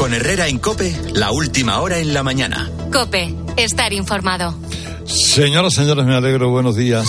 Con 0.00 0.14
Herrera 0.14 0.48
en 0.48 0.58
Cope, 0.58 0.98
la 1.12 1.30
última 1.30 1.78
hora 1.82 1.98
en 1.98 2.14
la 2.14 2.22
mañana. 2.22 2.70
Cope, 2.90 3.34
estar 3.58 3.92
informado. 3.92 4.54
Señoras, 5.04 5.74
señores, 5.74 6.06
me 6.06 6.14
alegro. 6.14 6.48
Buenos 6.48 6.74
días. 6.74 7.06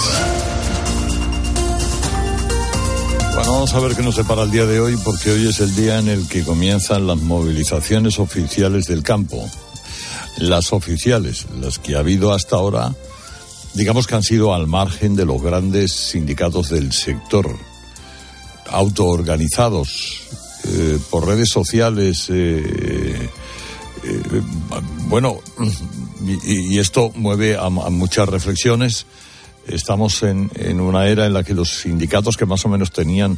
Bueno, 3.33 3.53
vamos 3.53 3.73
a 3.73 3.79
ver 3.79 3.95
qué 3.95 4.03
nos 4.03 4.15
separa 4.15 4.43
el 4.43 4.51
día 4.51 4.65
de 4.65 4.81
hoy, 4.81 4.97
porque 5.05 5.31
hoy 5.31 5.47
es 5.47 5.61
el 5.61 5.73
día 5.73 5.99
en 5.99 6.09
el 6.09 6.27
que 6.27 6.43
comienzan 6.43 7.07
las 7.07 7.15
movilizaciones 7.15 8.19
oficiales 8.19 8.87
del 8.87 9.03
campo. 9.03 9.49
Las 10.39 10.73
oficiales, 10.73 11.45
las 11.61 11.79
que 11.79 11.95
ha 11.95 11.99
habido 11.99 12.33
hasta 12.33 12.57
ahora, 12.57 12.93
digamos 13.73 14.05
que 14.05 14.15
han 14.15 14.23
sido 14.23 14.53
al 14.53 14.67
margen 14.67 15.15
de 15.15 15.23
los 15.23 15.41
grandes 15.41 15.93
sindicatos 15.93 16.67
del 16.67 16.91
sector, 16.91 17.57
autoorganizados 18.69 20.27
eh, 20.67 20.99
por 21.09 21.27
redes 21.27 21.49
sociales. 21.49 22.27
Eh, 22.29 23.29
eh, 24.03 24.41
bueno, 25.07 25.39
y, 26.43 26.77
esto 26.79 27.11
mueve 27.15 27.57
a, 27.57 27.69
muchas 27.69 28.29
reflexiones. 28.29 29.05
Estamos 29.67 30.23
en, 30.23 30.49
una 30.79 31.07
era 31.07 31.25
en 31.25 31.33
la 31.33 31.43
que 31.43 31.53
los 31.53 31.69
sindicatos 31.69 32.37
que 32.37 32.45
más 32.45 32.65
o 32.65 32.69
menos 32.69 32.91
tenían 32.91 33.37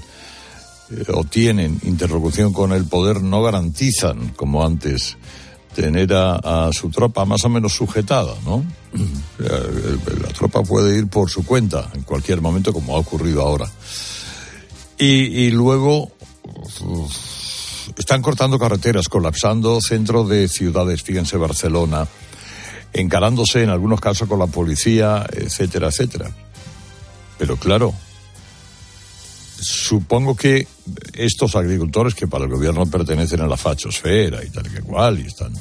o 1.14 1.24
tienen 1.24 1.80
interlocución 1.84 2.54
con 2.54 2.72
el 2.72 2.86
poder 2.86 3.22
no 3.22 3.42
garantizan, 3.42 4.30
como 4.36 4.66
antes, 4.66 5.18
tener 5.74 6.14
a, 6.14 6.70
su 6.72 6.90
tropa 6.90 7.26
más 7.26 7.44
o 7.46 7.50
menos 7.50 7.74
sujetada, 7.74 8.36
¿no? 8.46 8.64
La 9.40 10.30
tropa 10.30 10.62
puede 10.62 10.98
ir 10.98 11.08
por 11.08 11.30
su 11.30 11.46
cuenta 11.46 11.90
en 11.94 12.04
cualquier 12.04 12.42
momento, 12.42 12.72
como 12.72 12.96
ha 12.96 13.00
ocurrido 13.00 13.42
ahora. 13.42 13.70
Y, 14.98 15.50
luego 15.52 16.13
están 17.98 18.22
cortando 18.22 18.60
carreteras, 18.60 19.08
colapsando 19.08 19.80
centro 19.82 20.24
de 20.24 20.48
ciudades, 20.48 21.04
fíjense 21.04 21.38
Barcelona, 21.38 22.08
encarándose 22.94 23.64
en 23.64 23.70
algunos 23.70 24.00
casos 24.00 24.28
con 24.28 24.40
la 24.40 24.48
policía, 24.48 25.26
etcétera, 25.32 25.88
etcétera. 25.88 26.32
Pero 27.38 27.58
claro, 27.58 27.94
supongo 29.60 30.36
que 30.36 30.68
estos 31.14 31.56
agricultores 31.56 32.16
que 32.16 32.28
para 32.28 32.46
el 32.46 32.52
gobierno 32.52 32.86
pertenecen 32.86 33.42
a 33.42 33.48
la 33.48 33.58
fachosfera 33.58 34.44
y 34.44 34.50
tal 34.50 34.72
que 34.72 34.82
cual, 34.82 35.20
y 35.20 35.28
están 35.28 35.54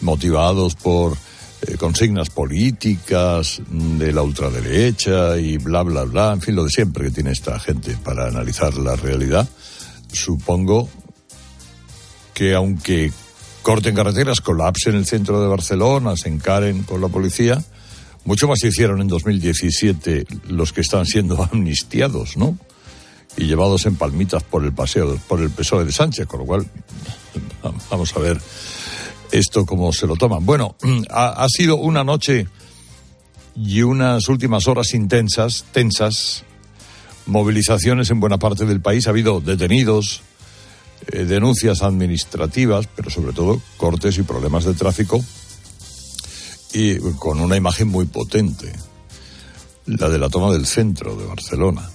motivados 0.00 0.74
por 0.74 1.16
eh, 1.62 1.76
consignas 1.76 2.30
políticas 2.30 3.60
de 3.68 4.12
la 4.12 4.22
ultraderecha 4.22 5.36
y 5.38 5.56
bla, 5.56 5.82
bla, 5.82 6.04
bla, 6.04 6.32
en 6.32 6.40
fin, 6.40 6.54
lo 6.54 6.64
de 6.64 6.70
siempre 6.70 7.06
que 7.06 7.10
tiene 7.10 7.32
esta 7.32 7.58
gente 7.58 7.96
para 7.96 8.28
analizar 8.28 8.74
la 8.74 8.94
realidad, 8.96 9.48
supongo 10.12 10.88
que 12.34 12.54
aunque 12.54 13.12
corten 13.62 13.94
carreteras, 13.94 14.40
colapsen 14.40 14.94
el 14.94 15.06
centro 15.06 15.42
de 15.42 15.48
Barcelona, 15.48 16.16
se 16.16 16.28
encaren 16.28 16.84
con 16.84 17.00
la 17.00 17.08
policía, 17.08 17.62
mucho 18.24 18.46
más 18.48 18.58
se 18.60 18.68
hicieron 18.68 19.00
en 19.00 19.08
2017 19.08 20.26
los 20.48 20.72
que 20.72 20.80
están 20.82 21.06
siendo 21.06 21.42
amnistiados, 21.52 22.36
¿no? 22.36 22.56
Y 23.36 23.46
llevados 23.46 23.86
en 23.86 23.96
palmitas 23.96 24.42
por 24.42 24.64
el 24.64 24.72
paseo, 24.72 25.18
por 25.28 25.40
el 25.40 25.50
PSOE 25.50 25.84
de 25.84 25.92
Sánchez, 25.92 26.26
con 26.26 26.40
lo 26.40 26.46
cual, 26.46 26.66
vamos 27.90 28.16
a 28.16 28.20
ver 28.20 28.40
esto 29.32 29.66
cómo 29.66 29.92
se 29.92 30.06
lo 30.06 30.16
toman. 30.16 30.44
Bueno, 30.44 30.76
ha, 31.10 31.44
ha 31.44 31.48
sido 31.48 31.76
una 31.76 32.04
noche 32.04 32.46
y 33.54 33.82
unas 33.82 34.28
últimas 34.28 34.68
horas 34.68 34.94
intensas, 34.94 35.64
tensas, 35.72 36.44
movilizaciones 37.28 38.10
en 38.10 38.20
buena 38.20 38.38
parte 38.38 38.64
del 38.64 38.80
país, 38.80 39.06
ha 39.06 39.10
habido 39.10 39.40
detenidos, 39.40 40.22
eh, 41.12 41.24
denuncias 41.24 41.82
administrativas, 41.82 42.88
pero 42.96 43.10
sobre 43.10 43.32
todo 43.32 43.60
cortes 43.76 44.18
y 44.18 44.22
problemas 44.22 44.64
de 44.64 44.74
tráfico, 44.74 45.22
y 46.72 46.98
con 47.18 47.40
una 47.40 47.56
imagen 47.56 47.88
muy 47.88 48.06
potente, 48.06 48.72
la 49.86 50.08
de 50.08 50.18
la 50.18 50.28
toma 50.28 50.52
del 50.52 50.66
centro 50.66 51.16
de 51.16 51.26
Barcelona, 51.26 51.88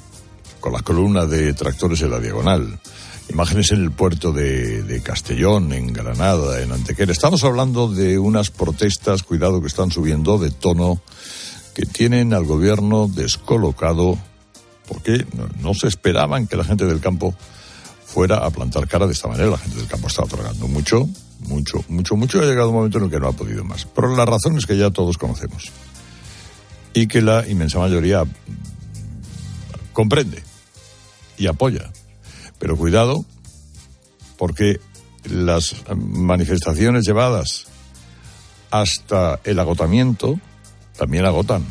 con 0.60 0.72
la 0.74 0.82
columna 0.82 1.26
de 1.26 1.54
tractores 1.54 2.02
en 2.02 2.12
la 2.12 2.20
diagonal, 2.20 2.80
imágenes 3.30 3.72
en 3.72 3.84
el 3.84 3.92
puerto 3.92 4.32
de, 4.32 4.84
de, 4.84 5.02
Castellón, 5.02 5.74
en 5.74 5.94
Granada, 5.94 6.62
en 6.62 6.72
Antequera. 6.72 7.12
Estamos 7.12 7.44
hablando 7.44 7.88
de 7.88 8.20
unas 8.20 8.52
protestas, 8.52 9.24
cuidado 9.24 9.62
que 9.62 9.68
están 9.68 9.92
subiendo 9.92 10.38
de 10.38 10.52
tono, 10.52 11.02
que 11.74 11.86
tienen 11.86 12.34
al 12.34 12.46
gobierno 12.46 13.08
descolocado, 13.08 14.18
porque 14.88 15.26
no 15.62 15.74
se 15.74 15.88
esperaban 15.88 16.48
que 16.48 16.58
la 16.58 16.64
gente 16.64 16.86
del 16.86 17.00
campo 17.00 17.36
fuera 18.06 18.38
a 18.38 18.50
plantar 18.52 18.88
cara 18.88 19.08
de 19.08 19.14
esta 19.14 19.28
manera. 19.28 19.50
La 19.50 19.58
gente 19.58 19.78
del 19.78 19.88
campo 19.88 20.08
está 20.08 20.24
otorgando 20.24 20.68
mucho, 20.68 21.10
mucho, 21.48 21.84
mucho, 21.88 22.16
mucho. 22.16 22.40
Ha 22.40 22.46
llegado 22.46 22.70
un 22.70 22.76
momento 22.76 23.00
en 23.00 23.06
el 23.06 23.10
que 23.10 23.20
no 23.20 23.28
ha 23.28 23.34
podido 23.34 23.64
más. 23.64 23.86
Pero 23.86 24.16
la 24.16 24.26
razón 24.26 24.58
es 24.58 24.66
que 24.66 24.78
ya 24.78 24.92
todos 24.92 25.18
conocemos. 25.18 25.72
Y 26.94 27.08
que 27.08 27.22
la 27.22 27.48
inmensa 27.48 27.80
mayoría 27.80 28.24
comprende 29.94 30.44
y 31.38 31.48
apoya. 31.48 31.92
Pero 32.60 32.78
cuidado, 32.78 33.26
porque 34.38 34.80
las 35.30 35.76
manifestaciones 35.96 37.06
llevadas 37.06 37.66
hasta 38.70 39.40
el 39.44 39.60
agotamiento 39.60 40.40
también 40.98 41.26
agotan 41.26 41.66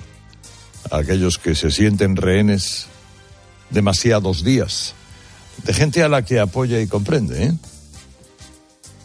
a 0.91 0.99
aquellos 0.99 1.39
que 1.39 1.55
se 1.55 1.71
sienten 1.71 2.17
rehenes 2.17 2.87
demasiados 3.73 4.45
días 4.45 4.95
de 5.65 5.73
gente 5.73 6.03
a 6.03 6.09
la 6.09 6.23
que 6.23 6.41
apoya 6.41 6.81
y 6.81 6.87
comprende, 6.87 7.45
¿eh? 7.45 7.53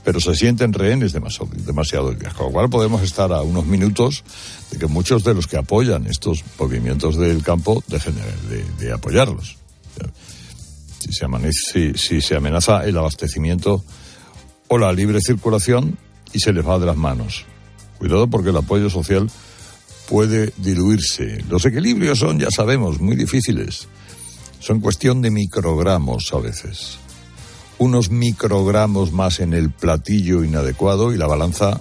pero 0.04 0.22
se 0.22 0.36
sienten 0.36 0.72
rehenes 0.72 1.12
demasiado, 1.12 1.52
demasiado 1.54 2.16
Con 2.36 2.48
lo 2.48 2.52
cual 2.54 2.70
podemos 2.70 3.02
estar 3.02 3.34
a 3.34 3.42
unos 3.42 3.66
minutos 3.66 4.24
de 4.72 4.80
que 4.80 4.88
muchos 4.88 5.24
de 5.24 5.34
los 5.34 5.48
que 5.48 5.58
apoyan 5.58 6.08
estos 6.08 6.44
movimientos 6.58 7.18
del 7.18 7.44
campo 7.44 7.84
dejen 7.88 8.16
de, 8.80 8.94
apoyarlos. 8.94 9.58
Si 11.00 11.12
se, 11.12 11.28
si, 11.52 11.94
si 11.98 12.22
se 12.22 12.36
amenaza 12.36 12.86
el 12.86 12.98
abastecimiento 12.98 13.84
o 14.70 14.78
la 14.78 14.94
libre 14.94 15.20
circulación 15.22 15.98
y 16.34 16.40
se 16.40 16.54
les 16.54 16.66
va 16.66 16.80
de 16.80 16.86
las 16.86 16.98
manos. 16.98 17.46
Cuidado 17.98 18.28
porque 18.28 18.50
el 18.50 18.58
apoyo 18.58 18.90
social 18.90 19.30
puede 20.08 20.54
diluirse. 20.58 21.44
Los 21.50 21.66
equilibrios 21.66 22.20
son, 22.20 22.40
ya 22.40 22.50
sabemos, 22.50 23.00
muy 23.00 23.16
difíciles. 23.16 23.88
Son 24.60 24.80
cuestión 24.80 25.22
de 25.22 25.32
microgramos 25.32 26.34
a 26.34 26.40
veces. 26.40 26.98
Unos 27.78 28.10
microgramos 28.10 29.12
más 29.12 29.40
en 29.40 29.54
el 29.54 29.72
platillo 29.72 30.44
inadecuado 30.44 31.14
y 31.14 31.18
la 31.18 31.28
balanza 31.28 31.80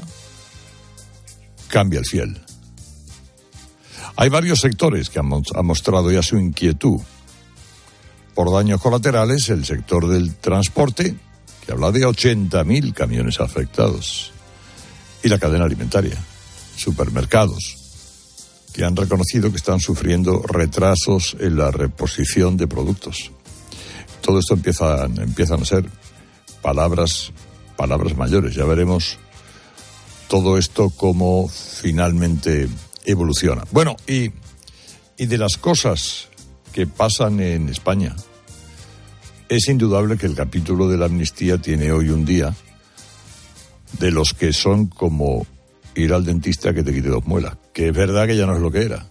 cambia 1.69 2.01
el 2.01 2.07
fiel. 2.07 2.41
Hay 4.17 4.29
varios 4.29 4.61
sectores 4.61 5.11
que 5.11 5.19
han, 5.19 5.27
mostrado 5.27 6.11
ya 6.11 6.23
su 6.23 6.39
inquietud. 6.39 7.01
Por 8.35 8.53
daños 8.53 8.81
colaterales, 8.81 9.49
el 9.49 9.65
sector 9.65 10.09
del 10.09 10.35
transporte, 10.37 11.17
que 11.65 11.73
habla 11.73 11.91
de 11.93 12.07
80.000 12.07 12.95
camiones 12.95 13.41
afectados, 13.41 14.33
y 15.23 15.29
la 15.29 15.39
cadena 15.39 15.65
alimentaria, 15.65 16.17
supermercados, 16.77 17.86
que 18.77 18.85
han 18.85 18.95
reconocido 18.95 19.51
que 19.51 19.57
están 19.57 19.81
sufriendo 19.81 20.43
retrasos 20.43 21.35
en 21.41 21.57
la 21.57 21.71
reposición 21.71 22.59
de 22.59 22.69
productos. 22.69 23.31
Todo 24.21 24.39
esto 24.39 24.53
empieza, 24.53 25.05
empiezan 25.07 25.63
a 25.63 25.65
ser 25.65 25.87
palabras, 26.61 27.33
palabras 27.75 28.15
mayores. 28.19 28.55
Ya 28.55 28.67
veremos 28.67 29.17
todo 30.29 30.59
esto 30.59 30.91
cómo 30.91 31.49
finalmente 31.49 32.69
evoluciona. 33.07 33.65
Bueno, 33.71 33.97
y, 34.07 34.31
y 35.17 35.25
de 35.25 35.39
las 35.39 35.57
cosas 35.57 36.29
que 36.75 36.87
pasan 36.87 37.41
en 37.41 37.71
España, 37.71 38.15
es 39.49 39.69
indudable 39.69 40.19
que 40.19 40.27
el 40.27 40.35
capítulo 40.35 40.87
de 40.87 40.99
la 40.99 41.07
amnistía 41.07 41.57
tiene 41.57 41.93
hoy 41.93 42.11
un 42.11 42.27
día 42.27 42.55
de 43.99 44.11
los 44.11 44.35
que 44.35 44.53
son 44.53 44.87
como 44.87 45.47
ir 45.95 46.13
al 46.13 46.27
dentista 46.27 46.75
que 46.75 46.83
te 46.83 46.93
quite 46.93 47.09
dos 47.09 47.25
muelas, 47.25 47.57
que 47.77 47.89
es 47.89 47.95
verdad 47.95 48.27
que 48.27 48.39
ya 48.39 48.47
no 48.47 48.55
es 48.55 48.63
lo 48.63 48.71
que 48.71 48.85
era. 48.85 49.05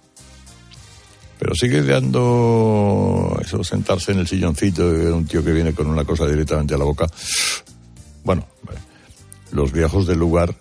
Pero 1.38 1.54
sigue 1.54 1.84
dando 1.84 3.40
eso, 3.40 3.64
sentarse 3.64 4.12
en 4.12 4.18
el 4.18 4.28
silloncito 4.28 4.92
de 4.92 5.12
un 5.12 5.28
tío 5.28 5.44
que 5.44 5.52
viene 5.52 5.74
con 5.74 5.86
una 5.86 6.04
cosa 6.04 6.26
directamente 6.26 6.74
a 6.74 6.80
la 6.80 6.86
boca. 6.86 7.06
Bueno, 8.24 8.48
los 9.52 9.72
viejos 9.72 10.08
del 10.08 10.18
lugar 10.18 10.56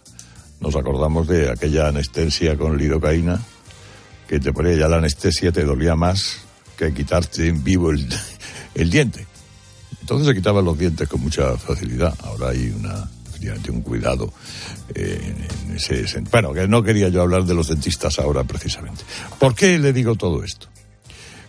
nos 0.61 0.77
acordamos 0.77 1.27
de 1.29 1.51
aquella 1.51 1.89
anestesia 1.89 2.59
con 2.59 2.77
lidocaína, 2.77 3.41
que 4.29 4.39
te 4.39 4.53
ponía 4.53 4.75
ya 4.75 4.89
la 4.89 4.99
anestesia, 4.99 5.51
te 5.51 5.65
dolía 5.65 5.97
más 5.97 6.41
que 6.77 6.93
quitarte 6.93 7.49
en 7.49 7.65
vivo 7.65 7.91
el, 7.91 8.07
el 8.75 8.91
diente. 8.91 9.27
Entonces 10.03 10.29
se 10.29 10.35
quitaban 10.35 10.67
los 10.67 10.77
dientes 10.77 11.09
con 11.09 11.23
mucha 11.23 11.57
facilidad. 11.57 12.15
Ahora 12.23 12.51
hay 12.51 12.69
una 12.69 13.09
un 13.69 13.83
cuidado 13.83 14.33
eh, 14.95 15.35
en 15.69 15.77
ese 15.77 16.05
Bueno, 16.31 16.53
que 16.53 16.67
no 16.69 16.83
quería 16.83 17.09
yo 17.09 17.23
hablar 17.23 17.45
de 17.45 17.55
los 17.55 17.69
dentistas 17.69 18.19
ahora 18.19 18.45
precisamente. 18.45 19.03
¿Por 19.39 19.55
qué 19.55 19.79
le 19.79 19.93
digo 19.93 20.15
todo 20.15 20.43
esto? 20.43 20.69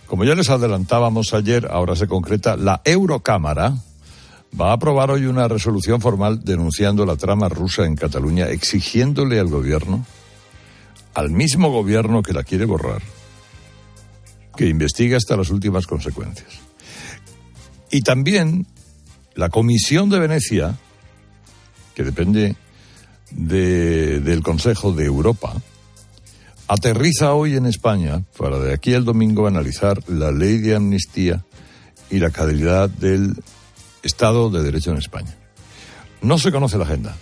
Como 0.07 0.23
ya 0.23 0.35
les 0.35 0.49
adelantábamos 0.49 1.33
ayer, 1.33 1.67
ahora 1.71 1.95
se 1.95 2.07
concreta 2.07 2.57
la 2.57 2.81
Eurocámara 2.83 3.73
va 4.59 4.69
a 4.69 4.73
aprobar 4.73 5.11
hoy 5.11 5.25
una 5.25 5.47
resolución 5.47 5.99
formal 6.01 6.43
denunciando 6.43 7.05
la 7.05 7.17
trama 7.17 7.49
rusa 7.49 7.85
en 7.85 7.95
Cataluña, 7.95 8.47
exigiéndole 8.49 9.39
al 9.39 9.47
gobierno, 9.47 10.05
al 11.13 11.29
mismo 11.29 11.71
gobierno 11.71 12.23
que 12.23 12.33
la 12.33 12.43
quiere 12.43 12.65
borrar, 12.65 13.01
que 14.55 14.67
investigue 14.67 15.15
hasta 15.15 15.35
las 15.35 15.49
últimas 15.49 15.87
consecuencias. 15.87 16.53
Y 17.91 18.01
también 18.01 18.67
la 19.35 19.49
Comisión 19.49 20.09
de 20.09 20.19
Venecia, 20.19 20.77
que 21.95 22.03
depende 22.03 22.55
del 23.31 24.43
Consejo 24.43 24.91
de 24.91 25.05
Europa, 25.05 25.53
aterriza 26.67 27.33
hoy 27.33 27.55
en 27.55 27.65
España 27.65 28.23
para 28.37 28.59
de 28.59 28.73
aquí 28.73 28.93
al 28.93 29.05
domingo 29.05 29.47
analizar 29.47 30.07
la 30.07 30.31
ley 30.31 30.59
de 30.59 30.75
amnistía 30.75 31.43
y 32.09 32.19
la 32.19 32.29
calidad 32.29 32.89
del 32.89 33.35
Estado 34.03 34.49
de 34.49 34.61
Derecho 34.61 34.91
en 34.91 34.97
España. 34.97 35.35
No 36.21 36.37
se 36.37 36.51
conoce 36.51 36.77
la 36.77 36.85
agenda, 36.85 37.15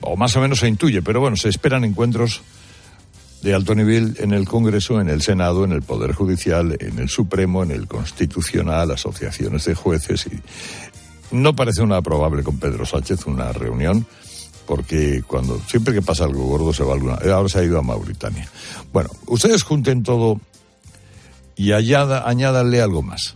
o 0.00 0.16
más 0.16 0.34
o 0.36 0.40
menos 0.40 0.60
se 0.60 0.68
intuye, 0.68 1.02
pero 1.02 1.20
bueno, 1.20 1.36
se 1.36 1.48
esperan 1.48 1.84
encuentros 1.84 2.42
de 3.42 3.54
alto 3.54 3.74
nivel 3.74 4.16
en 4.20 4.32
el 4.32 4.46
Congreso, 4.46 5.00
en 5.00 5.08
el 5.08 5.20
Senado, 5.20 5.64
en 5.64 5.72
el 5.72 5.82
Poder 5.82 6.12
Judicial, 6.12 6.76
en 6.78 6.98
el 6.98 7.08
Supremo, 7.08 7.62
en 7.62 7.72
el 7.72 7.88
Constitucional, 7.88 8.90
asociaciones 8.92 9.64
de 9.64 9.74
jueces 9.74 10.26
y 10.26 10.40
no 11.32 11.56
parece 11.56 11.82
una 11.82 12.02
probable 12.02 12.42
con 12.42 12.58
Pedro 12.58 12.86
Sánchez 12.86 13.26
una 13.26 13.52
reunión 13.52 14.06
porque 14.66 15.22
cuando 15.26 15.60
siempre 15.66 15.92
que 15.92 16.02
pasa 16.02 16.24
algo 16.24 16.44
gordo 16.44 16.72
se 16.72 16.84
va 16.84 16.94
alguna. 16.94 17.18
Ahora 17.32 17.48
se 17.48 17.58
ha 17.58 17.64
ido 17.64 17.78
a 17.78 17.82
Mauritania. 17.82 18.48
Bueno, 18.92 19.10
ustedes 19.26 19.62
junten 19.62 20.02
todo 20.02 20.40
y 21.56 21.72
añada, 21.72 22.28
añádanle 22.28 22.80
algo 22.80 23.02
más. 23.02 23.34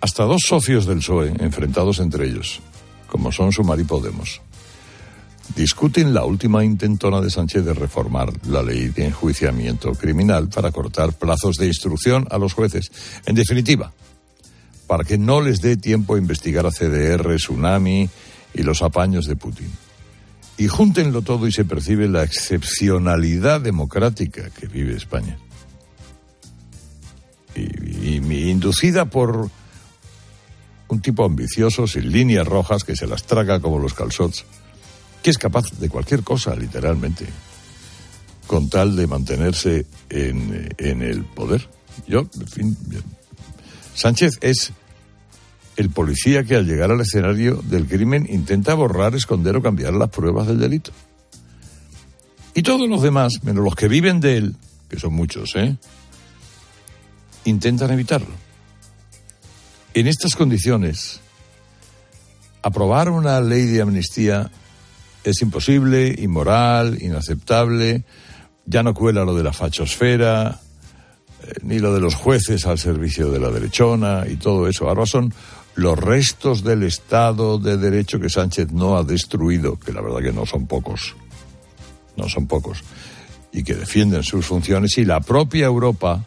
Hasta 0.00 0.24
dos 0.24 0.42
socios 0.46 0.84
del 0.86 0.98
PSOE, 0.98 1.34
enfrentados 1.38 2.00
entre 2.00 2.26
ellos, 2.26 2.60
como 3.08 3.30
son 3.30 3.52
Sumar 3.52 3.78
y 3.78 3.84
Podemos, 3.84 4.40
discuten 5.54 6.12
la 6.12 6.24
última 6.24 6.64
intentona 6.64 7.20
de 7.20 7.30
Sánchez 7.30 7.64
de 7.64 7.72
reformar 7.72 8.32
la 8.48 8.62
ley 8.62 8.88
de 8.88 9.06
enjuiciamiento 9.06 9.92
criminal 9.92 10.48
para 10.48 10.72
cortar 10.72 11.12
plazos 11.12 11.56
de 11.56 11.68
instrucción 11.68 12.26
a 12.30 12.38
los 12.38 12.52
jueces. 12.52 12.90
En 13.26 13.36
definitiva, 13.36 13.92
para 14.92 15.04
que 15.04 15.16
no 15.16 15.40
les 15.40 15.62
dé 15.62 15.78
tiempo 15.78 16.16
a 16.16 16.18
investigar 16.18 16.66
a 16.66 16.70
CDR, 16.70 17.36
Tsunami 17.36 18.10
y 18.52 18.62
los 18.62 18.82
apaños 18.82 19.24
de 19.24 19.36
Putin. 19.36 19.70
Y 20.58 20.68
júntenlo 20.68 21.22
todo 21.22 21.46
y 21.46 21.52
se 21.52 21.64
percibe 21.64 22.08
la 22.08 22.24
excepcionalidad 22.24 23.62
democrática 23.62 24.50
que 24.50 24.66
vive 24.66 24.94
España. 24.94 25.38
Y, 27.54 28.16
inducida 28.50 29.06
por 29.06 29.48
un 30.88 31.00
tipo 31.00 31.24
ambicioso, 31.24 31.86
sin 31.86 32.12
líneas 32.12 32.46
rojas, 32.46 32.84
que 32.84 32.94
se 32.94 33.06
las 33.06 33.24
traga 33.24 33.60
como 33.60 33.78
los 33.78 33.94
calzots, 33.94 34.44
que 35.22 35.30
es 35.30 35.38
capaz 35.38 35.70
de 35.78 35.88
cualquier 35.88 36.22
cosa, 36.22 36.54
literalmente, 36.54 37.24
con 38.46 38.68
tal 38.68 38.94
de 38.94 39.06
mantenerse 39.06 39.86
en, 40.10 40.68
en 40.76 41.00
el 41.00 41.24
poder. 41.24 41.66
Yo, 42.06 42.28
en 42.38 42.46
fin, 42.46 42.76
Sánchez 43.94 44.36
es 44.42 44.74
el 45.76 45.90
policía 45.90 46.44
que 46.44 46.56
al 46.56 46.66
llegar 46.66 46.90
al 46.90 47.00
escenario 47.00 47.62
del 47.62 47.86
crimen 47.86 48.26
intenta 48.28 48.74
borrar, 48.74 49.14
esconder 49.14 49.56
o 49.56 49.62
cambiar 49.62 49.94
las 49.94 50.10
pruebas 50.10 50.46
del 50.46 50.58
delito. 50.58 50.92
Y 52.54 52.62
todos 52.62 52.88
los 52.88 53.02
demás, 53.02 53.42
menos 53.42 53.64
los 53.64 53.74
que 53.74 53.88
viven 53.88 54.20
de 54.20 54.36
él, 54.36 54.56
que 54.88 54.98
son 54.98 55.14
muchos, 55.14 55.56
¿eh? 55.56 55.76
intentan 57.44 57.90
evitarlo. 57.90 58.34
En 59.94 60.06
estas 60.06 60.36
condiciones, 60.36 61.20
aprobar 62.62 63.08
una 63.10 63.40
ley 63.40 63.64
de 63.64 63.82
amnistía 63.82 64.50
es 65.24 65.40
imposible, 65.40 66.14
inmoral, 66.18 66.98
inaceptable, 67.00 68.04
ya 68.66 68.82
no 68.82 68.94
cuela 68.94 69.24
lo 69.24 69.34
de 69.34 69.44
la 69.44 69.52
fachosfera, 69.52 70.60
eh, 71.42 71.52
ni 71.62 71.78
lo 71.78 71.94
de 71.94 72.00
los 72.00 72.14
jueces 72.14 72.66
al 72.66 72.78
servicio 72.78 73.30
de 73.30 73.40
la 73.40 73.50
derechona 73.50 74.24
y 74.28 74.36
todo 74.36 74.68
eso. 74.68 74.88
Ahora 74.88 75.06
son 75.06 75.32
los 75.74 75.98
restos 75.98 76.62
del 76.62 76.82
Estado 76.82 77.58
de 77.58 77.76
Derecho 77.76 78.20
que 78.20 78.28
Sánchez 78.28 78.72
no 78.72 78.96
ha 78.96 79.04
destruido, 79.04 79.78
que 79.78 79.92
la 79.92 80.02
verdad 80.02 80.20
que 80.20 80.32
no 80.32 80.44
son 80.46 80.66
pocos, 80.66 81.14
no 82.16 82.28
son 82.28 82.46
pocos, 82.46 82.82
y 83.52 83.62
que 83.64 83.74
defienden 83.74 84.22
sus 84.22 84.46
funciones, 84.46 84.98
y 84.98 85.04
la 85.04 85.20
propia 85.20 85.66
Europa, 85.66 86.24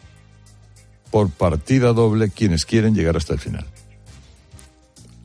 por 1.10 1.30
partida 1.30 1.92
doble, 1.92 2.30
quienes 2.30 2.64
quieren 2.64 2.94
llegar 2.94 3.16
hasta 3.16 3.34
el 3.34 3.38
final. 3.38 3.66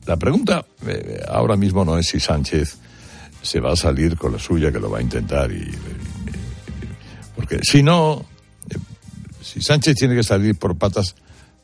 La 0.06 0.16
pregunta 0.16 0.64
eh, 0.86 1.20
ahora 1.28 1.56
mismo 1.56 1.84
no 1.84 1.98
es 1.98 2.08
si 2.08 2.18
Sánchez 2.18 2.76
se 3.40 3.60
va 3.60 3.72
a 3.72 3.76
salir 3.76 4.16
con 4.16 4.32
la 4.32 4.38
suya, 4.38 4.72
que 4.72 4.78
lo 4.78 4.90
va 4.90 4.98
a 4.98 5.02
intentar, 5.02 5.50
y, 5.50 5.70
porque 7.34 7.60
si 7.62 7.82
no, 7.82 8.24
eh, 8.70 8.78
si 9.40 9.60
Sánchez 9.60 9.96
tiene 9.96 10.14
que 10.14 10.22
salir 10.22 10.56
por 10.56 10.76
patas, 10.76 11.16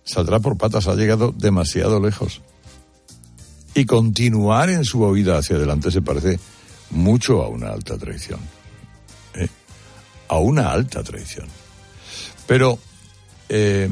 saldrá 0.08 0.40
por 0.40 0.56
patas, 0.56 0.88
ha 0.88 0.94
llegado 0.94 1.34
demasiado 1.36 2.00
lejos. 2.00 2.40
Y 3.74 3.84
continuar 3.84 4.70
en 4.70 4.84
su 4.84 5.04
huida 5.04 5.36
hacia 5.36 5.56
adelante 5.56 5.90
se 5.90 6.00
parece 6.00 6.40
mucho 6.90 7.42
a 7.42 7.48
una 7.48 7.68
alta 7.68 7.98
traición. 7.98 8.40
¿eh? 9.34 9.48
A 10.28 10.38
una 10.38 10.72
alta 10.72 11.02
traición. 11.02 11.46
Pero 12.46 12.78
eh, 13.50 13.90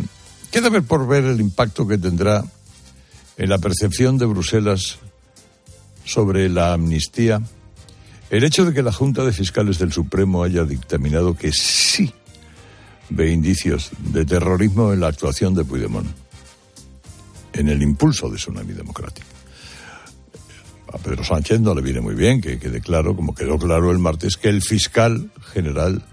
queda 0.50 0.70
por 0.80 1.06
ver 1.06 1.24
el 1.24 1.40
impacto 1.40 1.86
que 1.86 1.98
tendrá 1.98 2.42
en 3.36 3.48
la 3.50 3.58
percepción 3.58 4.16
de 4.16 4.24
Bruselas 4.24 4.98
sobre 6.04 6.48
la 6.48 6.72
amnistía 6.72 7.42
el 8.30 8.42
hecho 8.42 8.64
de 8.64 8.72
que 8.72 8.82
la 8.82 8.92
Junta 8.92 9.24
de 9.24 9.32
Fiscales 9.32 9.78
del 9.78 9.92
Supremo 9.92 10.42
haya 10.42 10.64
dictaminado 10.64 11.36
que 11.36 11.52
sí 11.52 12.12
ve 13.10 13.30
indicios 13.30 13.90
de 13.98 14.24
terrorismo 14.24 14.92
en 14.92 15.00
la 15.00 15.08
actuación 15.08 15.54
de 15.54 15.64
Puigdemont, 15.64 16.08
en 17.52 17.68
el 17.68 17.82
impulso 17.82 18.28
de 18.30 18.36
Tsunami 18.36 18.72
Democrática. 18.72 19.26
A 20.92 20.98
Pedro 20.98 21.24
Sánchez 21.24 21.60
no 21.60 21.74
le 21.74 21.82
viene 21.82 22.00
muy 22.00 22.14
bien 22.14 22.40
que 22.40 22.58
quede 22.58 22.80
claro, 22.80 23.16
como 23.16 23.34
quedó 23.34 23.58
claro 23.58 23.90
el 23.90 23.98
martes, 23.98 24.36
que 24.36 24.48
el 24.48 24.62
fiscal 24.62 25.30
general 25.52 26.04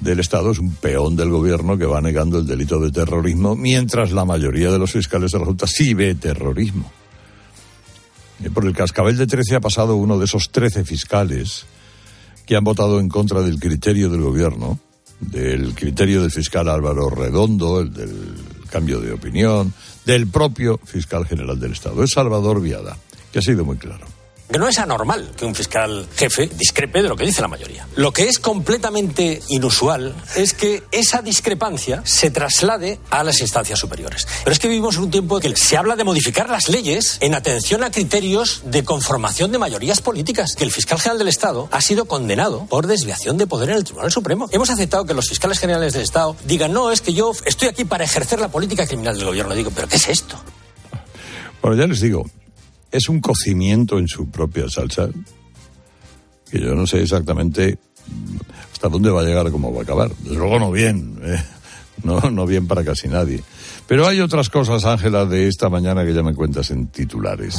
del 0.00 0.20
Estado 0.20 0.50
es 0.50 0.58
un 0.58 0.72
peón 0.74 1.16
del 1.16 1.30
gobierno 1.30 1.78
que 1.78 1.86
va 1.86 2.00
negando 2.00 2.38
el 2.38 2.46
delito 2.46 2.78
de 2.80 2.90
terrorismo, 2.90 3.56
mientras 3.56 4.12
la 4.12 4.24
mayoría 4.24 4.70
de 4.70 4.78
los 4.78 4.92
fiscales 4.92 5.30
de 5.30 5.38
la 5.38 5.46
Junta 5.46 5.66
sí 5.66 5.94
ve 5.94 6.14
terrorismo. 6.14 6.90
Y 8.44 8.50
por 8.50 8.66
el 8.66 8.74
cascabel 8.74 9.16
de 9.16 9.26
13 9.26 9.56
ha 9.56 9.60
pasado 9.60 9.96
uno 9.96 10.18
de 10.18 10.26
esos 10.26 10.50
13 10.50 10.84
fiscales 10.84 11.64
que 12.44 12.56
han 12.56 12.64
votado 12.64 13.00
en 13.00 13.08
contra 13.08 13.40
del 13.40 13.58
criterio 13.58 14.10
del 14.10 14.20
gobierno, 14.20 14.78
del 15.20 15.74
criterio 15.74 16.22
del 16.22 16.30
fiscal 16.30 16.68
Álvaro 16.68 17.10
Redondo, 17.10 17.80
el 17.80 17.92
del 17.92 18.34
cambio 18.70 19.00
de 19.00 19.12
opinión, 19.12 19.72
del 20.04 20.26
propio 20.26 20.78
fiscal 20.84 21.26
general 21.26 21.58
del 21.58 21.72
Estado. 21.72 22.02
Es 22.02 22.12
Salvador 22.12 22.60
Viada, 22.60 22.96
que 23.32 23.38
ha 23.38 23.42
sido 23.42 23.64
muy 23.64 23.76
claro 23.76 24.15
que 24.50 24.58
no 24.58 24.68
es 24.68 24.78
anormal 24.78 25.32
que 25.36 25.44
un 25.44 25.54
fiscal 25.54 26.06
jefe 26.16 26.46
discrepe 26.46 27.02
de 27.02 27.08
lo 27.08 27.16
que 27.16 27.24
dice 27.24 27.42
la 27.42 27.48
mayoría. 27.48 27.86
Lo 27.96 28.12
que 28.12 28.28
es 28.28 28.38
completamente 28.38 29.42
inusual 29.48 30.14
es 30.36 30.54
que 30.54 30.82
esa 30.92 31.22
discrepancia 31.22 32.02
se 32.04 32.30
traslade 32.30 33.00
a 33.10 33.24
las 33.24 33.40
instancias 33.40 33.78
superiores. 33.78 34.26
Pero 34.44 34.52
es 34.52 34.58
que 34.58 34.68
vivimos 34.68 34.96
en 34.96 35.04
un 35.04 35.10
tiempo 35.10 35.40
en 35.40 35.52
que 35.52 35.56
se 35.56 35.76
habla 35.76 35.96
de 35.96 36.04
modificar 36.04 36.48
las 36.48 36.68
leyes 36.68 37.18
en 37.20 37.34
atención 37.34 37.82
a 37.84 37.90
criterios 37.90 38.62
de 38.64 38.84
conformación 38.84 39.52
de 39.52 39.58
mayorías 39.58 40.00
políticas, 40.00 40.54
que 40.56 40.64
el 40.64 40.72
fiscal 40.72 40.98
general 40.98 41.18
del 41.18 41.28
Estado 41.28 41.68
ha 41.72 41.80
sido 41.80 42.06
condenado 42.06 42.66
por 42.66 42.86
desviación 42.86 43.36
de 43.38 43.46
poder 43.46 43.70
en 43.70 43.76
el 43.76 43.84
Tribunal 43.84 44.10
Supremo. 44.12 44.48
Hemos 44.52 44.70
aceptado 44.70 45.04
que 45.04 45.14
los 45.14 45.28
fiscales 45.28 45.58
generales 45.58 45.92
del 45.92 46.02
Estado 46.02 46.36
digan, 46.44 46.72
no, 46.72 46.90
es 46.90 47.00
que 47.00 47.12
yo 47.12 47.32
estoy 47.44 47.68
aquí 47.68 47.84
para 47.84 48.04
ejercer 48.04 48.40
la 48.40 48.48
política 48.48 48.86
criminal 48.86 49.16
del 49.16 49.26
gobierno. 49.26 49.54
Digo, 49.54 49.70
pero 49.74 49.88
¿qué 49.88 49.96
es 49.96 50.08
esto? 50.08 50.36
Bueno, 51.62 51.76
ya 51.76 51.86
les 51.86 52.00
digo, 52.00 52.24
es 52.90 53.08
un 53.08 53.20
cocimiento 53.20 53.98
en 53.98 54.08
su 54.08 54.30
propia 54.30 54.68
salsa 54.68 55.08
que 56.50 56.60
yo 56.60 56.74
no 56.74 56.86
sé 56.86 57.02
exactamente 57.02 57.78
hasta 58.72 58.88
dónde 58.88 59.10
va 59.10 59.22
a 59.22 59.24
llegar, 59.24 59.50
cómo 59.50 59.72
va 59.72 59.80
a 59.80 59.82
acabar. 59.82 60.10
Desde 60.18 60.36
luego 60.36 60.58
no 60.58 60.70
bien, 60.70 61.18
¿eh? 61.24 61.42
no, 62.04 62.20
no 62.30 62.46
bien 62.46 62.66
para 62.66 62.84
casi 62.84 63.08
nadie. 63.08 63.42
Pero 63.86 64.06
hay 64.06 64.20
otras 64.20 64.48
cosas, 64.48 64.84
Ángela, 64.84 65.26
de 65.26 65.48
esta 65.48 65.68
mañana 65.68 66.04
que 66.04 66.14
ya 66.14 66.22
me 66.22 66.34
cuentas 66.34 66.70
en 66.70 66.88
titulares. 66.88 67.58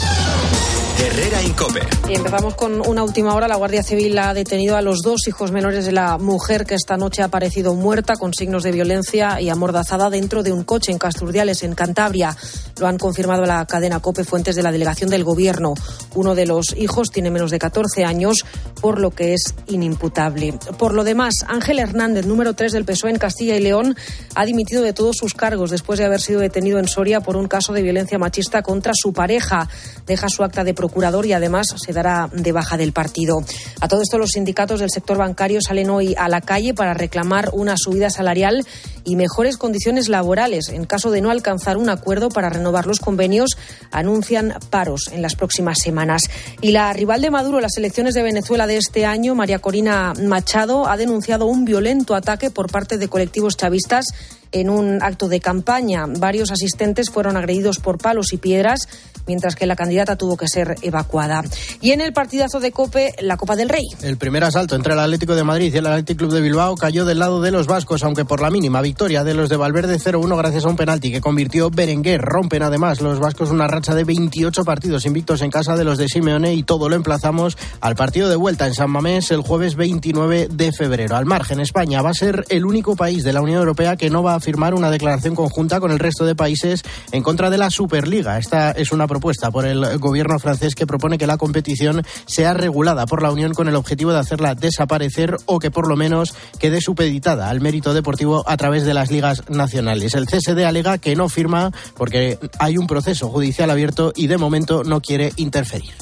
Herrera 1.00 1.44
Incope. 1.44 1.82
Y 2.10 2.16
empezamos 2.16 2.56
con 2.56 2.82
una 2.88 3.04
última 3.04 3.36
hora. 3.36 3.48
La 3.48 3.56
Guardia 3.56 3.84
Civil 3.84 4.18
ha 4.18 4.34
detenido 4.34 4.78
a 4.78 4.82
los 4.82 5.02
dos 5.04 5.28
hijos 5.28 5.52
menores 5.52 5.86
de 5.86 5.92
la 5.92 6.18
mujer 6.18 6.66
que 6.66 6.74
esta 6.74 6.98
noche 6.98 7.22
ha 7.22 7.26
aparecido 7.26 7.74
muerta 7.74 8.16
con 8.16 8.34
signos 8.34 8.64
de 8.64 8.72
violencia 8.72 9.40
y 9.40 9.50
amordazada 9.50 10.10
dentro 10.10 10.42
de 10.42 10.52
un 10.52 10.64
coche 10.64 10.92
en 10.92 10.98
Casturdiales, 10.98 11.64
en 11.64 11.76
Cantabria. 11.76 12.36
Lo 12.80 12.88
han 12.88 12.98
confirmado 12.98 13.46
la 13.46 13.66
cadena 13.66 14.00
COPE 14.00 14.24
fuentes 14.24 14.56
de 14.56 14.64
la 14.64 14.72
delegación 14.72 15.10
del 15.10 15.24
Gobierno. 15.24 15.74
Uno 16.16 16.34
de 16.34 16.46
los 16.46 16.76
hijos 16.76 17.12
tiene 17.12 17.30
menos 17.30 17.52
de 17.52 17.60
14 17.60 18.04
años, 18.04 18.46
por 18.82 19.00
lo 19.00 19.12
que 19.12 19.34
es 19.34 19.54
inimputable. 19.68 20.58
Por 20.78 20.94
lo 20.94 21.04
demás, 21.04 21.46
Ángel 21.48 21.80
Hernández, 21.80 22.26
número 22.26 22.54
3 22.54 22.72
del 22.72 22.86
PSOE 22.86 23.12
en 23.12 23.20
Castilla 23.20 23.56
y 23.56 23.62
León, 23.62 23.96
ha 24.34 24.46
dimitido 24.46 24.82
de 24.82 24.94
todos 24.94 25.18
sus 25.18 25.34
cargos 25.34 25.72
después 25.72 26.00
de 26.00 26.06
haber 26.06 26.22
sido 26.22 26.40
detenido 26.40 26.80
en 26.80 26.88
Soria 26.88 27.22
por 27.22 27.36
un 27.36 27.48
caso 27.48 27.74
de 27.74 27.82
violencia 27.82 28.18
machista 28.18 28.62
contra 28.62 28.94
su 28.96 29.14
pareja. 29.14 29.68
Deja 30.06 30.30
su 30.30 30.44
acta 30.44 30.64
de 30.64 30.74
procurador 30.88 31.26
y 31.26 31.34
además 31.34 31.68
se 31.76 31.92
dará 31.92 32.30
de 32.32 32.52
baja 32.54 32.78
del 32.78 32.94
partido. 32.94 33.44
A 33.82 33.88
todo 33.90 34.02
esto, 34.02 34.18
los 34.18 34.32
sindicatos 34.32 34.80
del 34.80 34.90
sector 34.90 35.18
bancario 35.18 35.60
salen 35.62 35.90
hoy 35.90 36.16
a 36.18 36.30
la 36.30 36.40
calle 36.40 36.74
para 36.74 36.94
reclamar 36.94 37.50
una 37.52 37.76
subida 37.78 38.10
salarial 38.10 38.66
y 39.08 39.16
mejores 39.16 39.56
condiciones 39.56 40.10
laborales. 40.10 40.68
En 40.68 40.84
caso 40.84 41.12
de 41.12 41.22
no 41.22 41.32
alcanzar 41.32 41.78
un 41.78 41.90
acuerdo 41.90 42.28
para 42.28 42.50
renovar 42.50 42.86
los 42.86 43.00
convenios, 43.00 43.58
anuncian 43.90 44.54
paros 44.70 45.10
en 45.14 45.22
las 45.22 45.36
próximas 45.36 45.80
semanas. 45.80 46.24
Y 46.60 46.72
la 46.72 46.92
rival 46.92 47.22
de 47.22 47.32
Maduro, 47.32 47.62
las 47.62 47.78
elecciones 47.78 48.16
de 48.16 48.24
Venezuela 48.24 48.68
de 48.68 48.76
este 48.76 49.06
año, 49.06 49.34
María 49.34 49.60
Corina 49.60 50.12
Machado, 50.22 50.90
ha 50.90 50.98
denunciado 50.98 51.46
un 51.46 51.64
violento 51.64 52.16
ataque 52.16 52.52
por 52.52 52.70
parte 52.70 52.98
de 52.98 53.08
colectivos 53.08 53.56
chavistas 53.56 54.08
en 54.52 54.70
un 54.70 55.02
acto 55.02 55.28
de 55.28 55.40
campaña. 55.40 56.06
Varios 56.08 56.52
asistentes 56.52 57.10
fueron 57.10 57.38
agredidos 57.38 57.80
por 57.80 57.98
palos 57.98 58.34
y 58.34 58.38
piedras, 58.38 58.88
mientras 59.26 59.56
que 59.56 59.66
la 59.66 59.76
candidata 59.76 60.16
tuvo 60.16 60.38
que 60.38 60.48
ser 60.48 60.76
evacuada. 60.82 61.44
Y 61.82 61.92
en 61.92 62.02
el 62.02 62.14
partidazo 62.14 62.60
de 62.60 62.72
Cope, 62.72 63.14
la 63.20 63.38
Copa 63.38 63.56
del 63.56 63.70
Rey. 63.70 63.86
El 64.02 64.18
primer 64.18 64.44
asalto 64.44 64.76
entre 64.76 64.94
el 64.94 65.00
Atlético 65.00 65.36
de 65.36 65.44
Madrid 65.44 65.74
y 65.74 65.78
el 65.78 65.86
Atlético 65.86 66.20
Club 66.20 66.34
de 66.34 66.42
Bilbao 66.42 66.76
cayó 66.76 67.06
del 67.06 67.20
lado 67.20 67.42
de 67.42 67.52
los 67.52 67.68
vascos, 67.68 68.04
aunque 68.04 68.26
por 68.26 68.42
la 68.42 68.50
mínima 68.50 68.82
victoria 68.82 68.97
de 68.98 69.36
los 69.36 69.48
de 69.48 69.58
Valverde 69.58 70.00
0-1 70.00 70.36
gracias 70.38 70.66
a 70.66 70.70
un 70.70 70.76
penalti 70.76 71.12
que 71.12 71.22
convirtió 71.22 71.70
Berenguer. 71.70 72.20
Rompen 72.20 72.64
además 72.64 73.00
los 73.00 73.20
vascos 73.20 73.52
una 73.52 73.68
racha 73.68 73.94
de 73.94 74.04
28 74.04 74.66
partidos 74.66 75.06
invictos 75.06 75.44
en 75.44 75.52
casa 75.52 75.78
de 75.78 75.84
los 75.84 76.00
de 76.00 76.08
Simeone 76.08 76.56
y 76.56 76.64
todo 76.64 76.90
lo 76.90 76.96
emplazamos 76.96 77.58
al 77.80 77.96
partido 77.96 78.28
de 78.28 78.36
vuelta 78.36 78.66
en 78.66 78.74
San 78.74 78.90
Mamés 78.90 79.30
el 79.30 79.42
jueves 79.42 79.76
29 79.76 80.48
de 80.52 80.72
febrero. 80.72 81.16
Al 81.16 81.28
margen, 81.28 81.60
España 81.60 82.02
va 82.02 82.10
a 82.10 82.16
ser 82.16 82.46
el 82.50 82.66
único 82.66 82.96
país 82.96 83.24
de 83.24 83.34
la 83.34 83.42
Unión 83.42 83.60
Europea 83.60 83.98
que 83.98 84.10
no 84.10 84.24
va 84.24 84.34
a 84.34 84.40
firmar 84.40 84.74
una 84.74 84.90
declaración 84.90 85.36
conjunta 85.36 85.80
con 85.80 85.92
el 85.92 86.00
resto 86.00 86.26
de 86.26 86.36
países 86.36 86.82
en 87.12 87.22
contra 87.22 87.52
de 87.52 87.60
la 87.60 87.70
Superliga. 87.70 88.40
Esta 88.40 88.72
es 88.72 88.92
una 88.92 89.08
propuesta 89.08 89.52
por 89.52 89.68
el 89.68 90.00
gobierno 90.00 90.40
francés 90.40 90.74
que 90.74 90.88
propone 90.88 91.20
que 91.20 91.28
la 91.28 91.38
competición 91.38 92.02
sea 92.26 92.56
regulada 92.56 93.06
por 93.06 93.22
la 93.22 93.32
Unión 93.32 93.54
con 93.54 93.68
el 93.68 93.76
objetivo 93.76 94.12
de 94.12 94.20
hacerla 94.20 94.56
desaparecer 94.56 95.38
o 95.46 95.60
que 95.60 95.70
por 95.70 95.88
lo 95.88 95.96
menos 95.96 96.34
quede 96.58 96.82
supeditada 96.82 97.50
al 97.50 97.62
mérito 97.62 97.94
deportivo 97.94 98.44
a 98.48 98.58
través 98.58 98.87
de 98.87 98.87
las 98.94 99.12
ligas 99.12 99.44
nacionales. 99.50 100.14
El 100.14 100.26
CSD 100.26 100.66
alega 100.66 100.98
que 100.98 101.16
no 101.16 101.30
firma 101.30 101.72
porque 101.96 102.38
hay 102.60 102.78
un 102.78 102.88
proceso 102.88 103.30
judicial 103.30 103.70
abierto 103.70 104.12
y 104.16 104.28
de 104.28 104.38
momento 104.38 104.84
no 104.84 105.02
quiere 105.02 105.32
interferir. 105.38 105.94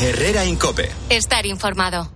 Herrera 0.00 0.44
Incope. 0.44 0.90
Estar 1.10 1.46
informado. 1.46 2.10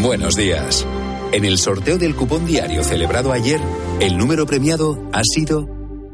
Buenos 0.00 0.36
días. 0.36 0.86
En 1.32 1.44
el 1.44 1.58
sorteo 1.58 1.98
del 1.98 2.14
cupón 2.14 2.46
diario 2.46 2.84
celebrado 2.84 3.32
ayer, 3.32 3.60
el 4.00 4.16
número 4.16 4.46
premiado 4.46 5.10
ha 5.12 5.22
sido 5.24 5.66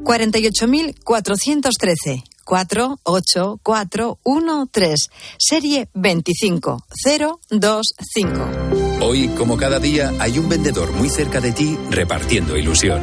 48.413. 0.03 2.25
48413. 2.45 5.11
Serie 5.39 5.89
25025. 5.95 8.74
Hoy, 9.01 9.29
como 9.37 9.57
cada 9.57 9.79
día, 9.79 10.13
hay 10.19 10.39
un 10.39 10.49
vendedor 10.49 10.93
muy 10.93 11.11
cerca 11.11 11.41
de 11.41 11.53
ti 11.53 11.79
repartiendo 11.91 12.57
ilusión. 12.57 13.03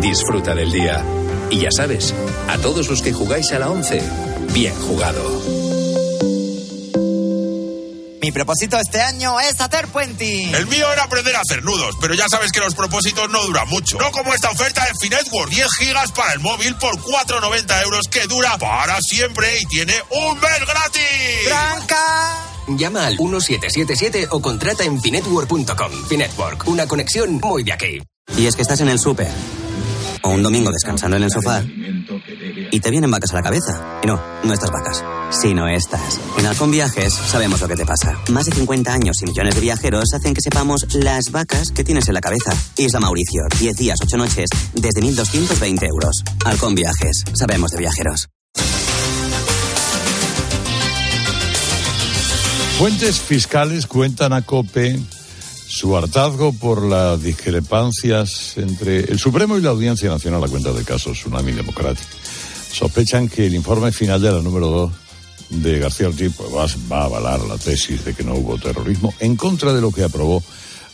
Disfruta 0.00 0.54
del 0.54 0.72
día. 0.72 1.04
Y 1.50 1.60
ya 1.60 1.70
sabes, 1.70 2.14
a 2.48 2.58
todos 2.58 2.88
los 2.88 3.02
que 3.02 3.12
jugáis 3.12 3.52
a 3.52 3.58
la 3.58 3.70
11, 3.70 4.02
bien 4.52 4.74
jugado. 4.74 5.66
Mi 8.26 8.32
propósito 8.32 8.76
este 8.80 9.00
año 9.00 9.38
es 9.38 9.60
hacer 9.60 9.86
puenting. 9.86 10.52
El 10.52 10.66
mío 10.66 10.92
era 10.92 11.04
aprender 11.04 11.36
a 11.36 11.42
hacer 11.42 11.62
nudos, 11.62 11.94
pero 12.00 12.12
ya 12.14 12.26
sabes 12.28 12.50
que 12.50 12.58
los 12.58 12.74
propósitos 12.74 13.30
no 13.30 13.40
duran 13.44 13.68
mucho. 13.68 13.98
No 13.98 14.10
como 14.10 14.34
esta 14.34 14.50
oferta 14.50 14.84
de 14.84 14.90
Finetwork, 15.00 15.48
10 15.48 15.68
gigas 15.78 16.10
para 16.10 16.32
el 16.32 16.40
móvil 16.40 16.74
por 16.74 16.98
4,90 17.00 17.82
euros 17.84 18.08
que 18.10 18.26
dura 18.26 18.58
para 18.58 19.00
siempre 19.00 19.60
y 19.60 19.66
tiene 19.66 19.94
un 20.10 20.40
mes 20.40 20.60
gratis. 20.66 21.44
¡Tranca! 21.46 22.55
Llama 22.68 23.06
al 23.06 23.18
1777 23.18 24.28
o 24.30 24.40
contrata 24.40 24.84
en 24.84 25.00
finetwork.com. 25.00 25.92
Finetwork, 26.08 26.68
una 26.68 26.86
conexión 26.86 27.40
muy 27.42 27.62
de 27.62 27.72
aquí. 27.72 28.02
Y 28.36 28.46
es 28.46 28.56
que 28.56 28.62
estás 28.62 28.80
en 28.80 28.88
el 28.88 28.98
súper 28.98 29.28
o 30.26 30.30
un 30.30 30.42
domingo 30.42 30.70
descansando 30.72 31.16
en 31.16 31.22
el 31.22 31.30
sofá 31.30 31.62
y 32.70 32.80
te 32.80 32.90
vienen 32.90 33.10
vacas 33.10 33.32
a 33.32 33.36
la 33.36 33.42
cabeza. 33.42 34.00
Y 34.02 34.06
no, 34.06 34.20
no 34.42 34.52
estas 34.52 34.70
vacas, 34.70 35.04
sino 35.30 35.68
estas. 35.68 36.20
En 36.38 36.46
Halcón 36.46 36.70
Viajes 36.70 37.14
sabemos 37.14 37.60
lo 37.60 37.68
que 37.68 37.76
te 37.76 37.86
pasa. 37.86 38.18
Más 38.30 38.46
de 38.46 38.52
50 38.52 38.92
años 38.92 39.16
y 39.22 39.26
millones 39.26 39.54
de 39.54 39.60
viajeros 39.60 40.12
hacen 40.14 40.34
que 40.34 40.40
sepamos 40.40 40.86
las 40.94 41.30
vacas 41.30 41.70
que 41.70 41.84
tienes 41.84 42.08
en 42.08 42.14
la 42.14 42.20
cabeza. 42.20 42.52
Isla 42.76 43.00
Mauricio, 43.00 43.42
10 43.58 43.76
días, 43.76 43.98
8 44.02 44.16
noches, 44.16 44.48
desde 44.74 45.00
1.220 45.00 45.88
euros. 45.88 46.22
Halcón 46.44 46.74
Viajes, 46.74 47.24
sabemos 47.34 47.70
de 47.70 47.78
viajeros. 47.78 48.28
Fuentes 52.78 53.20
fiscales 53.20 53.86
cuentan 53.86 54.34
a 54.34 54.42
COPE 54.42 55.00
su 55.66 55.96
hartazgo 55.96 56.52
por 56.52 56.82
las 56.82 57.22
discrepancias 57.22 58.58
entre 58.58 59.00
el 59.00 59.18
Supremo 59.18 59.56
y 59.56 59.62
la 59.62 59.70
Audiencia 59.70 60.10
Nacional 60.10 60.44
a 60.44 60.48
cuenta 60.48 60.72
de 60.72 60.84
casos 60.84 61.18
Tsunami 61.18 61.52
Democrático. 61.52 62.10
Sospechan 62.70 63.30
que 63.30 63.46
el 63.46 63.54
informe 63.54 63.92
final 63.92 64.20
de 64.20 64.30
la 64.30 64.42
número 64.42 64.68
2 64.68 64.92
de 65.62 65.78
García 65.78 66.08
Ortiz 66.08 66.34
pues, 66.36 66.76
va 66.92 67.00
a 67.00 67.04
avalar 67.04 67.40
la 67.40 67.56
tesis 67.56 68.04
de 68.04 68.12
que 68.12 68.22
no 68.22 68.34
hubo 68.34 68.58
terrorismo 68.58 69.14
en 69.20 69.36
contra 69.36 69.72
de 69.72 69.80
lo 69.80 69.90
que 69.90 70.04
aprobó 70.04 70.42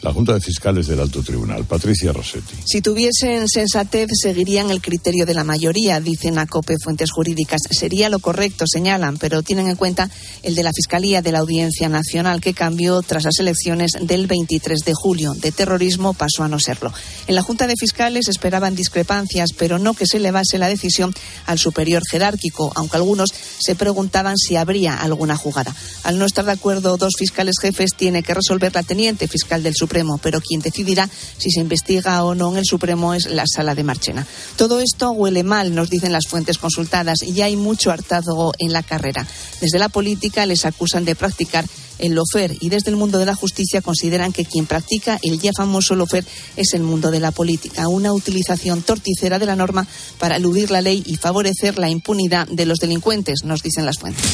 la 0.03 0.13
Junta 0.13 0.35
de 0.35 0.41
Fiscales 0.41 0.89
del 0.89 1.01
Alto 1.01 1.23
Tribunal. 1.23 1.65
Patricia 1.65 2.13
Rossetti. 2.13 2.57
Si 2.65 2.83
tuviesen 2.83 3.47
sensatez, 3.49 4.09
seguirían 4.21 4.71
el 4.71 4.83
criterio 4.83 5.25
de 5.25 5.35
la 5.35 5.45
mayoría, 5.45 6.01
dicen 6.01 6.39
a 6.39 6.47
COPE 6.47 6.75
fuentes 6.83 7.11
jurídicas. 7.13 7.61
Sería 7.71 8.09
lo 8.09 8.19
correcto, 8.19 8.65
señalan, 8.67 9.17
pero 9.17 9.43
tienen 9.43 9.69
en 9.69 9.77
cuenta 9.77 10.11
el 10.43 10.57
de 10.57 10.65
la 10.65 10.73
Fiscalía 10.75 11.23
de 11.23 11.31
la 11.31 11.39
Audiencia 11.39 11.89
Nacional, 11.89 12.41
que 12.41 12.53
cambió 12.53 13.01
tras 13.03 13.25
las 13.25 13.39
elecciones 13.39 13.93
del 14.01 14.27
23 14.27 14.81
de 14.85 14.93
julio. 14.93 15.35
De 15.35 15.53
terrorismo 15.53 16.15
pasó 16.15 16.43
a 16.43 16.49
no 16.49 16.59
serlo. 16.59 16.93
En 17.29 17.37
la 17.37 17.43
Junta 17.43 17.69
de 17.69 17.77
Fiscales 17.79 18.29
esperaban 18.29 18.75
discrepancias, 18.75 19.51
pero 19.57 19.79
no 19.79 19.95
que 19.95 20.07
se 20.07 20.17
elevase 20.17 20.59
la 20.59 20.69
decisión 20.69 21.15
al 21.47 21.61
superior 21.61 22.03
jerárquico, 22.11 22.73
aunque 22.75 22.97
algunos 22.97 23.31
se 23.59 23.77
preguntaban 23.77 24.37
si 24.37 24.57
habría 24.57 24.97
alguna 24.97 25.37
jugada. 25.37 25.75
Al 26.03 26.19
no 26.19 26.27
estar 26.27 26.45
de 26.45 26.53
acuerdo 26.53 26.97
dos 26.97 27.13
fiscales 27.17 27.55
jefes, 27.61 27.91
tiene 27.97 28.25
que 28.25 28.35
resolver 28.35 28.75
la 28.75 28.83
teniente 28.83 29.29
fiscal 29.29 29.63
del 29.63 29.75
Supremo 29.93 30.17
pero 30.17 30.41
quien 30.41 30.63
decidirá 30.63 31.07
si 31.37 31.51
se 31.51 31.61
investiga 31.61 32.25
o 32.25 32.35
no 32.35 32.51
en 32.53 32.59
el 32.59 32.65
Supremo 32.65 33.13
es 33.13 33.27
la 33.27 33.45
sala 33.47 33.75
de 33.75 33.85
Marchena. 33.85 34.27
Todo 34.57 34.81
esto 34.81 35.11
huele 35.11 35.43
mal, 35.43 35.75
nos 35.75 35.91
dicen 35.91 36.13
las 36.13 36.27
fuentes 36.27 36.57
consultadas, 36.57 37.23
y 37.23 37.43
hay 37.43 37.57
mucho 37.57 37.91
hartazgo 37.91 38.55
en 38.59 38.73
la 38.73 38.83
carrera. 38.83 39.27
Desde 39.61 39.79
la 39.79 39.91
política 39.91 40.47
les 40.47 40.65
acusan 40.65 41.05
de 41.05 41.15
practicar 41.15 41.67
el 41.99 42.15
lofer 42.15 42.57
y 42.59 42.71
desde 42.71 42.91
el 42.91 42.97
mundo 42.97 43.19
de 43.19 43.27
la 43.27 43.35
justicia 43.35 43.83
consideran 43.83 44.33
que 44.33 44.47
quien 44.47 44.65
practica 44.65 45.19
el 45.23 45.39
ya 45.39 45.51
famoso 45.55 45.95
lofer 45.95 46.25
es 46.57 46.73
el 46.73 46.83
mundo 46.83 47.11
de 47.11 47.21
la 47.21 47.33
política, 47.33 47.89
una 47.89 48.15
utilización 48.15 48.81
torticera 48.81 49.39
de 49.39 49.47
la 49.47 49.57
norma 49.57 49.87
para 50.19 50.37
eludir 50.37 50.71
la 50.71 50.81
ley 50.81 51.03
y 51.05 51.17
favorecer 51.17 51.79
la 51.79 51.91
impunidad 51.91 52.49
de 52.49 52.65
los 52.65 52.79
delincuentes, 52.79 53.45
nos 53.45 53.63
dicen 53.63 53.85
las 53.85 53.99
fuentes. 53.99 54.25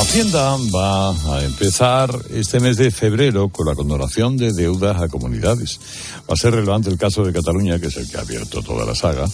Hacienda 0.00 0.56
va 0.74 1.10
a 1.10 1.44
empezar 1.44 2.10
este 2.30 2.58
mes 2.58 2.78
de 2.78 2.90
febrero 2.90 3.50
con 3.50 3.66
la 3.66 3.74
condonación 3.74 4.38
de 4.38 4.50
deudas 4.52 5.00
a 5.00 5.08
comunidades. 5.08 5.78
Va 6.28 6.32
a 6.32 6.36
ser 6.36 6.54
relevante 6.54 6.88
el 6.88 6.96
caso 6.96 7.22
de 7.22 7.34
Cataluña, 7.34 7.78
que 7.78 7.88
es 7.88 7.96
el 7.98 8.10
que 8.10 8.16
ha 8.16 8.22
abierto 8.22 8.62
toda 8.62 8.86
la 8.86 8.94
saga, 8.94 9.26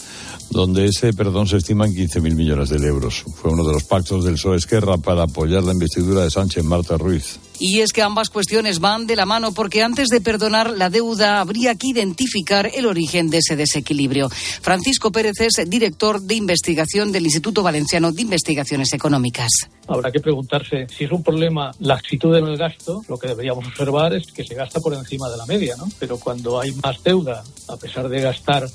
donde 0.51 0.87
ese 0.87 1.13
perdón 1.13 1.47
se 1.47 1.59
estima 1.59 1.87
en 1.87 1.95
15.000 1.95 2.35
millones 2.35 2.71
de 2.71 2.87
euros. 2.87 3.25
Fue 3.35 3.53
uno 3.53 3.65
de 3.65 3.73
los 3.73 3.85
pactos 3.85 4.25
del 4.25 4.35
PSOE 4.35 4.57
Esquerra 4.57 4.99
para 4.99 5.25
apoyar 5.25 5.63
la 5.63 5.73
investidura 5.73 6.23
de 6.23 6.31
Sánchez 6.31 6.65
Marta 6.65 6.97
Ruiz. 6.97 7.39
Y 7.59 7.81
es 7.81 7.93
que 7.93 8.03
ambas 8.03 8.29
cuestiones 8.29 8.81
van 8.81 9.07
de 9.07 9.17
la 9.17 9.25
mano 9.25 9.53
porque 9.53 9.83
antes 9.83 10.09
de 10.09 10.21
perdonar 10.21 10.71
la 10.71 10.91
deuda 10.91 11.41
habría 11.41 11.75
que 11.75 11.89
identificar 11.89 12.71
el 12.75 12.87
origen 12.87 13.31
de 13.31 13.39
ese 13.39 13.57
desequilibrio. 13.57 14.29
Francisco 14.29 15.11
Pérez 15.11 15.41
es 15.41 15.69
director 15.69 16.21
de 16.21 16.35
investigación 16.35 17.13
del 17.13 17.25
Instituto 17.25 17.63
Valenciano 17.63 18.13
de 18.13 18.23
Investigaciones 18.23 18.93
Económicas. 18.93 19.51
Habrá 19.89 20.13
que 20.13 20.21
preguntarse 20.21 20.87
si 20.95 21.05
es 21.05 21.13
un 21.13 21.23
problema 21.23 21.71
la 21.81 21.95
actitud 21.95 22.37
en 22.37 22.45
el 22.45 22.59
gasto, 22.59 23.03
lo 23.09 23.19
que 23.19 23.29
deberíamos 23.29 23.67
observar 23.67 24.15
es 24.15 24.27
que 24.33 24.45
se 24.45 24.55
gasta 24.55 24.81
por 24.81 24.93
encima 24.93 25.31
de 25.31 25.37
la 25.39 25.47
media, 25.47 25.77
¿no? 25.77 25.89
Pero 25.99 26.19
cuando 26.19 26.61
hay 26.61 26.73
más 26.73 27.03
deuda, 27.03 27.43
a 27.69 27.77
pesar 27.77 28.09
de 28.09 28.21
gastar 28.21 28.69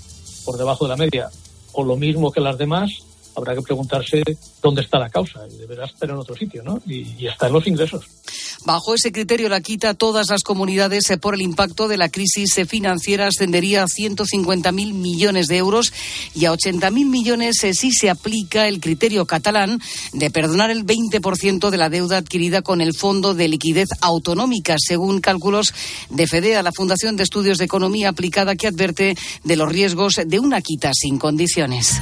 por 0.43 0.57
debajo 0.57 0.85
de 0.85 0.89
la 0.89 0.95
media 0.95 1.29
o 1.73 1.83
lo 1.83 1.95
mismo 1.95 2.31
que 2.31 2.41
las 2.41 2.57
demás, 2.57 3.05
habrá 3.35 3.55
que 3.55 3.61
preguntarse 3.61 4.23
dónde 4.61 4.81
está 4.81 4.99
la 4.99 5.09
causa 5.09 5.47
y 5.47 5.57
deberá 5.57 5.85
estar 5.85 6.09
en 6.09 6.17
otro 6.17 6.35
sitio, 6.35 6.63
¿no? 6.63 6.81
Y, 6.85 7.15
y 7.17 7.27
está 7.27 7.47
en 7.47 7.53
los 7.53 7.67
ingresos. 7.67 8.05
Bajo 8.63 8.93
ese 8.93 9.11
criterio, 9.11 9.49
la 9.49 9.61
quita 9.61 9.89
a 9.89 9.93
todas 9.95 10.29
las 10.29 10.43
comunidades 10.43 11.09
eh, 11.09 11.17
por 11.17 11.33
el 11.33 11.41
impacto 11.41 11.87
de 11.87 11.97
la 11.97 12.09
crisis 12.09 12.55
eh, 12.59 12.65
financiera 12.65 13.27
ascendería 13.27 13.81
a 13.81 13.87
150.000 13.87 14.93
millones 14.93 15.47
de 15.47 15.57
euros 15.57 15.91
y 16.35 16.45
a 16.45 16.53
80.000 16.53 16.91
millones 17.09 17.63
eh, 17.63 17.73
si 17.73 17.91
se 17.91 18.11
aplica 18.11 18.67
el 18.67 18.79
criterio 18.79 19.25
catalán 19.25 19.81
de 20.13 20.29
perdonar 20.29 20.69
el 20.69 20.85
20% 20.85 21.71
de 21.71 21.77
la 21.77 21.89
deuda 21.89 22.17
adquirida 22.17 22.61
con 22.61 22.81
el 22.81 22.93
Fondo 22.93 23.33
de 23.33 23.47
Liquidez 23.47 23.89
Autonómica, 23.99 24.75
según 24.77 25.21
cálculos 25.21 25.73
de 26.09 26.27
FEDEA, 26.27 26.61
la 26.61 26.71
Fundación 26.71 27.15
de 27.15 27.23
Estudios 27.23 27.57
de 27.57 27.65
Economía 27.65 28.09
Aplicada, 28.09 28.55
que 28.55 28.67
advierte 28.67 29.15
de 29.43 29.55
los 29.55 29.69
riesgos 29.69 30.19
de 30.23 30.39
una 30.39 30.61
quita 30.61 30.91
sin 30.93 31.17
condiciones. 31.17 31.99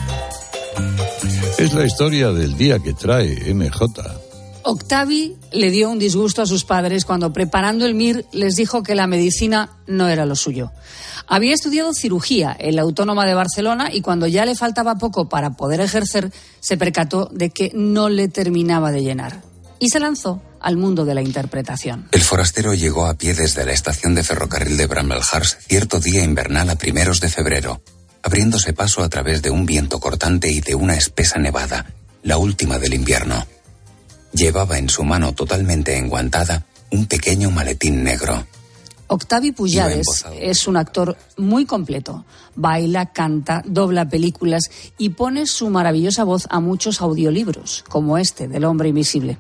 Es 1.58 1.74
la 1.74 1.86
historia 1.86 2.32
del 2.32 2.56
día 2.56 2.80
que 2.80 2.94
trae 2.94 3.54
MJ. 3.54 3.84
Octavi 4.64 5.36
le 5.52 5.72
dio 5.72 5.90
un 5.90 6.00
disgusto 6.00 6.42
a 6.42 6.46
sus 6.46 6.64
padres 6.64 7.06
cuando 7.06 7.34
preparando 7.34 7.86
el 7.86 7.96
MIR 7.96 8.26
les 8.32 8.56
dijo 8.56 8.84
que 8.84 8.96
la 8.96 9.08
medicina 9.08 9.72
no 9.88 10.08
era 10.08 10.26
lo 10.26 10.36
suyo. 10.36 10.72
Había 11.28 11.54
estudiado 11.54 11.94
cirugía 11.94 12.56
en 12.58 12.76
la 12.76 12.84
Autónoma 12.84 13.26
de 13.26 13.34
Barcelona 13.34 13.90
y 13.92 14.02
cuando 14.02 14.28
ya 14.28 14.46
le 14.46 14.56
faltaba 14.56 14.96
poco 14.96 15.28
para 15.28 15.52
poder 15.52 15.82
ejercer, 15.82 16.32
se 16.60 16.78
percató 16.78 17.30
de 17.32 17.50
que 17.50 17.72
no 17.74 18.10
le 18.10 18.28
terminaba 18.28 18.92
de 18.92 19.04
llenar. 19.04 19.42
Y 19.80 19.90
se 19.90 20.00
lanzó 20.00 20.42
al 20.60 20.78
mundo 20.78 21.06
de 21.06 21.14
la 21.14 21.22
interpretación. 21.22 22.08
El 22.12 22.22
forastero 22.22 22.74
llegó 22.74 23.06
a 23.06 23.16
pie 23.16 23.34
desde 23.34 23.66
la 23.66 23.74
estación 23.74 24.16
de 24.16 24.24
ferrocarril 24.24 24.78
de 24.78 24.88
Bramblehurst 24.88 25.62
cierto 25.68 26.00
día 26.00 26.24
invernal 26.24 26.70
a 26.70 26.76
primeros 26.76 27.22
de 27.22 27.30
febrero 27.30 27.82
abriéndose 28.24 28.74
paso 28.74 29.04
a 29.04 29.10
través 29.10 29.42
de 29.42 29.50
un 29.50 29.66
viento 29.66 30.00
cortante 30.00 30.52
y 30.52 30.62
de 30.62 30.76
una 30.76 30.96
espesa 30.96 31.40
nevada, 31.40 31.94
la 32.24 32.38
última 32.38 32.80
del 32.80 32.94
invierno. 32.94 33.46
Llevaba 34.34 34.78
en 34.78 34.90
su 34.90 35.04
mano 35.04 35.34
totalmente 35.34 35.98
enguantada 35.98 36.66
un 36.92 37.06
pequeño 37.06 37.52
maletín 37.52 38.04
negro. 38.04 38.46
Octavi 39.12 39.54
Pujades 39.54 40.24
es 40.40 40.68
un 40.68 40.78
actor 40.78 41.18
muy 41.36 41.66
completo. 41.66 42.26
Baila, 42.56 43.08
canta, 43.08 43.64
dobla 43.66 44.08
películas 44.08 44.64
y 45.00 45.10
pone 45.10 45.48
su 45.48 45.72
maravillosa 45.72 46.24
voz 46.24 46.46
a 46.52 46.60
muchos 46.60 47.02
audiolibros, 47.02 47.84
como 47.90 48.20
este 48.20 48.48
del 48.48 48.66
hombre 48.66 48.90
invisible. 48.90 49.40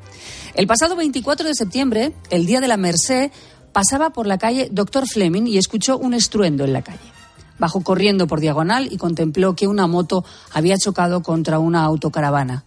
El 0.55 0.65
pasado 0.65 0.95
24 0.95 1.47
de 1.47 1.53
septiembre, 1.53 2.13
el 2.31 2.47
día 2.47 2.61
de 2.61 2.67
la 2.67 2.77
Merced, 2.77 3.31
pasaba 3.71 4.09
por 4.09 4.25
la 4.25 4.39
calle 4.39 4.69
Dr. 4.71 5.07
Fleming 5.07 5.45
y 5.45 5.59
escuchó 5.59 5.99
un 5.99 6.15
estruendo 6.15 6.65
en 6.65 6.73
la 6.73 6.81
calle. 6.81 7.18
Bajó 7.59 7.81
corriendo 7.81 8.25
por 8.25 8.39
diagonal 8.39 8.87
y 8.91 8.97
contempló 8.97 9.55
que 9.55 9.67
una 9.67 9.85
moto 9.85 10.25
había 10.53 10.77
chocado 10.77 11.21
contra 11.21 11.59
una 11.59 11.83
autocaravana. 11.83 12.63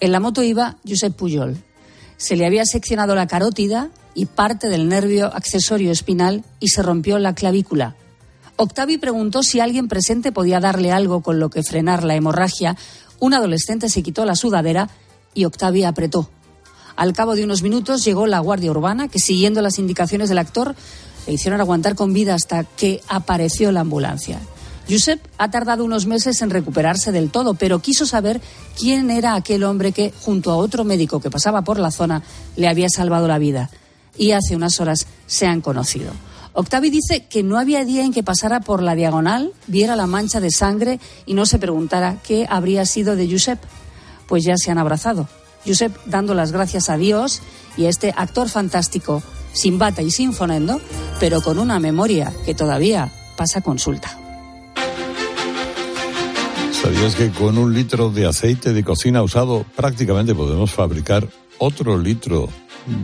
En 0.00 0.12
la 0.12 0.20
moto 0.20 0.42
iba 0.42 0.76
Josep 0.88 1.14
Pujol. 1.14 1.62
Se 2.16 2.36
le 2.36 2.46
había 2.46 2.64
seccionado 2.64 3.14
la 3.14 3.26
carótida 3.26 3.90
y 4.14 4.26
parte 4.26 4.68
del 4.68 4.88
nervio 4.88 5.26
accesorio 5.26 5.90
espinal 5.90 6.44
y 6.60 6.68
se 6.68 6.82
rompió 6.82 7.18
la 7.18 7.34
clavícula. 7.34 7.96
Octavi 8.56 8.98
preguntó 8.98 9.42
si 9.42 9.60
alguien 9.60 9.88
presente 9.88 10.30
podía 10.30 10.60
darle 10.60 10.92
algo 10.92 11.22
con 11.22 11.40
lo 11.40 11.50
que 11.50 11.62
frenar 11.62 12.04
la 12.04 12.14
hemorragia. 12.14 12.76
Un 13.18 13.34
adolescente 13.34 13.88
se 13.88 14.02
quitó 14.02 14.24
la 14.24 14.36
sudadera 14.36 14.88
y 15.34 15.46
Octavi 15.46 15.84
apretó. 15.84 16.30
Al 16.94 17.12
cabo 17.12 17.34
de 17.34 17.44
unos 17.44 17.62
minutos 17.62 18.04
llegó 18.04 18.26
la 18.26 18.38
Guardia 18.40 18.70
Urbana, 18.70 19.08
que 19.08 19.18
siguiendo 19.18 19.62
las 19.62 19.78
indicaciones 19.78 20.28
del 20.28 20.38
actor 20.38 20.74
le 21.26 21.32
hicieron 21.32 21.60
aguantar 21.60 21.94
con 21.94 22.12
vida 22.12 22.34
hasta 22.34 22.64
que 22.64 23.00
apareció 23.08 23.72
la 23.72 23.80
ambulancia. 23.80 24.40
Josep 24.88 25.20
ha 25.38 25.50
tardado 25.50 25.84
unos 25.84 26.06
meses 26.06 26.42
en 26.42 26.50
recuperarse 26.50 27.12
del 27.12 27.30
todo, 27.30 27.54
pero 27.54 27.80
quiso 27.80 28.04
saber 28.04 28.40
quién 28.78 29.10
era 29.10 29.34
aquel 29.34 29.64
hombre 29.64 29.92
que, 29.92 30.12
junto 30.20 30.50
a 30.50 30.56
otro 30.56 30.84
médico 30.84 31.20
que 31.20 31.30
pasaba 31.30 31.62
por 31.62 31.78
la 31.78 31.90
zona, 31.90 32.22
le 32.56 32.68
había 32.68 32.88
salvado 32.88 33.28
la 33.28 33.38
vida. 33.38 33.70
Y 34.18 34.32
hace 34.32 34.56
unas 34.56 34.80
horas 34.80 35.06
se 35.26 35.46
han 35.46 35.60
conocido. 35.60 36.12
Octavi 36.54 36.90
dice 36.90 37.26
que 37.26 37.42
no 37.42 37.58
había 37.58 37.84
día 37.84 38.04
en 38.04 38.12
que 38.12 38.22
pasara 38.22 38.60
por 38.60 38.82
la 38.82 38.94
diagonal, 38.94 39.52
viera 39.66 39.96
la 39.96 40.06
mancha 40.06 40.40
de 40.40 40.50
sangre 40.50 41.00
y 41.24 41.32
no 41.32 41.46
se 41.46 41.58
preguntara 41.58 42.18
qué 42.22 42.46
habría 42.48 42.84
sido 42.84 43.16
de 43.16 43.30
Josep. 43.30 43.58
Pues 44.28 44.44
ya 44.44 44.56
se 44.56 44.70
han 44.70 44.78
abrazado. 44.78 45.28
Josep 45.66 45.96
dando 46.04 46.34
las 46.34 46.52
gracias 46.52 46.90
a 46.90 46.98
Dios 46.98 47.40
y 47.76 47.86
a 47.86 47.88
este 47.88 48.12
actor 48.16 48.50
fantástico 48.50 49.22
sin 49.52 49.78
bata 49.78 50.02
y 50.02 50.10
sin 50.10 50.32
fonendo, 50.32 50.80
pero 51.20 51.40
con 51.40 51.58
una 51.58 51.78
memoria 51.78 52.32
que 52.44 52.54
todavía 52.54 53.10
pasa 53.36 53.60
consulta. 53.60 54.18
¿Sabías 56.82 57.14
que 57.14 57.30
con 57.30 57.58
un 57.58 57.74
litro 57.74 58.10
de 58.10 58.26
aceite 58.26 58.72
de 58.72 58.82
cocina 58.82 59.22
usado 59.22 59.64
prácticamente 59.76 60.34
podemos 60.34 60.72
fabricar 60.72 61.28
otro 61.58 61.96
litro 61.96 62.48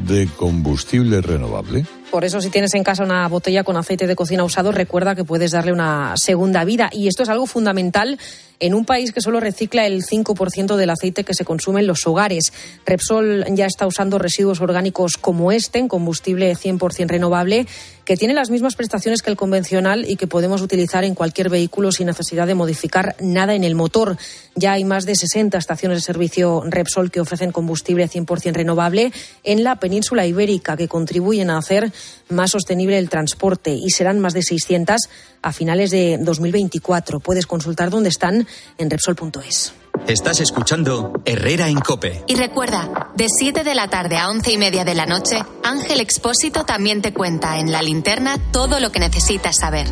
de 0.04 0.26
combustible 0.36 1.20
renovable? 1.20 1.86
Por 2.10 2.24
eso, 2.24 2.40
si 2.40 2.48
tienes 2.48 2.72
en 2.74 2.84
casa 2.84 3.04
una 3.04 3.28
botella 3.28 3.64
con 3.64 3.76
aceite 3.76 4.06
de 4.06 4.16
cocina 4.16 4.42
usado, 4.42 4.72
recuerda 4.72 5.14
que 5.14 5.24
puedes 5.24 5.50
darle 5.50 5.72
una 5.72 6.14
segunda 6.16 6.64
vida. 6.64 6.88
Y 6.90 7.06
esto 7.06 7.22
es 7.22 7.28
algo 7.28 7.46
fundamental 7.46 8.18
en 8.60 8.74
un 8.74 8.86
país 8.86 9.12
que 9.12 9.20
solo 9.20 9.40
recicla 9.40 9.86
el 9.86 10.04
5% 10.04 10.76
del 10.76 10.90
aceite 10.90 11.24
que 11.24 11.34
se 11.34 11.44
consume 11.44 11.80
en 11.80 11.86
los 11.86 12.06
hogares. 12.06 12.52
Repsol 12.86 13.44
ya 13.54 13.66
está 13.66 13.86
usando 13.86 14.18
residuos 14.18 14.60
orgánicos 14.60 15.18
como 15.18 15.52
este, 15.52 15.78
en 15.78 15.88
combustible 15.88 16.54
100% 16.56 17.08
renovable, 17.08 17.66
que 18.08 18.16
tiene 18.16 18.32
las 18.32 18.48
mismas 18.48 18.74
prestaciones 18.74 19.20
que 19.20 19.28
el 19.28 19.36
convencional 19.36 20.08
y 20.08 20.16
que 20.16 20.26
podemos 20.26 20.62
utilizar 20.62 21.04
en 21.04 21.14
cualquier 21.14 21.50
vehículo 21.50 21.92
sin 21.92 22.06
necesidad 22.06 22.46
de 22.46 22.54
modificar 22.54 23.14
nada 23.20 23.54
en 23.54 23.64
el 23.64 23.74
motor. 23.74 24.16
Ya 24.54 24.72
hay 24.72 24.86
más 24.86 25.04
de 25.04 25.14
60 25.14 25.58
estaciones 25.58 25.98
de 25.98 26.00
servicio 26.00 26.62
Repsol 26.64 27.10
que 27.10 27.20
ofrecen 27.20 27.52
combustible 27.52 28.08
100% 28.08 28.54
renovable 28.54 29.12
en 29.44 29.62
la 29.62 29.76
península 29.76 30.24
ibérica, 30.26 30.74
que 30.74 30.88
contribuyen 30.88 31.50
a 31.50 31.58
hacer 31.58 31.92
más 32.30 32.52
sostenible 32.52 32.96
el 32.96 33.10
transporte 33.10 33.72
y 33.72 33.90
serán 33.90 34.20
más 34.20 34.32
de 34.32 34.40
600 34.40 35.02
a 35.42 35.52
finales 35.52 35.90
de 35.90 36.16
2024. 36.16 37.20
Puedes 37.20 37.44
consultar 37.44 37.90
dónde 37.90 38.08
están 38.08 38.46
en 38.78 38.88
Repsol.es. 38.88 39.74
Estás 40.06 40.40
escuchando 40.40 41.12
Herrera 41.24 41.68
en 41.68 41.80
Cope. 41.80 42.24
Y 42.26 42.36
recuerda, 42.36 43.10
de 43.14 43.26
7 43.28 43.64
de 43.64 43.74
la 43.74 43.88
tarde 43.88 44.16
a 44.16 44.28
11 44.30 44.52
y 44.52 44.58
media 44.58 44.84
de 44.84 44.94
la 44.94 45.06
noche, 45.06 45.38
Ángel 45.62 46.00
Expósito 46.00 46.64
también 46.64 47.02
te 47.02 47.12
cuenta 47.12 47.58
en 47.58 47.72
la 47.72 47.82
linterna 47.82 48.38
todo 48.52 48.80
lo 48.80 48.90
que 48.90 49.00
necesitas 49.00 49.56
saber. 49.56 49.86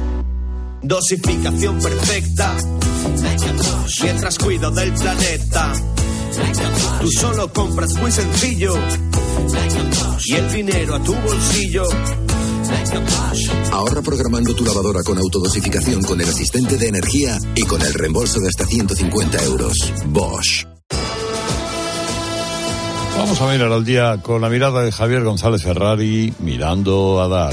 Dosificación 0.83 1.79
perfecta. 1.81 2.57
Mientras 4.03 4.39
cuido 4.39 4.71
del 4.71 4.93
planeta. 4.93 5.73
Tú 7.01 7.11
solo 7.11 7.53
compras 7.53 7.95
muy 7.95 8.13
sencillo. 8.13 8.75
Y 10.27 10.35
el 10.35 10.53
dinero 10.53 10.95
a 10.97 11.03
tu 11.03 11.15
bolsillo. 11.15 11.85
Ahorra 13.73 14.01
programando 14.01 14.55
tu 14.55 14.65
lavadora 14.65 15.03
con 15.03 15.19
autodosificación 15.19 16.03
con 16.03 16.21
el 16.21 16.29
asistente 16.29 16.77
de 16.77 16.89
energía 16.89 17.37
y 17.55 17.63
con 17.63 17.83
el 17.83 17.93
reembolso 17.93 18.39
de 18.41 18.49
hasta 18.49 18.65
150 18.65 19.43
euros. 19.45 19.93
Bosch. 20.07 20.67
Vamos 23.19 23.41
a 23.41 23.51
mirar 23.51 23.73
al 23.73 23.85
día 23.85 24.19
con 24.23 24.41
la 24.41 24.49
mirada 24.49 24.83
de 24.83 24.93
Javier 24.93 25.25
González 25.25 25.63
Ferrari 25.63 26.33
mirando 26.39 27.21
a 27.21 27.29
dar. 27.29 27.53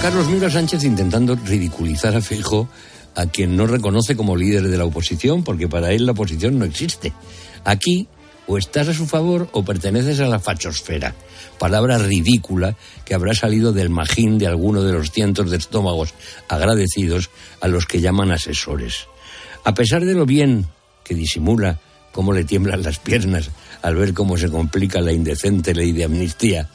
Carlos 0.00 0.28
Mira 0.28 0.50
Sánchez 0.50 0.84
intentando 0.84 1.36
ridiculizar 1.36 2.16
a 2.16 2.20
Fijo 2.20 2.68
a 3.14 3.26
quien 3.26 3.56
no 3.56 3.66
reconoce 3.66 4.16
como 4.16 4.36
líder 4.36 4.68
de 4.68 4.78
la 4.78 4.84
oposición, 4.84 5.44
porque 5.44 5.68
para 5.68 5.92
él 5.92 6.06
la 6.06 6.12
oposición 6.12 6.58
no 6.58 6.64
existe. 6.64 7.12
Aquí 7.64 8.08
o 8.46 8.58
estás 8.58 8.88
a 8.88 8.94
su 8.94 9.06
favor 9.06 9.48
o 9.52 9.64
perteneces 9.64 10.20
a 10.20 10.26
la 10.26 10.40
fachosfera, 10.40 11.14
palabra 11.58 11.98
ridícula 11.98 12.76
que 13.04 13.14
habrá 13.14 13.34
salido 13.34 13.72
del 13.72 13.90
magín 13.90 14.38
de 14.38 14.46
alguno 14.46 14.82
de 14.82 14.92
los 14.92 15.10
cientos 15.10 15.50
de 15.50 15.56
estómagos 15.56 16.14
agradecidos 16.48 17.30
a 17.60 17.68
los 17.68 17.86
que 17.86 18.00
llaman 18.00 18.32
asesores. 18.32 19.06
A 19.64 19.74
pesar 19.74 20.04
de 20.04 20.14
lo 20.14 20.26
bien 20.26 20.66
que 21.04 21.14
disimula 21.14 21.80
cómo 22.10 22.32
le 22.32 22.44
tiemblan 22.44 22.82
las 22.82 22.98
piernas 22.98 23.50
al 23.80 23.96
ver 23.96 24.12
cómo 24.12 24.36
se 24.36 24.50
complica 24.50 25.00
la 25.00 25.12
indecente 25.12 25.74
ley 25.74 25.92
de 25.92 26.04
amnistía, 26.04 26.68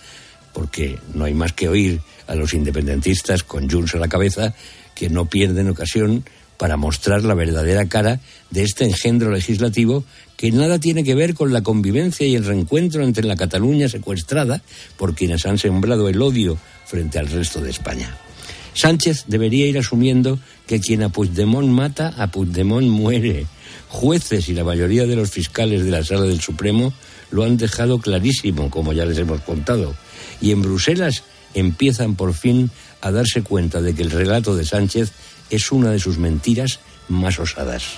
porque 0.53 0.99
no 1.13 1.25
hay 1.25 1.34
más 1.34 1.53
que 1.53 1.69
oír 1.69 2.01
a 2.27 2.36
los 2.36 2.53
independentistas 2.53 3.43
con 3.43 3.69
Junts 3.69 3.95
a 3.95 3.99
la 3.99 4.08
cabeza 4.08 4.53
que 4.95 5.10
no 5.10 5.25
pierden 5.25 5.69
ocasión 5.69 6.25
para 6.58 6.78
mostrar 6.78 7.24
la 7.24 7.34
verdadera 7.34 7.88
cara 7.88 8.20
de 8.50 8.63
este 8.63 8.84
engendro 8.84 9.32
legislativo 9.32 10.04
que 10.36 10.52
nada 10.52 10.80
tiene 10.80 11.04
que 11.04 11.15
ver 11.15 11.34
con 11.34 11.54
la 11.54 11.63
convivencia 11.63 12.28
y 12.28 12.36
el 12.36 12.46
reencuentro 12.46 13.04
entre 13.04 13.26
la 13.26 13.36
Cataluña 13.36 13.89
secuestrada 13.89 14.62
por 14.98 15.15
quienes 15.15 15.46
han 15.46 15.58
sembrado 15.58 16.10
el 16.10 16.22
odio 16.22 16.58
frente 16.86 17.20
al 17.20 17.28
resto 17.28 17.62
de 17.62 17.72
España. 17.72 18.15
Sánchez 18.74 19.26
debería 19.28 19.65
ir 19.65 19.80
asumiendo 19.80 20.39
que 20.67 20.80
quien 20.80 21.02
a 21.02 21.10
Puigdemont 21.10 21.67
mata, 21.67 22.13
a 22.17 22.28
Puigdemont 22.28 22.88
muere. 22.88 23.48
Jueces 23.89 24.50
y 24.50 24.54
la 24.54 24.63
mayoría 24.63 25.08
de 25.08 25.15
los 25.15 25.32
fiscales 25.32 25.84
de 25.84 25.89
la 25.89 26.04
Sala 26.04 26.26
del 26.26 26.41
Supremo 26.41 26.93
lo 27.32 27.43
han 27.43 27.58
dejado 27.58 28.00
clarísimo, 28.00 28.70
como 28.70 28.93
ya 28.93 29.06
les 29.06 29.17
hemos 29.17 29.41
contado. 29.41 29.96
Y 30.41 30.52
en 30.52 30.62
Bruselas 30.62 31.24
empiezan 31.56 32.15
por 32.15 32.36
fin 32.36 32.70
a 33.02 33.12
darse 33.12 33.41
cuenta 33.41 33.82
de 33.82 33.96
que 33.96 34.04
el 34.04 34.12
relato 34.12 34.56
de 34.56 34.65
Sánchez 34.65 35.12
es 35.49 35.71
una 35.71 35.91
de 35.91 35.99
sus 35.99 36.17
mentiras 36.17 36.79
más 37.10 37.39
osadas. 37.39 37.97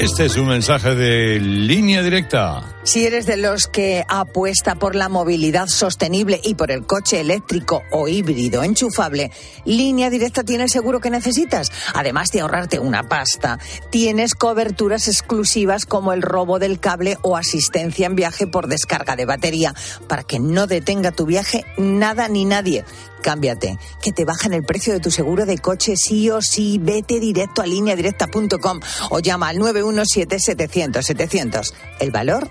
Este 0.00 0.24
es 0.24 0.36
un 0.36 0.48
mensaje 0.48 0.94
de 0.94 1.38
línea 1.38 2.02
directa. 2.02 2.62
Si 2.82 3.04
eres 3.04 3.26
de 3.26 3.36
los 3.36 3.66
que 3.66 4.06
apuesta 4.08 4.74
por 4.74 4.94
la 4.94 5.10
movilidad 5.10 5.66
sostenible 5.66 6.40
y 6.42 6.54
por 6.54 6.70
el 6.70 6.86
coche 6.86 7.20
eléctrico 7.20 7.82
o 7.90 8.08
híbrido 8.08 8.62
enchufable, 8.62 9.30
Línea 9.66 10.08
Directa 10.08 10.44
tiene 10.44 10.64
el 10.64 10.70
seguro 10.70 10.98
que 10.98 11.10
necesitas. 11.10 11.70
Además 11.92 12.30
de 12.30 12.40
ahorrarte 12.40 12.78
una 12.78 13.06
pasta, 13.06 13.58
tienes 13.90 14.34
coberturas 14.34 15.08
exclusivas 15.08 15.84
como 15.84 16.14
el 16.14 16.22
robo 16.22 16.58
del 16.58 16.80
cable 16.80 17.18
o 17.20 17.36
asistencia 17.36 18.06
en 18.06 18.16
viaje 18.16 18.46
por 18.46 18.66
descarga 18.66 19.14
de 19.14 19.26
batería, 19.26 19.74
para 20.08 20.22
que 20.22 20.40
no 20.40 20.66
detenga 20.66 21.12
tu 21.12 21.26
viaje 21.26 21.66
nada 21.76 22.28
ni 22.28 22.46
nadie. 22.46 22.86
Cámbiate, 23.20 23.78
que 24.00 24.12
te 24.12 24.24
bajan 24.24 24.54
el 24.54 24.64
precio 24.64 24.94
de 24.94 25.00
tu 25.00 25.10
seguro 25.10 25.44
de 25.44 25.58
coche 25.58 25.96
sí 25.96 26.30
o 26.30 26.40
sí. 26.40 26.78
Vete 26.80 27.20
directo 27.20 27.60
a 27.60 27.66
lineadirecta.com 27.66 28.80
o 29.10 29.18
llama 29.20 29.48
al 29.48 29.58
917-700-700. 29.58 31.74
El 32.00 32.10
valor 32.10 32.50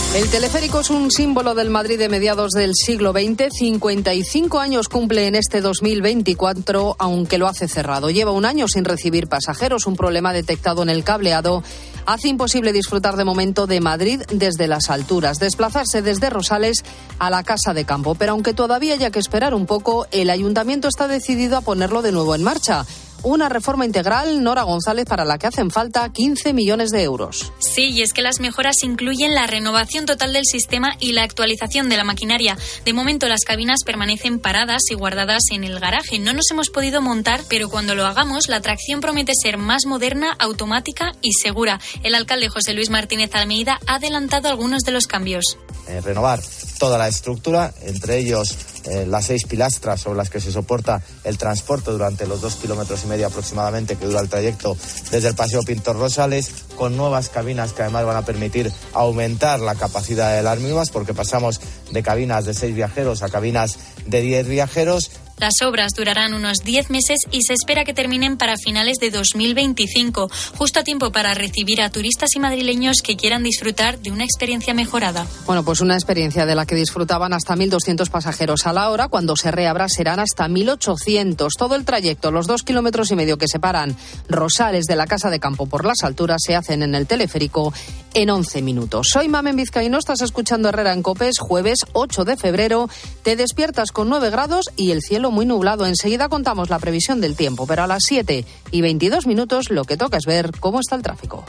El 0.13 0.29
teleférico 0.29 0.81
es 0.81 0.89
un 0.89 1.09
símbolo 1.09 1.55
del 1.55 1.69
Madrid 1.69 1.97
de 1.97 2.09
mediados 2.09 2.51
del 2.51 2.73
siglo 2.75 3.13
XX. 3.13 3.47
55 3.49 4.59
años 4.59 4.89
cumple 4.89 5.25
en 5.25 5.35
este 5.35 5.61
2024, 5.61 6.97
aunque 6.99 7.37
lo 7.37 7.47
hace 7.47 7.69
cerrado. 7.69 8.09
Lleva 8.09 8.31
un 8.31 8.43
año 8.43 8.67
sin 8.67 8.83
recibir 8.83 9.27
pasajeros. 9.27 9.87
Un 9.87 9.95
problema 9.95 10.33
detectado 10.33 10.83
en 10.83 10.89
el 10.89 11.05
cableado 11.05 11.63
hace 12.05 12.27
imposible 12.27 12.73
disfrutar 12.73 13.15
de 13.15 13.23
momento 13.23 13.67
de 13.67 13.79
Madrid 13.79 14.21
desde 14.33 14.67
las 14.67 14.89
alturas, 14.89 15.39
desplazarse 15.39 16.01
desde 16.01 16.29
Rosales 16.29 16.83
a 17.17 17.29
la 17.29 17.43
Casa 17.43 17.73
de 17.73 17.85
Campo. 17.85 18.13
Pero 18.15 18.33
aunque 18.33 18.53
todavía 18.53 18.95
haya 18.95 19.11
que 19.11 19.19
esperar 19.19 19.53
un 19.53 19.65
poco, 19.65 20.07
el 20.11 20.29
ayuntamiento 20.29 20.89
está 20.89 21.07
decidido 21.07 21.55
a 21.55 21.61
ponerlo 21.61 22.01
de 22.01 22.11
nuevo 22.11 22.35
en 22.35 22.43
marcha 22.43 22.85
una 23.23 23.49
reforma 23.49 23.85
integral, 23.85 24.43
Nora 24.43 24.63
González, 24.63 25.05
para 25.05 25.25
la 25.25 25.37
que 25.37 25.47
hacen 25.47 25.71
falta 25.71 26.11
15 26.11 26.53
millones 26.53 26.91
de 26.91 27.03
euros. 27.03 27.51
Sí, 27.59 27.89
y 27.91 28.01
es 28.01 28.13
que 28.13 28.21
las 28.21 28.39
mejoras 28.39 28.83
incluyen 28.83 29.35
la 29.35 29.47
renovación 29.47 30.05
total 30.05 30.33
del 30.33 30.45
sistema 30.45 30.95
y 30.99 31.13
la 31.13 31.23
actualización 31.23 31.89
de 31.89 31.97
la 31.97 32.03
maquinaria. 32.03 32.57
De 32.85 32.93
momento 32.93 33.27
las 33.27 33.43
cabinas 33.43 33.79
permanecen 33.85 34.39
paradas 34.39 34.83
y 34.89 34.95
guardadas 34.95 35.43
en 35.51 35.63
el 35.63 35.79
garaje. 35.79 36.19
No 36.19 36.33
nos 36.33 36.49
hemos 36.51 36.69
podido 36.69 37.01
montar, 37.01 37.41
pero 37.49 37.69
cuando 37.69 37.95
lo 37.95 38.05
hagamos, 38.05 38.49
la 38.49 38.57
atracción 38.57 39.01
promete 39.01 39.33
ser 39.41 39.57
más 39.57 39.85
moderna, 39.85 40.35
automática 40.39 41.13
y 41.21 41.33
segura. 41.33 41.79
El 42.03 42.15
alcalde 42.15 42.49
José 42.49 42.73
Luis 42.73 42.89
Martínez 42.89 43.33
Almeida 43.33 43.79
ha 43.87 43.95
adelantado 43.95 44.49
algunos 44.49 44.83
de 44.83 44.91
los 44.91 45.07
cambios. 45.07 45.57
Eh, 45.87 46.01
renovar 46.01 46.41
toda 46.79 46.97
la 46.97 47.07
estructura, 47.07 47.73
entre 47.81 48.17
ellos 48.19 48.55
eh, 48.85 49.05
las 49.07 49.25
seis 49.25 49.45
pilastras 49.45 50.01
sobre 50.01 50.17
las 50.17 50.29
que 50.29 50.39
se 50.39 50.51
soporta 50.51 51.01
el 51.23 51.37
transporte 51.37 51.91
durante 51.91 52.27
los 52.27 52.41
dos 52.41 52.55
kilómetros 52.55 53.03
y 53.03 53.07
medio 53.07 53.27
aproximadamente 53.27 53.95
que 53.95 54.05
dura 54.05 54.21
el 54.21 54.29
trayecto 54.29 54.75
desde 55.11 55.29
el 55.29 55.35
Paseo 55.35 55.61
Pintor 55.63 55.97
Rosales, 55.97 56.51
con 56.75 56.97
nuevas 56.97 57.29
cabinas 57.29 57.73
que 57.73 57.83
además 57.83 58.05
van 58.05 58.17
a 58.17 58.25
permitir 58.25 58.71
aumentar 58.93 59.59
la 59.59 59.75
capacidad 59.75 60.35
de 60.35 60.43
las 60.43 60.59
mismas, 60.59 60.89
porque 60.89 61.13
pasamos 61.13 61.61
de 61.91 62.03
cabinas 62.03 62.45
de 62.45 62.53
seis 62.53 62.75
viajeros 62.75 63.23
a 63.23 63.29
cabinas 63.29 63.77
de 64.05 64.21
diez 64.21 64.47
viajeros 64.47 65.11
las 65.41 65.63
obras 65.65 65.93
durarán 65.95 66.35
unos 66.35 66.59
10 66.59 66.91
meses 66.91 67.17
y 67.31 67.41
se 67.41 67.53
espera 67.53 67.83
que 67.83 67.95
terminen 67.95 68.37
para 68.37 68.57
finales 68.57 68.99
de 68.99 69.09
2025, 69.09 70.29
justo 70.55 70.79
a 70.79 70.83
tiempo 70.83 71.11
para 71.11 71.33
recibir 71.33 71.81
a 71.81 71.89
turistas 71.89 72.29
y 72.35 72.39
madrileños 72.39 72.97
que 73.03 73.17
quieran 73.17 73.41
disfrutar 73.41 73.97
de 73.97 74.11
una 74.11 74.23
experiencia 74.23 74.75
mejorada. 74.75 75.25
Bueno, 75.47 75.65
pues 75.65 75.81
una 75.81 75.95
experiencia 75.95 76.45
de 76.45 76.53
la 76.53 76.67
que 76.67 76.75
disfrutaban 76.75 77.33
hasta 77.33 77.55
1.200 77.55 78.07
pasajeros 78.11 78.67
a 78.67 78.73
la 78.73 78.91
hora. 78.91 79.07
Cuando 79.07 79.35
se 79.35 79.49
reabra 79.49 79.89
serán 79.89 80.19
hasta 80.19 80.47
1.800. 80.47 81.49
Todo 81.57 81.73
el 81.73 81.85
trayecto, 81.85 82.29
los 82.29 82.45
dos 82.45 82.61
kilómetros 82.61 83.09
y 83.09 83.15
medio 83.15 83.39
que 83.39 83.47
separan 83.47 83.97
Rosales 84.29 84.85
de 84.85 84.95
la 84.95 85.07
Casa 85.07 85.31
de 85.31 85.39
Campo 85.39 85.65
por 85.65 85.85
las 85.85 86.03
alturas, 86.03 86.41
se 86.45 86.55
hacen 86.55 86.83
en 86.83 86.93
el 86.93 87.07
teleférico 87.07 87.73
en 88.13 88.29
11 88.29 88.61
minutos. 88.61 89.07
Soy 89.11 89.27
Mamen 89.27 89.55
Vizcaíno, 89.55 89.97
estás 89.97 90.21
escuchando 90.21 90.69
Herrera 90.69 90.93
en 90.93 91.01
Copes, 91.01 91.39
jueves 91.39 91.79
8 91.93 92.25
de 92.25 92.37
febrero. 92.37 92.89
Te 93.23 93.35
despiertas 93.35 93.91
con 93.91 94.07
9 94.07 94.29
grados 94.29 94.69
y 94.75 94.91
el 94.91 95.01
cielo 95.01 95.30
muy 95.31 95.45
nublado. 95.45 95.85
Enseguida 95.85 96.29
contamos 96.29 96.69
la 96.69 96.79
previsión 96.79 97.21
del 97.21 97.35
tiempo, 97.35 97.65
pero 97.65 97.83
a 97.83 97.87
las 97.87 98.03
7 98.07 98.45
y 98.71 98.81
22 98.81 99.25
minutos 99.25 99.71
lo 99.71 99.83
que 99.85 99.97
toca 99.97 100.17
es 100.17 100.25
ver 100.25 100.51
cómo 100.59 100.79
está 100.79 100.95
el 100.95 101.01
tráfico. 101.01 101.43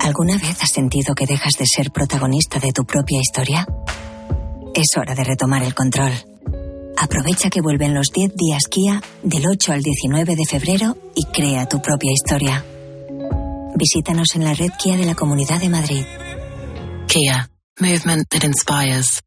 ¿Alguna 0.00 0.36
vez 0.36 0.62
has 0.62 0.70
sentido 0.70 1.14
que 1.14 1.26
dejas 1.26 1.54
de 1.58 1.64
ser 1.66 1.90
protagonista 1.90 2.58
de 2.58 2.72
tu 2.72 2.84
propia 2.84 3.20
historia? 3.20 3.66
Es 4.74 4.96
hora 4.96 5.14
de 5.14 5.24
retomar 5.24 5.62
el 5.62 5.74
control. 5.74 6.12
Aprovecha 6.96 7.50
que 7.50 7.60
vuelven 7.60 7.94
los 7.94 8.08
10 8.12 8.34
días 8.34 8.64
Kia 8.70 9.00
del 9.22 9.46
8 9.46 9.72
al 9.72 9.82
19 9.82 10.36
de 10.36 10.44
febrero 10.44 10.96
y 11.14 11.24
crea 11.26 11.66
tu 11.66 11.80
propia 11.80 12.12
historia. 12.12 12.64
Visítanos 13.74 14.34
en 14.34 14.44
la 14.44 14.54
red 14.54 14.70
Kia 14.78 14.96
de 14.96 15.06
la 15.06 15.14
Comunidad 15.14 15.60
de 15.60 15.68
Madrid. 15.68 16.04
Kia, 17.08 17.50
movement 17.80 18.28
that 18.30 18.44
inspires. 18.44 19.20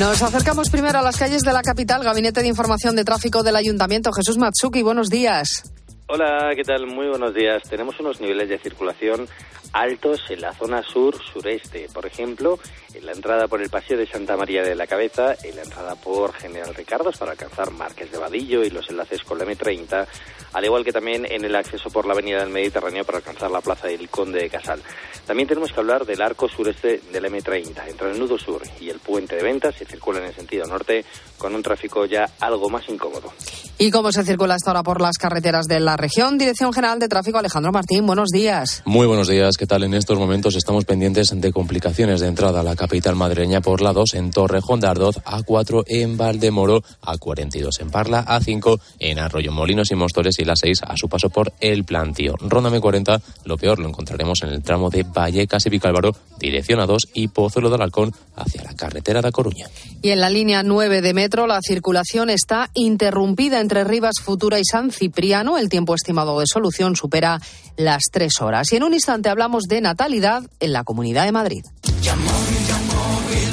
Nos 0.00 0.22
acercamos 0.22 0.70
primero 0.70 0.98
a 0.98 1.02
las 1.02 1.18
calles 1.18 1.42
de 1.42 1.52
la 1.52 1.60
capital. 1.60 2.02
Gabinete 2.02 2.40
de 2.40 2.48
Información 2.48 2.96
de 2.96 3.04
Tráfico 3.04 3.42
del 3.42 3.54
Ayuntamiento. 3.54 4.10
Jesús 4.12 4.38
Matsuki, 4.38 4.80
buenos 4.80 5.10
días. 5.10 5.62
Hola, 6.08 6.52
¿qué 6.56 6.62
tal? 6.64 6.86
Muy 6.86 7.06
buenos 7.06 7.34
días. 7.34 7.62
Tenemos 7.68 8.00
unos 8.00 8.18
niveles 8.18 8.48
de 8.48 8.58
circulación 8.58 9.28
altos 9.72 10.20
en 10.30 10.40
la 10.40 10.52
zona 10.52 10.82
sur-sureste. 10.82 11.88
Por 11.92 12.06
ejemplo, 12.06 12.58
en 12.94 13.06
la 13.06 13.12
entrada 13.12 13.48
por 13.48 13.62
el 13.62 13.70
Paseo 13.70 13.96
de 13.96 14.06
Santa 14.06 14.36
María 14.36 14.62
de 14.62 14.74
la 14.74 14.86
Cabeza, 14.86 15.34
en 15.44 15.56
la 15.56 15.62
entrada 15.62 15.94
por 15.94 16.32
General 16.34 16.74
Ricardos 16.74 17.16
para 17.16 17.32
alcanzar 17.32 17.70
Márquez 17.70 18.10
de 18.10 18.18
Vadillo 18.18 18.64
y 18.64 18.70
los 18.70 18.88
enlaces 18.90 19.22
con 19.22 19.38
la 19.38 19.44
M30, 19.44 20.06
al 20.52 20.64
igual 20.64 20.84
que 20.84 20.92
también 20.92 21.26
en 21.30 21.44
el 21.44 21.54
acceso 21.54 21.90
por 21.90 22.06
la 22.06 22.12
Avenida 22.12 22.40
del 22.40 22.50
Mediterráneo 22.50 23.04
para 23.04 23.18
alcanzar 23.18 23.50
la 23.50 23.60
Plaza 23.60 23.86
del 23.86 24.08
Conde 24.08 24.40
de 24.40 24.50
Casal. 24.50 24.82
También 25.26 25.48
tenemos 25.48 25.72
que 25.72 25.80
hablar 25.80 26.04
del 26.04 26.20
arco 26.22 26.48
sureste 26.48 27.00
del 27.12 27.24
M30. 27.24 27.88
Entre 27.88 28.10
el 28.10 28.18
nudo 28.18 28.38
sur 28.38 28.62
y 28.80 28.88
el 28.88 28.98
puente 28.98 29.36
de 29.36 29.42
ventas 29.42 29.76
se 29.76 29.84
circula 29.84 30.18
en 30.18 30.26
el 30.26 30.34
sentido 30.34 30.66
norte 30.66 31.04
con 31.38 31.54
un 31.54 31.62
tráfico 31.62 32.04
ya 32.04 32.28
algo 32.40 32.68
más 32.68 32.88
incómodo. 32.88 33.32
¿Y 33.78 33.90
cómo 33.90 34.12
se 34.12 34.24
circula 34.24 34.54
hasta 34.54 34.70
ahora 34.70 34.82
por 34.82 35.00
las 35.00 35.16
carreteras 35.16 35.66
de 35.66 35.80
la 35.80 35.96
región? 35.96 36.36
Dirección 36.36 36.72
General 36.72 36.98
de 36.98 37.08
Tráfico, 37.08 37.38
Alejandro 37.38 37.72
Martín, 37.72 38.04
buenos 38.06 38.28
días. 38.28 38.82
Muy 38.84 39.06
buenos 39.06 39.28
días, 39.28 39.56
¿qué 39.60 39.66
tal? 39.66 39.82
En 39.82 39.92
estos 39.92 40.18
momentos 40.18 40.56
estamos 40.56 40.86
pendientes 40.86 41.38
de 41.38 41.52
complicaciones 41.52 42.20
de 42.20 42.28
entrada 42.28 42.60
a 42.60 42.62
la 42.62 42.76
capital 42.76 43.14
madrileña 43.14 43.60
por 43.60 43.82
la 43.82 43.92
2 43.92 44.14
en 44.14 44.30
Torrejón 44.30 44.80
de 44.80 44.86
Ardoz, 44.86 45.18
A4 45.18 45.84
en 45.86 46.16
Valdemoro, 46.16 46.82
A42 47.02 47.78
en 47.82 47.90
Parla, 47.90 48.24
A5 48.24 48.80
en 49.00 49.18
Arroyo 49.18 49.52
Molinos 49.52 49.90
y 49.90 49.96
Mostores 49.96 50.38
y 50.38 50.46
la 50.46 50.56
6 50.56 50.84
a 50.84 50.96
su 50.96 51.10
paso 51.10 51.28
por 51.28 51.52
El 51.60 51.84
Plantío. 51.84 52.36
Ronda 52.40 52.70
M40, 52.70 53.20
lo 53.44 53.58
peor 53.58 53.80
lo 53.80 53.88
encontraremos 53.88 54.42
en 54.44 54.48
el 54.48 54.62
tramo 54.62 54.88
de 54.88 55.02
Vallecas 55.02 55.66
y 55.66 55.68
Vicálvaro, 55.68 56.16
dirección 56.38 56.80
A2 56.80 57.10
y 57.12 57.28
Pozuelo 57.28 57.68
de 57.68 57.74
Alarcón 57.74 58.14
hacia 58.36 58.62
la 58.62 58.72
carretera 58.72 59.20
de 59.20 59.30
Coruña. 59.30 59.66
Y 60.00 60.08
en 60.08 60.20
la 60.20 60.30
línea 60.30 60.62
9 60.62 61.02
de 61.02 61.12
metro 61.12 61.46
la 61.46 61.60
circulación 61.60 62.30
está 62.30 62.70
interrumpida 62.72 63.60
entre 63.60 63.84
Rivas 63.84 64.20
Futura 64.22 64.58
y 64.58 64.64
San 64.64 64.90
Cipriano. 64.90 65.58
El 65.58 65.68
tiempo 65.68 65.94
estimado 65.94 66.40
de 66.40 66.46
solución 66.46 66.96
supera 66.96 67.38
las 67.84 68.04
tres 68.10 68.40
horas. 68.40 68.72
Y 68.72 68.76
en 68.76 68.84
un 68.84 68.94
instante 68.94 69.28
hablamos 69.28 69.64
de 69.64 69.80
natalidad 69.80 70.42
en 70.60 70.72
la 70.72 70.84
Comunidad 70.84 71.24
de 71.24 71.32
Madrid. 71.32 71.64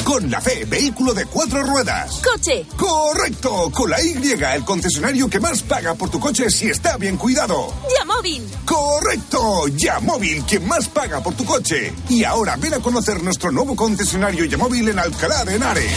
Con 0.04 0.32
la 0.32 0.40
fe, 0.40 0.64
vehículo 0.66 1.14
de 1.14 1.26
cuatro 1.26 1.62
ruedas. 1.64 2.22
Coche. 2.24 2.66
Correcto. 2.78 3.70
Con 3.74 3.90
la 3.90 4.02
Y, 4.02 4.14
el 4.14 4.64
concesionario 4.64 5.30
que 5.30 5.40
más 5.40 5.62
paga 5.62 5.96
por 5.96 6.10
tu 6.10 6.20
coche 6.20 6.50
si 6.50 6.70
está 6.70 6.96
bien 6.98 7.18
cuidado. 7.18 7.74
Yamóvil. 8.00 8.50
Correcto. 8.64 9.68
Yamóvil, 9.68 10.44
quien 10.44 10.66
más 10.66 10.88
paga 10.88 11.22
por 11.22 11.34
tu 11.36 11.44
coche. 11.44 11.94
Y 12.08 12.24
ahora 12.24 12.56
ven 12.56 12.76
a 12.76 12.80
conocer 12.80 13.22
nuestro 13.22 13.52
nuevo 13.52 13.76
concesionario 13.76 14.46
Yamóvil 14.46 14.88
en 14.90 15.00
Alcalá 15.00 15.44
de 15.44 15.56
Henares. 15.56 15.92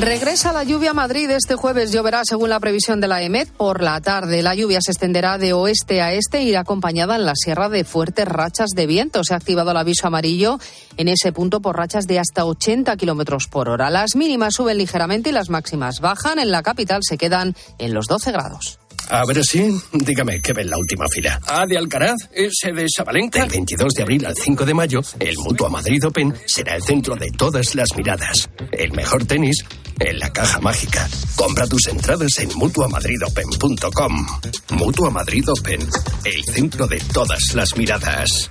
Regresa 0.00 0.52
la 0.52 0.62
lluvia 0.62 0.90
a 0.90 0.94
Madrid 0.94 1.30
este 1.30 1.54
jueves. 1.54 1.90
Lloverá 1.90 2.20
según 2.26 2.50
la 2.50 2.60
previsión 2.60 3.00
de 3.00 3.08
la 3.08 3.22
EMET 3.22 3.48
por 3.48 3.82
la 3.82 3.98
tarde. 4.02 4.42
La 4.42 4.54
lluvia 4.54 4.80
se 4.82 4.90
extenderá 4.90 5.38
de 5.38 5.54
oeste 5.54 6.02
a 6.02 6.12
este 6.12 6.38
e 6.38 6.42
irá 6.42 6.60
acompañada 6.60 7.16
en 7.16 7.24
la 7.24 7.34
sierra 7.34 7.70
de 7.70 7.82
fuertes 7.82 8.28
rachas 8.28 8.70
de 8.76 8.86
viento. 8.86 9.24
Se 9.24 9.32
ha 9.32 9.38
activado 9.38 9.70
el 9.70 9.76
aviso 9.78 10.06
amarillo 10.06 10.58
en 10.98 11.08
ese 11.08 11.32
punto 11.32 11.60
por 11.60 11.78
rachas 11.78 12.06
de 12.06 12.18
hasta 12.18 12.44
80 12.44 12.94
kilómetros 12.98 13.48
por 13.48 13.70
hora. 13.70 13.88
Las 13.88 14.16
mínimas 14.16 14.54
suben 14.54 14.76
ligeramente 14.76 15.30
y 15.30 15.32
las 15.32 15.48
máximas 15.48 16.00
bajan. 16.00 16.38
En 16.38 16.50
la 16.50 16.62
capital 16.62 17.00
se 17.02 17.16
quedan 17.16 17.56
en 17.78 17.94
los 17.94 18.06
12 18.06 18.32
grados. 18.32 18.78
A 19.08 19.24
ver 19.24 19.42
si, 19.44 19.80
dígame, 19.92 20.40
¿qué 20.40 20.52
ve 20.52 20.62
en 20.62 20.70
la 20.70 20.78
última 20.78 21.06
fila? 21.08 21.40
¿A 21.46 21.64
de 21.66 21.78
Alcaraz? 21.78 22.16
¿Ese 22.32 22.72
de 22.72 22.86
Sabalenka? 22.88 23.40
Del 23.40 23.50
22 23.50 23.92
de 23.94 24.02
abril 24.02 24.26
al 24.26 24.34
5 24.36 24.64
de 24.64 24.74
mayo, 24.74 25.00
el 25.20 25.36
Mutua 25.38 25.68
Madrid 25.68 26.04
Open 26.04 26.34
será 26.46 26.74
el 26.74 26.82
centro 26.82 27.14
de 27.14 27.30
todas 27.30 27.74
las 27.74 27.94
miradas. 27.96 28.48
El 28.72 28.92
mejor 28.92 29.24
tenis 29.24 29.64
en 30.00 30.18
la 30.18 30.32
caja 30.32 30.60
mágica. 30.60 31.08
Compra 31.36 31.66
tus 31.66 31.86
entradas 31.88 32.38
en 32.38 32.48
mutuamadridopen.com. 32.56 34.26
Mutua 34.70 35.10
Madrid 35.10 35.48
Open, 35.50 35.80
el 36.24 36.44
centro 36.52 36.86
de 36.86 36.98
todas 37.12 37.54
las 37.54 37.76
miradas. 37.76 38.50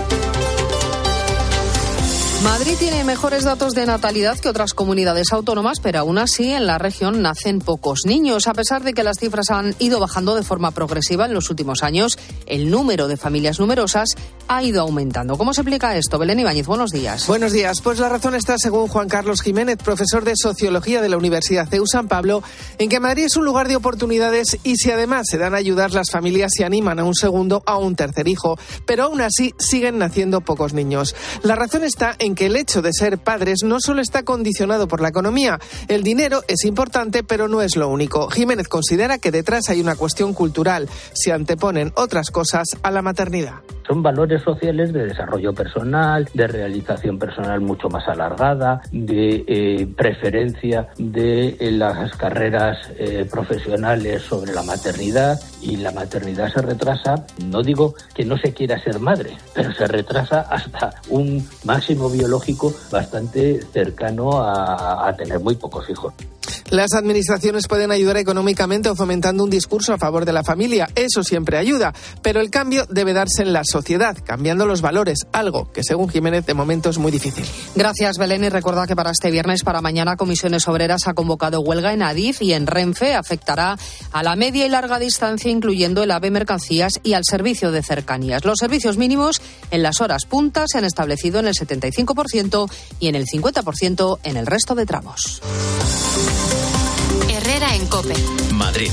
Madrid 2.43 2.73
tiene 2.79 3.03
mejores 3.03 3.43
datos 3.43 3.75
de 3.75 3.85
natalidad 3.85 4.39
que 4.39 4.49
otras 4.49 4.73
comunidades 4.73 5.31
autónomas, 5.31 5.79
pero 5.79 5.99
aún 5.99 6.17
así 6.17 6.51
en 6.51 6.65
la 6.65 6.79
región 6.79 7.21
nacen 7.21 7.59
pocos 7.59 7.99
niños. 8.05 8.47
A 8.47 8.53
pesar 8.53 8.81
de 8.83 8.93
que 8.93 9.03
las 9.03 9.19
cifras 9.19 9.51
han 9.51 9.75
ido 9.77 9.99
bajando 9.99 10.35
de 10.35 10.41
forma 10.41 10.71
progresiva 10.71 11.25
en 11.25 11.35
los 11.35 11.51
últimos 11.51 11.83
años, 11.83 12.17
el 12.47 12.71
número 12.71 13.07
de 13.07 13.15
familias 13.15 13.59
numerosas 13.59 14.15
ha 14.47 14.63
ido 14.63 14.81
aumentando. 14.81 15.37
¿Cómo 15.37 15.53
se 15.53 15.61
explica 15.61 15.95
esto? 15.95 16.17
Belén 16.17 16.39
Ibáñez, 16.39 16.65
buenos 16.65 16.89
días. 16.89 17.27
Buenos 17.27 17.51
días. 17.51 17.79
Pues 17.81 17.99
la 17.99 18.09
razón 18.09 18.33
está, 18.33 18.57
según 18.57 18.87
Juan 18.87 19.07
Carlos 19.07 19.43
Jiménez, 19.43 19.77
profesor 19.77 20.23
de 20.25 20.33
Sociología 20.35 21.01
de 21.03 21.09
la 21.09 21.17
Universidad 21.17 21.69
CEU 21.69 21.85
San 21.85 22.07
Pablo, 22.07 22.41
en 22.79 22.89
que 22.89 22.99
Madrid 22.99 23.25
es 23.25 23.37
un 23.37 23.45
lugar 23.45 23.67
de 23.67 23.75
oportunidades 23.75 24.57
y 24.63 24.77
si 24.77 24.89
además 24.89 25.27
se 25.29 25.37
dan 25.37 25.53
a 25.53 25.57
ayudar, 25.57 25.93
las 25.93 26.09
familias 26.09 26.53
se 26.57 26.65
animan 26.65 26.97
a 26.97 27.03
un 27.03 27.13
segundo, 27.13 27.61
a 27.67 27.77
un 27.77 27.95
tercer 27.95 28.27
hijo. 28.27 28.57
Pero 28.87 29.03
aún 29.03 29.21
así 29.21 29.53
siguen 29.59 29.99
naciendo 29.99 30.41
pocos 30.41 30.73
niños. 30.73 31.15
La 31.43 31.55
razón 31.55 31.83
está 31.83 32.15
en 32.17 32.30
que 32.35 32.47
el 32.47 32.55
hecho 32.55 32.81
de 32.81 32.93
ser 32.93 33.17
padres 33.17 33.59
no 33.63 33.79
solo 33.79 34.01
está 34.01 34.23
condicionado 34.23 34.87
por 34.87 35.01
la 35.01 35.09
economía. 35.09 35.59
El 35.87 36.03
dinero 36.03 36.43
es 36.47 36.65
importante, 36.65 37.23
pero 37.23 37.47
no 37.47 37.61
es 37.61 37.75
lo 37.75 37.87
único. 37.87 38.29
Jiménez 38.29 38.67
considera 38.67 39.17
que 39.17 39.31
detrás 39.31 39.69
hay 39.69 39.81
una 39.81 39.95
cuestión 39.95 40.33
cultural. 40.33 40.89
Se 41.13 41.31
anteponen 41.31 41.91
otras 41.95 42.31
cosas 42.31 42.67
a 42.83 42.91
la 42.91 43.01
maternidad. 43.01 43.55
Son 43.91 44.01
valores 44.01 44.41
sociales 44.41 44.93
de 44.93 45.07
desarrollo 45.07 45.53
personal, 45.53 46.25
de 46.33 46.47
realización 46.47 47.19
personal 47.19 47.59
mucho 47.59 47.89
más 47.89 48.07
alargada, 48.07 48.81
de 48.89 49.43
eh, 49.45 49.85
preferencia 49.97 50.87
de 50.97 51.57
eh, 51.59 51.71
las 51.71 52.15
carreras 52.15 52.77
eh, 52.97 53.27
profesionales 53.29 54.21
sobre 54.21 54.53
la 54.53 54.63
maternidad 54.63 55.37
y 55.61 55.75
la 55.75 55.91
maternidad 55.91 56.53
se 56.53 56.61
retrasa, 56.61 57.25
no 57.43 57.63
digo 57.63 57.93
que 58.15 58.23
no 58.23 58.37
se 58.37 58.53
quiera 58.53 58.81
ser 58.81 58.97
madre, 58.99 59.31
pero 59.53 59.73
se 59.73 59.85
retrasa 59.87 60.39
hasta 60.39 60.91
un 61.09 61.45
máximo 61.65 62.09
biológico 62.09 62.73
bastante 62.89 63.59
cercano 63.73 64.41
a, 64.41 65.05
a 65.05 65.17
tener 65.17 65.41
muy 65.41 65.55
pocos 65.55 65.89
hijos. 65.89 66.13
Las 66.69 66.93
administraciones 66.93 67.67
pueden 67.67 67.91
ayudar 67.91 68.17
económicamente 68.17 68.89
o 68.89 68.95
fomentando 68.95 69.43
un 69.43 69.49
discurso 69.49 69.93
a 69.93 69.97
favor 69.97 70.25
de 70.25 70.33
la 70.33 70.43
familia. 70.43 70.89
Eso 70.95 71.23
siempre 71.23 71.57
ayuda. 71.57 71.93
Pero 72.21 72.39
el 72.39 72.49
cambio 72.49 72.85
debe 72.89 73.13
darse 73.13 73.41
en 73.41 73.53
la 73.53 73.63
sociedad, 73.63 74.17
cambiando 74.23 74.65
los 74.65 74.81
valores, 74.81 75.27
algo 75.31 75.71
que 75.71 75.83
según 75.83 76.09
Jiménez 76.09 76.45
de 76.45 76.53
momento 76.53 76.89
es 76.89 76.97
muy 76.97 77.11
difícil. 77.11 77.45
Gracias, 77.75 78.17
Belén. 78.17 78.43
Y 78.43 78.49
recuerda 78.49 78.87
que 78.87 78.95
para 78.95 79.11
este 79.11 79.31
viernes, 79.31 79.63
para 79.63 79.81
mañana, 79.81 80.15
Comisiones 80.15 80.67
Obreras 80.67 81.07
ha 81.07 81.13
convocado 81.13 81.61
huelga 81.61 81.93
en 81.93 82.01
Adif 82.01 82.41
y 82.41 82.53
en 82.53 82.67
Renfe. 82.67 83.13
Afectará 83.15 83.77
a 84.11 84.23
la 84.23 84.35
media 84.35 84.65
y 84.65 84.69
larga 84.69 84.99
distancia, 84.99 85.51
incluyendo 85.51 86.03
el 86.03 86.11
AVE 86.11 86.31
Mercancías 86.31 86.93
y 87.03 87.13
al 87.13 87.23
servicio 87.25 87.71
de 87.71 87.83
cercanías. 87.83 88.45
Los 88.45 88.59
servicios 88.59 88.97
mínimos 88.97 89.41
en 89.71 89.83
las 89.83 90.01
horas 90.01 90.25
puntas 90.25 90.71
se 90.71 90.77
han 90.77 90.85
establecido 90.85 91.39
en 91.39 91.47
el 91.47 91.53
75% 91.53 92.71
y 92.99 93.07
en 93.07 93.15
el 93.15 93.25
50% 93.25 94.19
en 94.23 94.37
el 94.37 94.45
resto 94.45 94.75
de 94.75 94.85
tramos. 94.85 95.41
Herrera 97.29 97.75
en 97.75 97.87
Cope. 97.87 98.13
Madrid. 98.53 98.91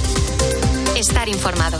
Estar 0.96 1.28
informado. 1.28 1.78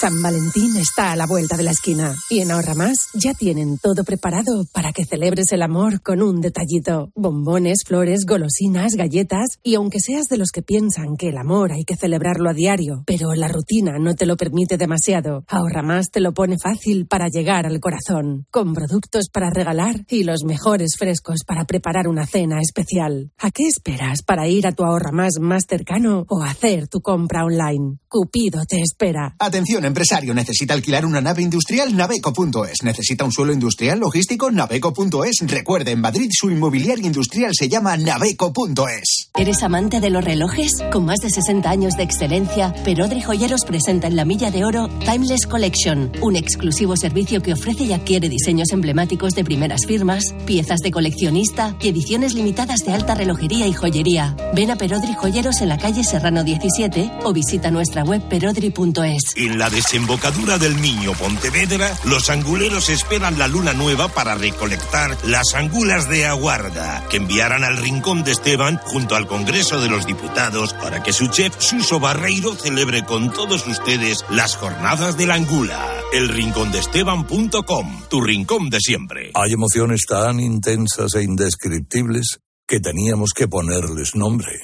San 0.00 0.22
Valentín 0.22 0.76
está 0.76 1.10
a 1.10 1.16
la 1.16 1.26
vuelta 1.26 1.56
de 1.56 1.64
la 1.64 1.72
esquina 1.72 2.14
y 2.30 2.38
en 2.38 2.52
Ahorra 2.52 2.74
Más 2.74 3.08
ya 3.14 3.34
tienen 3.34 3.78
todo 3.78 4.04
preparado 4.04 4.64
para 4.72 4.92
que 4.92 5.04
celebres 5.04 5.50
el 5.50 5.60
amor 5.60 6.02
con 6.02 6.22
un 6.22 6.40
detallito. 6.40 7.10
Bombones, 7.16 7.82
flores, 7.84 8.20
golosinas, 8.24 8.92
galletas 8.92 9.58
y 9.64 9.74
aunque 9.74 9.98
seas 9.98 10.26
de 10.26 10.38
los 10.38 10.52
que 10.52 10.62
piensan 10.62 11.16
que 11.16 11.30
el 11.30 11.36
amor 11.36 11.72
hay 11.72 11.82
que 11.82 11.96
celebrarlo 11.96 12.48
a 12.48 12.52
diario, 12.52 13.02
pero 13.06 13.34
la 13.34 13.48
rutina 13.48 13.98
no 13.98 14.14
te 14.14 14.26
lo 14.26 14.36
permite 14.36 14.76
demasiado, 14.76 15.42
Ahorra 15.48 15.82
Más 15.82 16.10
te 16.12 16.20
lo 16.20 16.32
pone 16.32 16.58
fácil 16.62 17.08
para 17.08 17.26
llegar 17.26 17.66
al 17.66 17.80
corazón, 17.80 18.46
con 18.52 18.74
productos 18.74 19.28
para 19.32 19.50
regalar 19.50 20.04
y 20.08 20.22
los 20.22 20.44
mejores 20.44 20.94
frescos 20.96 21.40
para 21.44 21.64
preparar 21.64 22.06
una 22.06 22.24
cena 22.24 22.60
especial. 22.60 23.32
¿A 23.38 23.50
qué 23.50 23.64
esperas 23.66 24.22
para 24.22 24.46
ir 24.46 24.68
a 24.68 24.72
tu 24.72 24.84
Ahorra 24.84 25.10
Más 25.10 25.40
más 25.40 25.64
cercano 25.68 26.24
o 26.28 26.44
hacer 26.44 26.86
tu 26.86 27.00
compra 27.00 27.44
online? 27.44 27.98
Cupido 28.06 28.60
te 28.64 28.80
espera. 28.80 29.34
Atención 29.40 29.87
empresario, 29.88 30.32
necesita 30.34 30.74
alquilar 30.74 31.04
una 31.04 31.20
nave 31.20 31.42
industrial, 31.42 31.96
naveco.es. 31.96 32.82
Necesita 32.82 33.24
un 33.24 33.32
suelo 33.32 33.52
industrial 33.52 33.98
logístico, 33.98 34.50
naveco.es. 34.50 35.40
Recuerde, 35.46 35.90
en 35.92 36.00
Madrid 36.00 36.28
su 36.32 36.50
inmobiliario 36.50 37.06
industrial 37.06 37.52
se 37.54 37.68
llama 37.68 37.96
naveco.es. 37.96 39.30
¿Eres 39.36 39.62
amante 39.62 40.00
de 40.00 40.10
los 40.10 40.24
relojes? 40.24 40.72
Con 40.92 41.04
más 41.04 41.18
de 41.18 41.30
60 41.30 41.68
años 41.68 41.94
de 41.94 42.02
excelencia, 42.02 42.72
Perodri 42.84 43.22
Joyeros 43.22 43.64
presenta 43.66 44.06
en 44.06 44.16
la 44.16 44.24
Milla 44.24 44.50
de 44.50 44.64
Oro 44.64 44.88
Timeless 45.00 45.46
Collection, 45.46 46.12
un 46.20 46.36
exclusivo 46.36 46.96
servicio 46.96 47.42
que 47.42 47.52
ofrece 47.52 47.84
y 47.84 47.92
adquiere 47.92 48.28
diseños 48.28 48.72
emblemáticos 48.72 49.34
de 49.34 49.44
primeras 49.44 49.86
firmas, 49.86 50.34
piezas 50.46 50.80
de 50.80 50.90
coleccionista 50.90 51.76
y 51.80 51.88
ediciones 51.88 52.34
limitadas 52.34 52.80
de 52.84 52.92
alta 52.92 53.14
relojería 53.14 53.66
y 53.66 53.72
joyería. 53.72 54.36
Ven 54.54 54.70
a 54.70 54.76
Perodri 54.76 55.14
Joyeros 55.14 55.60
en 55.60 55.68
la 55.68 55.78
calle 55.78 56.04
Serrano 56.04 56.44
17 56.44 57.10
o 57.24 57.32
visita 57.32 57.70
nuestra 57.70 58.04
web 58.04 58.22
perodri.es. 58.28 59.34
En 59.36 59.58
la 59.58 59.70
desembocadura 59.78 60.58
del 60.58 60.80
Niño 60.80 61.12
Pontevedra, 61.12 61.96
los 62.04 62.30
anguleros 62.30 62.88
esperan 62.88 63.38
la 63.38 63.46
luna 63.46 63.74
nueva 63.74 64.08
para 64.08 64.34
recolectar 64.34 65.16
las 65.24 65.54
angulas 65.54 66.08
de 66.08 66.26
aguarda, 66.26 67.06
que 67.08 67.18
enviarán 67.18 67.62
al 67.62 67.76
rincón 67.76 68.24
de 68.24 68.32
Esteban 68.32 68.78
junto 68.78 69.14
al 69.14 69.28
Congreso 69.28 69.80
de 69.80 69.88
los 69.88 70.04
Diputados 70.04 70.74
para 70.74 71.04
que 71.04 71.12
su 71.12 71.28
chef 71.28 71.54
Suso 71.58 72.00
Barreiro 72.00 72.56
celebre 72.56 73.04
con 73.04 73.32
todos 73.32 73.68
ustedes 73.68 74.24
las 74.30 74.56
jornadas 74.56 75.16
de 75.16 75.28
la 75.28 75.34
angula. 75.34 75.88
Elrincondeesteban.com, 76.12 78.02
tu 78.10 78.20
rincón 78.20 78.70
de 78.70 78.80
siempre. 78.80 79.30
Hay 79.34 79.52
emociones 79.52 80.00
tan 80.08 80.40
intensas 80.40 81.14
e 81.14 81.22
indescriptibles 81.22 82.40
que 82.66 82.80
teníamos 82.80 83.30
que 83.32 83.46
ponerles 83.46 84.16
nombre. 84.16 84.58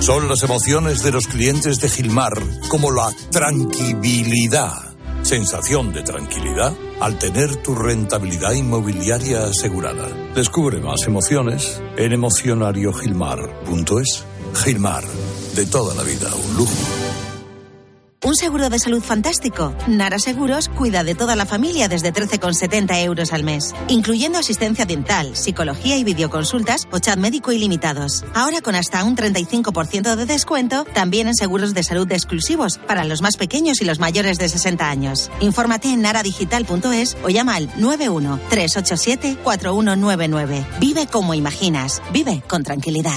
Son 0.00 0.28
las 0.28 0.42
emociones 0.42 1.02
de 1.02 1.12
los 1.12 1.26
clientes 1.26 1.80
de 1.80 1.88
Gilmar, 1.88 2.34
como 2.68 2.92
la 2.92 3.10
tranquilidad. 3.30 4.94
Sensación 5.22 5.92
de 5.92 6.02
tranquilidad 6.02 6.74
al 7.00 7.18
tener 7.18 7.56
tu 7.56 7.74
rentabilidad 7.74 8.52
inmobiliaria 8.52 9.46
asegurada. 9.46 10.08
Descubre 10.34 10.80
más 10.80 11.06
emociones 11.06 11.82
en 11.96 12.12
emocionariogilmar.es. 12.12 14.24
Gilmar, 14.54 15.04
de 15.56 15.66
toda 15.66 15.94
la 15.94 16.04
vida, 16.04 16.30
un 16.34 16.56
lujo. 16.56 16.72
¿Un 18.24 18.34
seguro 18.34 18.70
de 18.70 18.78
salud 18.78 19.02
fantástico? 19.02 19.74
Nara 19.86 20.18
Seguros 20.18 20.68
cuida 20.68 21.04
de 21.04 21.14
toda 21.14 21.36
la 21.36 21.46
familia 21.46 21.88
desde 21.88 22.12
13,70 22.12 23.04
euros 23.04 23.32
al 23.32 23.44
mes, 23.44 23.74
incluyendo 23.88 24.38
asistencia 24.38 24.86
dental, 24.86 25.36
psicología 25.36 25.96
y 25.96 26.04
videoconsultas 26.04 26.88
o 26.90 26.98
chat 26.98 27.18
médico 27.18 27.52
ilimitados. 27.52 28.24
Ahora 28.34 28.62
con 28.62 28.74
hasta 28.74 29.04
un 29.04 29.16
35% 29.16 30.16
de 30.16 30.26
descuento, 30.26 30.84
también 30.94 31.28
en 31.28 31.34
seguros 31.34 31.74
de 31.74 31.82
salud 31.82 32.10
exclusivos 32.10 32.78
para 32.78 33.04
los 33.04 33.22
más 33.22 33.36
pequeños 33.36 33.80
y 33.82 33.84
los 33.84 34.00
mayores 34.00 34.38
de 34.38 34.48
60 34.48 34.88
años. 34.88 35.30
Infórmate 35.40 35.88
en 35.88 36.02
naradigital.es 36.02 37.16
o 37.22 37.28
llama 37.28 37.56
al 37.56 37.70
91 37.76 38.40
387 38.48 39.36
4199. 39.44 40.66
Vive 40.80 41.06
como 41.06 41.34
imaginas. 41.34 42.02
Vive 42.12 42.42
con 42.48 42.62
tranquilidad. 42.62 43.14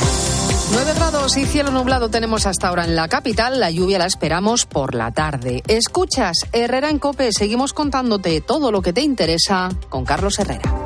9 0.71 0.93
grados 0.95 1.35
y 1.37 1.45
cielo 1.45 1.71
nublado 1.71 2.09
tenemos 2.09 2.45
hasta 2.45 2.67
ahora 2.67 2.85
en 2.85 2.95
la 2.95 3.07
capital. 3.07 3.59
La 3.59 3.71
lluvia 3.71 3.97
la 3.97 4.05
esperamos 4.05 4.65
por 4.65 4.93
la 4.93 5.11
tarde. 5.11 5.63
Escuchas, 5.67 6.47
Herrera 6.51 6.89
en 6.89 6.99
Cope. 6.99 7.31
Seguimos 7.31 7.73
contándote 7.73 8.41
todo 8.41 8.71
lo 8.71 8.81
que 8.81 8.93
te 8.93 9.01
interesa 9.01 9.69
con 9.89 10.05
Carlos 10.05 10.37
Herrera. 10.37 10.85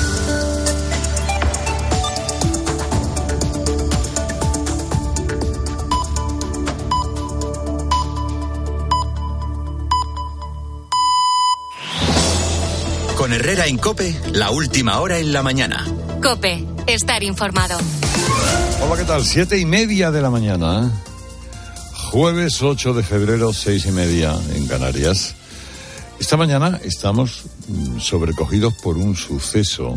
Con 13.21 13.33
Herrera 13.33 13.67
en 13.67 13.77
Cope, 13.77 14.19
la 14.33 14.49
última 14.49 14.99
hora 14.99 15.19
en 15.19 15.31
la 15.31 15.43
mañana. 15.43 15.85
Cope, 16.23 16.65
estar 16.87 17.21
informado. 17.21 17.77
Hola, 18.81 18.97
¿qué 18.97 19.03
tal? 19.03 19.23
Siete 19.23 19.59
y 19.59 19.65
media 19.65 20.09
de 20.09 20.23
la 20.23 20.31
mañana. 20.31 20.91
Jueves 22.09 22.63
8 22.63 22.95
de 22.95 23.03
febrero, 23.03 23.53
seis 23.53 23.85
y 23.85 23.91
media 23.91 24.35
en 24.55 24.65
Canarias. 24.65 25.35
Esta 26.19 26.35
mañana 26.35 26.79
estamos 26.83 27.43
mm, 27.67 27.99
sobrecogidos 27.99 28.73
por 28.81 28.97
un 28.97 29.15
suceso. 29.15 29.93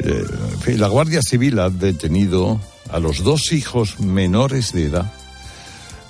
Eh, 0.00 0.26
en 0.52 0.60
fin, 0.60 0.78
la 0.78 0.88
Guardia 0.88 1.22
Civil 1.22 1.58
ha 1.58 1.70
detenido 1.70 2.60
a 2.90 2.98
los 2.98 3.24
dos 3.24 3.50
hijos 3.52 3.98
menores 3.98 4.74
de 4.74 4.84
edad 4.84 5.10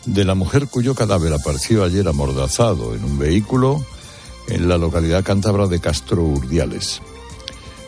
de 0.06 0.24
la 0.24 0.34
mujer 0.34 0.66
cuyo 0.66 0.96
cadáver 0.96 1.32
apareció 1.32 1.84
ayer 1.84 2.08
amordazado 2.08 2.96
en 2.96 3.04
un 3.04 3.16
vehículo 3.16 3.86
en 4.48 4.68
la 4.68 4.78
localidad 4.78 5.24
cántabra 5.24 5.66
de 5.66 5.80
Castro 5.80 6.22
Urdiales. 6.22 7.00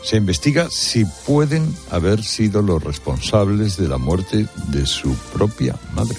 Se 0.02 0.16
investiga 0.16 0.68
si 0.70 1.04
pueden 1.26 1.74
haber 1.90 2.24
sido 2.24 2.62
los 2.62 2.82
responsables 2.82 3.76
de 3.76 3.88
la 3.88 3.98
muerte 3.98 4.46
de 4.68 4.86
su 4.86 5.14
propia 5.32 5.76
madre. 5.94 6.16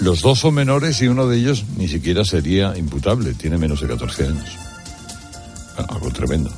Los 0.00 0.22
dos 0.22 0.38
son 0.38 0.54
menores 0.54 1.02
y 1.02 1.08
uno 1.08 1.26
de 1.26 1.38
ellos 1.38 1.64
ni 1.76 1.88
siquiera 1.88 2.24
sería 2.24 2.76
imputable, 2.78 3.34
tiene 3.34 3.58
menos 3.58 3.80
de 3.80 3.88
14 3.88 4.26
años. 4.26 4.56
Algo 5.76 6.10
tremendo. 6.10 6.50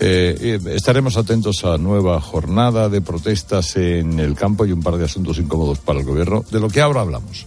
Eh, 0.00 0.58
estaremos 0.66 1.16
atentos 1.16 1.64
a 1.64 1.78
nueva 1.78 2.20
jornada 2.20 2.88
de 2.88 3.00
protestas 3.00 3.76
en 3.76 4.18
el 4.18 4.34
campo 4.34 4.66
y 4.66 4.72
un 4.72 4.82
par 4.82 4.96
de 4.96 5.04
asuntos 5.04 5.38
incómodos 5.38 5.78
para 5.78 6.00
el 6.00 6.04
gobierno, 6.04 6.44
de 6.50 6.60
lo 6.60 6.68
que 6.68 6.80
ahora 6.80 7.00
hablamos. 7.00 7.46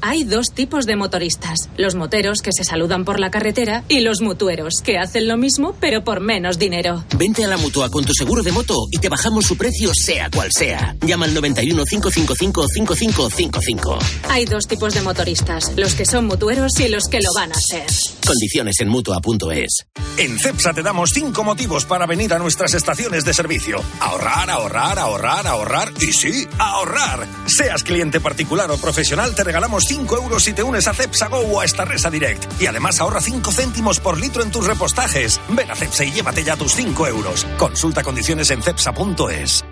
Hay 0.00 0.24
dos 0.24 0.52
tipos 0.52 0.86
de 0.86 0.96
motoristas, 0.96 1.68
los 1.76 1.94
moteros 1.94 2.42
que 2.42 2.52
se 2.52 2.64
saludan 2.64 3.04
por 3.04 3.20
la 3.20 3.30
carretera 3.30 3.84
y 3.88 4.00
los 4.00 4.20
mutueros 4.20 4.80
que 4.84 4.98
hacen 4.98 5.28
lo 5.28 5.36
mismo 5.36 5.74
pero 5.80 6.04
por 6.04 6.20
menos 6.20 6.58
dinero. 6.58 7.04
Vente 7.16 7.44
a 7.44 7.48
la 7.48 7.56
mutua 7.56 7.90
con 7.90 8.04
tu 8.04 8.12
seguro 8.12 8.42
de 8.42 8.52
moto 8.52 8.74
y 8.90 8.98
te 8.98 9.08
bajamos 9.08 9.46
su 9.46 9.56
precio 9.56 9.92
sea 9.94 10.30
cual 10.30 10.50
sea. 10.52 10.96
Llama 11.04 11.26
al 11.26 11.34
91 11.34 11.84
555 11.84 12.66
5555. 12.68 13.98
Hay 14.28 14.44
dos 14.44 14.66
tipos 14.66 14.94
de 14.94 15.02
motoristas, 15.02 15.72
los 15.76 15.94
que 15.94 16.04
son 16.04 16.26
mutueros 16.26 16.78
y 16.80 16.88
los 16.88 17.04
que 17.08 17.20
lo 17.20 17.32
van 17.34 17.52
a 17.52 17.60
ser. 17.60 17.86
Condiciones 18.26 18.80
en 18.80 18.88
mutua.es. 18.88 19.86
En 20.18 20.38
CEPSA 20.38 20.72
te 20.72 20.82
damos 20.82 21.10
cinco 21.12 21.44
motivos 21.44 21.84
para 21.84 22.06
venir 22.06 22.32
a 22.32 22.38
nuestras 22.38 22.74
estaciones 22.74 23.24
de 23.24 23.34
servicio. 23.34 23.82
Ahorrar, 24.00 24.50
ahorrar, 24.50 24.98
ahorrar, 24.98 25.46
ahorrar 25.46 25.92
y 26.00 26.12
sí, 26.12 26.46
ahorrar. 26.58 27.26
Seas 27.46 27.82
cliente 27.82 28.20
particular 28.20 28.70
o 28.70 28.78
profesional, 28.78 29.34
te 29.34 29.44
regalamos 29.44 29.84
5 29.86 30.16
euros 30.16 30.44
si 30.44 30.52
te 30.52 30.62
unes 30.62 30.86
a 30.88 30.94
Cepsa 30.94 31.28
Go 31.28 31.38
o 31.38 31.60
a 31.60 31.64
Estarresa 31.64 32.10
Direct. 32.10 32.60
Y 32.60 32.66
además 32.66 33.00
ahorra 33.00 33.20
5 33.20 33.52
céntimos 33.52 34.00
por 34.00 34.18
litro 34.18 34.42
en 34.42 34.50
tus 34.50 34.66
repostajes. 34.66 35.40
Ven 35.48 35.70
a 35.70 35.76
Cepsa 35.76 36.04
y 36.04 36.12
llévate 36.12 36.44
ya 36.44 36.56
tus 36.56 36.72
5 36.72 37.06
euros. 37.06 37.46
Consulta 37.56 38.02
condiciones 38.02 38.50
en 38.50 38.62
cepsa.es. 38.62 39.64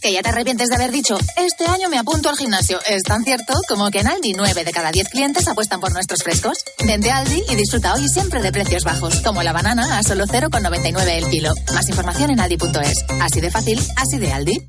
Que 0.00 0.12
ya 0.12 0.22
te 0.22 0.28
arrepientes 0.28 0.68
de 0.68 0.76
haber 0.76 0.92
dicho, 0.92 1.18
este 1.36 1.66
año 1.66 1.88
me 1.88 1.98
apunto 1.98 2.28
al 2.28 2.36
gimnasio. 2.36 2.78
Es 2.86 3.02
tan 3.02 3.24
cierto 3.24 3.52
como 3.68 3.90
que 3.90 4.00
en 4.00 4.08
Aldi 4.08 4.32
9 4.32 4.64
de 4.64 4.70
cada 4.70 4.92
10 4.92 5.08
clientes 5.08 5.48
apuestan 5.48 5.80
por 5.80 5.92
nuestros 5.92 6.22
frescos. 6.22 6.58
Vente 6.86 7.10
a 7.10 7.18
Aldi 7.18 7.42
y 7.48 7.56
disfruta 7.56 7.94
hoy 7.94 8.08
siempre 8.08 8.40
de 8.40 8.52
precios 8.52 8.84
bajos, 8.84 9.20
como 9.22 9.42
la 9.42 9.52
banana 9.52 9.98
a 9.98 10.02
solo 10.02 10.26
0,99 10.26 11.08
el 11.08 11.28
kilo. 11.30 11.52
Más 11.74 11.88
información 11.88 12.30
en 12.30 12.40
aldi.es. 12.40 13.04
Así 13.20 13.40
de 13.40 13.50
fácil, 13.50 13.82
así 13.96 14.18
de 14.18 14.32
Aldi. 14.32 14.68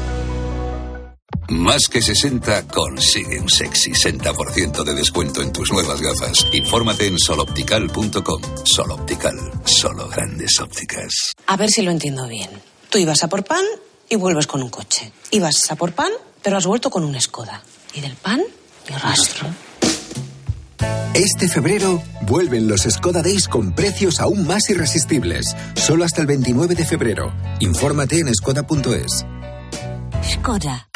Más 1.51 1.89
que 1.89 2.01
60 2.01 2.65
consigue 2.67 3.37
un 3.37 3.49
sexy 3.49 3.91
60% 3.91 4.85
de 4.85 4.93
descuento 4.93 5.41
en 5.41 5.51
tus 5.51 5.69
nuevas 5.69 5.99
gafas. 5.99 6.47
Infórmate 6.53 7.07
en 7.07 7.19
soloptical.com. 7.19 8.41
Soloptical, 8.63 9.35
solo 9.65 10.07
grandes 10.07 10.57
ópticas. 10.61 11.33
A 11.47 11.57
ver 11.57 11.69
si 11.69 11.81
lo 11.81 11.91
entiendo 11.91 12.25
bien. 12.29 12.49
Tú 12.89 12.99
ibas 12.99 13.25
a 13.25 13.27
por 13.27 13.43
pan 13.43 13.65
y 14.07 14.15
vuelves 14.15 14.47
con 14.47 14.63
un 14.63 14.69
coche. 14.69 15.11
Ibas 15.31 15.69
a 15.69 15.75
por 15.75 15.91
pan, 15.91 16.13
pero 16.41 16.55
has 16.55 16.65
vuelto 16.65 16.89
con 16.89 17.03
un 17.03 17.19
Skoda. 17.19 17.61
Y 17.93 17.99
del 17.99 18.15
pan, 18.15 18.41
ni 18.89 18.95
rastro. 18.95 19.49
Este 21.13 21.49
febrero 21.49 22.01
vuelven 22.21 22.69
los 22.69 22.83
Skoda 22.83 23.21
Days 23.21 23.49
con 23.49 23.75
precios 23.75 24.21
aún 24.21 24.47
más 24.47 24.69
irresistibles. 24.69 25.53
Solo 25.75 26.05
hasta 26.05 26.21
el 26.21 26.27
29 26.27 26.75
de 26.75 26.85
febrero. 26.85 27.33
Infórmate 27.59 28.19
en 28.19 28.33
skoda.es. 28.33 29.25
Skoda. 30.31 30.90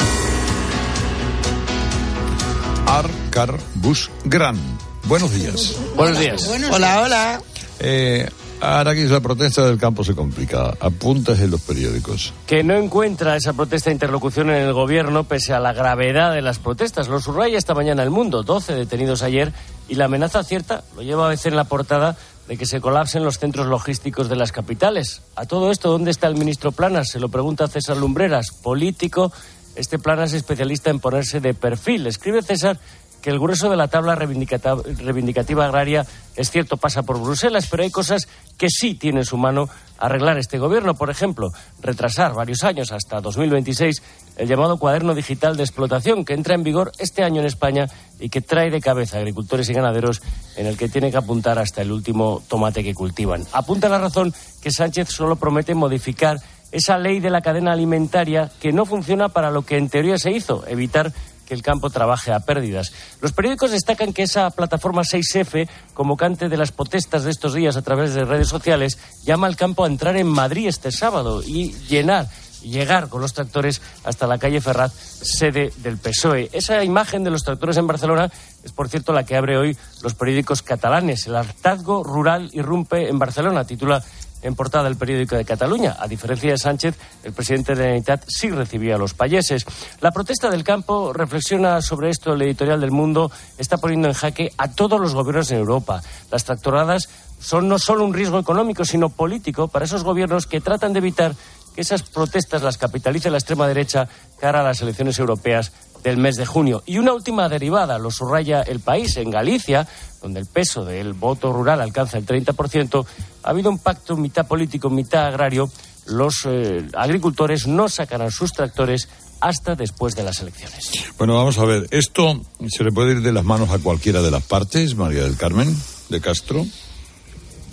Arcar 2.96 3.58
Bus 3.76 4.10
Gran. 4.24 4.56
Buenos 5.04 5.34
días. 5.34 5.78
Buenos 5.98 6.18
días. 6.18 6.50
Hola, 6.72 7.02
hola. 7.02 7.42
Eh, 7.82 8.30
ahora 8.62 8.92
aquí 8.92 9.04
la 9.04 9.20
protesta 9.20 9.66
del 9.66 9.78
campo 9.78 10.06
se 10.06 10.16
complica. 10.16 10.74
Apuntes 10.80 11.42
en 11.42 11.52
los 11.52 11.60
periódicos. 11.60 12.34
Que 12.48 12.64
no 12.64 12.74
encuentra 12.76 13.36
esa 13.36 13.52
protesta 13.52 13.90
de 13.90 13.96
interlocución 13.96 14.50
en 14.50 14.62
el 14.62 14.72
gobierno 14.72 15.26
pese 15.26 15.52
a 15.52 15.60
la 15.60 15.74
gravedad 15.74 16.34
de 16.34 16.42
las 16.42 16.60
protestas. 16.60 17.10
Lo 17.10 17.20
subraya 17.20 17.58
esta 17.58 17.74
mañana 17.74 18.02
el 18.02 18.12
mundo. 18.12 18.44
12 18.44 18.74
detenidos 18.74 19.24
ayer 19.24 19.52
y 19.90 19.96
la 19.96 20.06
amenaza 20.06 20.42
cierta 20.46 20.86
lo 20.96 21.02
lleva 21.02 21.26
a 21.26 21.30
veces 21.30 21.48
en 21.48 21.58
la 21.58 21.66
portada 21.66 22.16
de 22.48 22.56
que 22.56 22.66
se 22.66 22.80
colapsen 22.80 23.26
los 23.26 23.40
centros 23.40 23.68
logísticos 23.68 24.30
de 24.30 24.38
las 24.38 24.54
capitales. 24.54 25.22
A 25.36 25.46
todo 25.46 25.70
esto, 25.70 25.90
¿dónde 25.90 26.12
está 26.12 26.28
el 26.28 26.36
ministro 26.36 26.72
Planas? 26.72 27.10
Se 27.10 27.20
lo 27.20 27.28
pregunta 27.28 27.68
César 27.68 27.98
Lumbreras, 27.98 28.52
político. 28.52 29.34
Este 29.76 30.00
Planas 30.00 30.32
es 30.32 30.38
especialista 30.38 30.90
en 30.90 31.00
ponerse 31.00 31.40
de 31.40 31.54
perfil. 31.54 32.08
Escribe 32.08 32.42
César 32.42 32.80
que 33.26 33.32
el 33.32 33.40
grueso 33.40 33.72
de 33.72 33.76
la 33.76 33.88
tabla 33.88 34.14
reivindicativa, 34.14 34.78
reivindicativa 35.00 35.66
agraria, 35.66 36.06
es 36.36 36.52
cierto, 36.52 36.78
pasa 36.78 37.02
por 37.02 37.20
Bruselas, 37.20 37.68
pero 37.72 37.82
hay 37.82 37.90
cosas 37.90 38.28
que 38.56 38.70
sí 38.70 38.94
tiene 38.94 39.22
en 39.22 39.26
su 39.26 39.36
mano 39.36 39.68
arreglar 39.98 40.38
este 40.38 40.60
gobierno. 40.60 40.94
Por 40.94 41.10
ejemplo, 41.10 41.50
retrasar 41.82 42.36
varios 42.36 42.64
años 42.64 42.92
hasta 42.92 43.22
2026 43.22 44.04
el 44.38 44.48
llamado 44.48 44.78
cuaderno 44.78 45.16
digital 45.16 45.58
de 45.58 45.64
explotación 45.64 46.24
que 46.24 46.36
entra 46.36 46.54
en 46.54 46.62
vigor 46.62 46.92
este 47.00 47.24
año 47.24 47.42
en 47.42 47.48
España 47.48 47.88
y 48.20 48.30
que 48.30 48.42
trae 48.42 48.70
de 48.70 48.80
cabeza 48.80 49.18
a 49.18 49.22
agricultores 49.22 49.68
y 49.70 49.74
ganaderos 49.74 50.22
en 50.56 50.68
el 50.68 50.78
que 50.78 50.88
tiene 50.88 51.10
que 51.10 51.18
apuntar 51.18 51.58
hasta 51.58 51.82
el 51.82 51.92
último 51.92 52.44
tomate 52.48 52.84
que 52.84 52.94
cultivan. 52.94 53.44
Apunta 53.54 53.90
la 53.90 53.98
razón 53.98 54.34
que 54.62 54.70
Sánchez 54.70 55.10
solo 55.10 55.36
promete 55.36 55.74
modificar 55.74 56.38
esa 56.76 56.98
ley 56.98 57.22
de 57.22 57.30
la 57.30 57.40
cadena 57.40 57.72
alimentaria 57.72 58.52
que 58.60 58.74
no 58.74 58.86
funciona 58.86 59.30
para 59.30 59.50
lo 59.50 59.62
que 59.62 59.78
en 59.78 59.88
teoría 59.88 60.18
se 60.18 60.32
hizo, 60.32 60.68
evitar 60.68 61.14
que 61.46 61.54
el 61.54 61.62
campo 61.62 61.90
trabaje 61.90 62.34
a 62.34 62.42
pérdidas. 62.42 62.92
Los 63.22 63.32
periódicos 63.32 63.72
destacan 63.72 64.12
que 64.12 64.24
esa 64.24 64.50
plataforma 64.50 65.04
6F, 65.04 65.70
convocante 65.94 66.50
de 66.50 66.58
las 66.58 66.74
protestas 66.74 67.24
de 67.24 67.32
estos 67.32 67.54
días 67.54 67.78
a 67.78 67.82
través 67.82 68.14
de 68.14 68.26
redes 68.26 68.50
sociales, 68.50 68.98
llama 69.24 69.48
al 69.48 69.56
campo 69.56 69.86
a 69.86 69.88
entrar 69.88 70.18
en 70.18 70.28
Madrid 70.28 70.68
este 70.68 70.92
sábado 70.92 71.42
y 71.44 71.72
llenar 71.88 72.28
llegar 72.66 73.10
con 73.10 73.22
los 73.22 73.34
tractores 73.34 73.80
hasta 74.04 74.26
la 74.28 74.38
calle 74.38 74.60
Ferraz, 74.60 74.92
sede 74.92 75.72
del 75.78 75.98
PSOE. 75.98 76.50
Esa 76.52 76.84
imagen 76.84 77.24
de 77.24 77.30
los 77.30 77.44
tractores 77.44 77.78
en 77.78 77.88
Barcelona 77.88 78.32
es, 78.64 78.72
por 78.72 78.90
cierto, 78.90 79.14
la 79.14 79.24
que 79.24 79.36
abre 79.36 79.58
hoy 79.58 79.78
los 80.02 80.16
periódicos 80.16 80.64
catalanes. 80.64 81.28
El 81.28 81.36
hartazgo 81.36 82.04
rural 82.04 82.50
irrumpe 82.54 83.08
en 83.08 83.20
Barcelona, 83.20 83.66
titula 83.66 84.04
en 84.46 84.56
portada 84.56 84.88
el 84.88 84.96
periódico 84.96 85.36
de 85.36 85.44
Cataluña. 85.44 85.98
A 86.00 86.08
diferencia 86.08 86.52
de 86.52 86.58
Sánchez, 86.58 86.96
el 87.24 87.34
presidente 87.34 87.74
de 87.74 87.88
la 87.88 87.92
Unidad 87.94 88.24
sí 88.28 88.50
recibía 88.50 88.96
a 88.96 89.00
los 89.00 89.16
payeses. 89.16 89.66
La 90.02 90.12
protesta 90.12 90.50
del 90.50 90.64
campo 90.64 91.14
reflexiona 91.14 91.82
sobre 91.82 92.10
esto 92.10 92.34
el 92.34 92.42
editorial 92.44 92.80
del 92.80 92.92
Mundo, 92.92 93.32
está 93.58 93.78
poniendo 93.78 94.08
en 94.08 94.14
jaque 94.14 94.52
a 94.58 94.72
todos 94.72 95.00
los 95.00 95.16
gobiernos 95.16 95.50
en 95.52 95.58
Europa. 95.58 96.02
Las 96.32 96.44
tractoradas 96.46 97.10
son 97.40 97.68
no 97.68 97.80
solo 97.80 98.06
un 98.06 98.14
riesgo 98.14 98.40
económico, 98.40 98.86
sino 98.86 99.10
político 99.10 99.68
para 99.68 99.86
esos 99.86 100.04
gobiernos 100.04 100.46
que 100.46 100.62
tratan 100.62 100.94
de 100.94 101.00
evitar 101.00 101.36
que 101.74 101.82
esas 101.82 102.04
protestas 102.04 102.62
las 102.62 102.78
capitalice 102.78 103.30
la 103.30 103.38
extrema 103.38 103.68
derecha 103.68 104.08
cara 104.40 104.62
a 104.62 104.64
las 104.64 104.82
elecciones 104.82 105.20
europeas 105.20 105.72
del 106.06 106.18
mes 106.18 106.36
de 106.36 106.46
junio. 106.46 106.84
Y 106.86 107.00
una 107.00 107.14
última 107.14 107.50
derivada, 107.50 107.98
lo 107.98 108.12
subraya 108.12 108.62
el 108.62 108.80
país, 108.80 109.18
en 109.18 109.32
Galicia, 109.32 109.88
donde 110.22 110.40
el 110.40 110.46
peso 110.46 110.86
del 110.86 111.14
voto 111.14 111.52
rural 111.52 111.82
alcanza 111.82 112.20
el 112.20 112.28
30%, 112.28 113.06
ha 113.42 113.50
habido 113.50 113.72
un 113.72 113.80
pacto 113.80 114.16
mitad 114.16 114.46
político, 114.48 114.92
mitad 114.92 115.26
agrario. 115.26 115.68
Los 116.06 116.46
eh, 116.46 116.88
agricultores 116.96 117.66
no 117.66 117.90
sacarán 117.90 118.30
sus 118.30 118.52
tractores 118.52 119.10
hasta 119.42 119.74
después 119.74 120.16
de 120.16 120.24
las 120.24 120.40
elecciones. 120.42 120.92
Bueno, 121.18 121.34
vamos 121.34 121.58
a 121.58 121.66
ver, 121.66 121.88
esto 121.90 122.40
se 122.68 122.84
le 122.84 122.92
puede 122.92 123.14
ir 123.14 123.22
de 123.22 123.34
las 123.34 123.44
manos 123.44 123.72
a 123.72 123.80
cualquiera 123.80 124.22
de 124.22 124.30
las 124.30 124.44
partes, 124.44 124.96
María 124.96 125.24
del 125.24 125.38
Carmen, 125.38 125.76
de 126.10 126.22
Castro. 126.22 126.68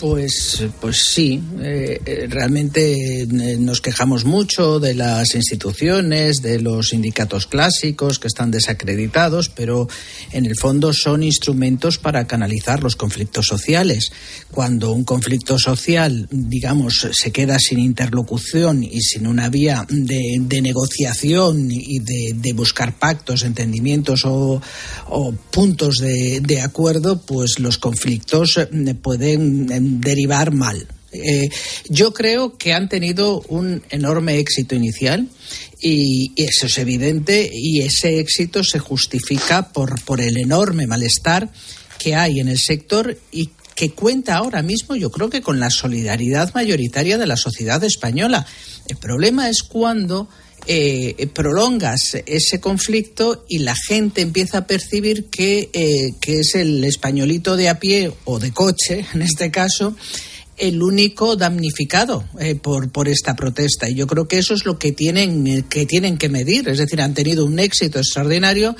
Pues, 0.03 0.61
pues 0.81 1.05
sí, 1.13 1.41
eh, 1.61 1.97
eh, 2.05 2.27
realmente 2.29 3.21
eh, 3.21 3.57
nos 3.57 3.79
quejamos 3.79 4.25
mucho 4.25 4.81
de 4.81 4.95
las 4.95 5.33
instituciones, 5.33 6.41
de 6.41 6.59
los 6.59 6.89
sindicatos 6.89 7.47
clásicos 7.47 8.19
que 8.19 8.27
están 8.27 8.51
desacreditados, 8.51 9.47
pero 9.47 9.87
en 10.33 10.45
el 10.45 10.57
fondo 10.57 10.91
son 10.91 11.23
instrumentos 11.23 11.99
para 11.99 12.27
canalizar 12.27 12.83
los 12.83 12.97
conflictos 12.97 13.47
sociales. 13.47 14.11
Cuando 14.51 14.91
un 14.91 15.05
conflicto 15.05 15.57
social, 15.57 16.27
digamos, 16.29 17.07
se 17.13 17.31
queda 17.31 17.57
sin 17.57 17.79
interlocución 17.79 18.83
y 18.83 18.99
sin 18.99 19.25
una 19.25 19.47
vía 19.47 19.85
de, 19.87 20.61
negociación 20.61 21.71
y 21.71 21.99
de, 21.99 22.51
buscar 22.51 22.99
pactos, 22.99 23.43
entendimientos 23.43 24.23
o, 24.25 24.61
puntos 25.49 25.99
de, 25.99 26.41
de, 26.41 26.59
acuerdo, 26.59 27.21
pues 27.21 27.59
los 27.59 27.77
conflictos 27.77 28.59
pueden 29.01 29.92
derivar 30.01 30.51
mal. 30.51 30.87
Eh, 31.11 31.49
yo 31.89 32.11
creo 32.11 32.57
que 32.57 32.73
han 32.73 32.89
tenido 32.89 33.41
un 33.47 33.83
enorme 33.91 34.39
éxito 34.39 34.73
inicial 34.73 35.29
y 35.79 36.31
eso 36.35 36.65
es 36.65 36.77
evidente 36.79 37.49
y 37.53 37.81
ese 37.81 38.19
éxito 38.19 38.63
se 38.63 38.79
justifica 38.79 39.69
por, 39.69 40.01
por 40.05 40.21
el 40.21 40.37
enorme 40.37 40.87
malestar 40.87 41.51
que 41.99 42.15
hay 42.15 42.39
en 42.39 42.47
el 42.47 42.57
sector 42.57 43.17
y 43.31 43.51
que 43.75 43.91
cuenta 43.91 44.35
ahora 44.35 44.61
mismo, 44.61 44.95
yo 44.95 45.11
creo 45.11 45.29
que 45.29 45.41
con 45.41 45.59
la 45.59 45.69
solidaridad 45.69 46.53
mayoritaria 46.53 47.17
de 47.17 47.27
la 47.27 47.37
sociedad 47.37 47.83
española. 47.83 48.45
El 48.87 48.97
problema 48.97 49.49
es 49.49 49.63
cuando 49.63 50.29
eh, 50.67 51.27
prolongas 51.33 52.17
ese 52.25 52.59
conflicto 52.59 53.45
y 53.49 53.59
la 53.59 53.75
gente 53.75 54.21
empieza 54.21 54.59
a 54.59 54.67
percibir 54.67 55.25
que, 55.25 55.69
eh, 55.73 56.13
que 56.21 56.39
es 56.39 56.55
el 56.55 56.83
españolito 56.83 57.57
de 57.57 57.69
a 57.69 57.79
pie 57.79 58.11
o 58.25 58.39
de 58.39 58.51
coche, 58.51 59.05
en 59.13 59.21
este 59.21 59.51
caso, 59.51 59.95
el 60.57 60.81
único 60.81 61.35
damnificado 61.35 62.23
eh, 62.39 62.55
por, 62.55 62.91
por 62.91 63.07
esta 63.07 63.35
protesta. 63.35 63.89
Y 63.89 63.95
yo 63.95 64.07
creo 64.07 64.27
que 64.27 64.37
eso 64.37 64.53
es 64.53 64.65
lo 64.65 64.79
que 64.79 64.91
tienen, 64.91 65.63
que 65.63 65.85
tienen 65.85 66.17
que 66.17 66.29
medir. 66.29 66.69
Es 66.69 66.77
decir, 66.77 67.01
han 67.01 67.13
tenido 67.13 67.45
un 67.45 67.59
éxito 67.59 67.99
extraordinario 67.99 68.75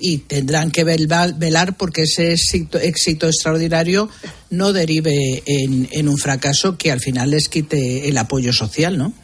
y 0.00 0.18
tendrán 0.18 0.72
que 0.72 0.82
velar 0.84 1.76
porque 1.76 2.02
ese 2.02 2.32
éxito, 2.32 2.78
éxito 2.78 3.28
extraordinario 3.28 4.08
no 4.50 4.72
derive 4.72 5.42
en, 5.46 5.88
en, 5.92 6.08
un 6.08 6.18
fracaso 6.18 6.76
que 6.76 6.90
al 6.90 7.00
final 7.00 7.30
les 7.30 7.48
quite 7.48 8.08
el 8.08 8.18
apoyo 8.18 8.52
social, 8.52 8.98
¿no? 8.98 9.14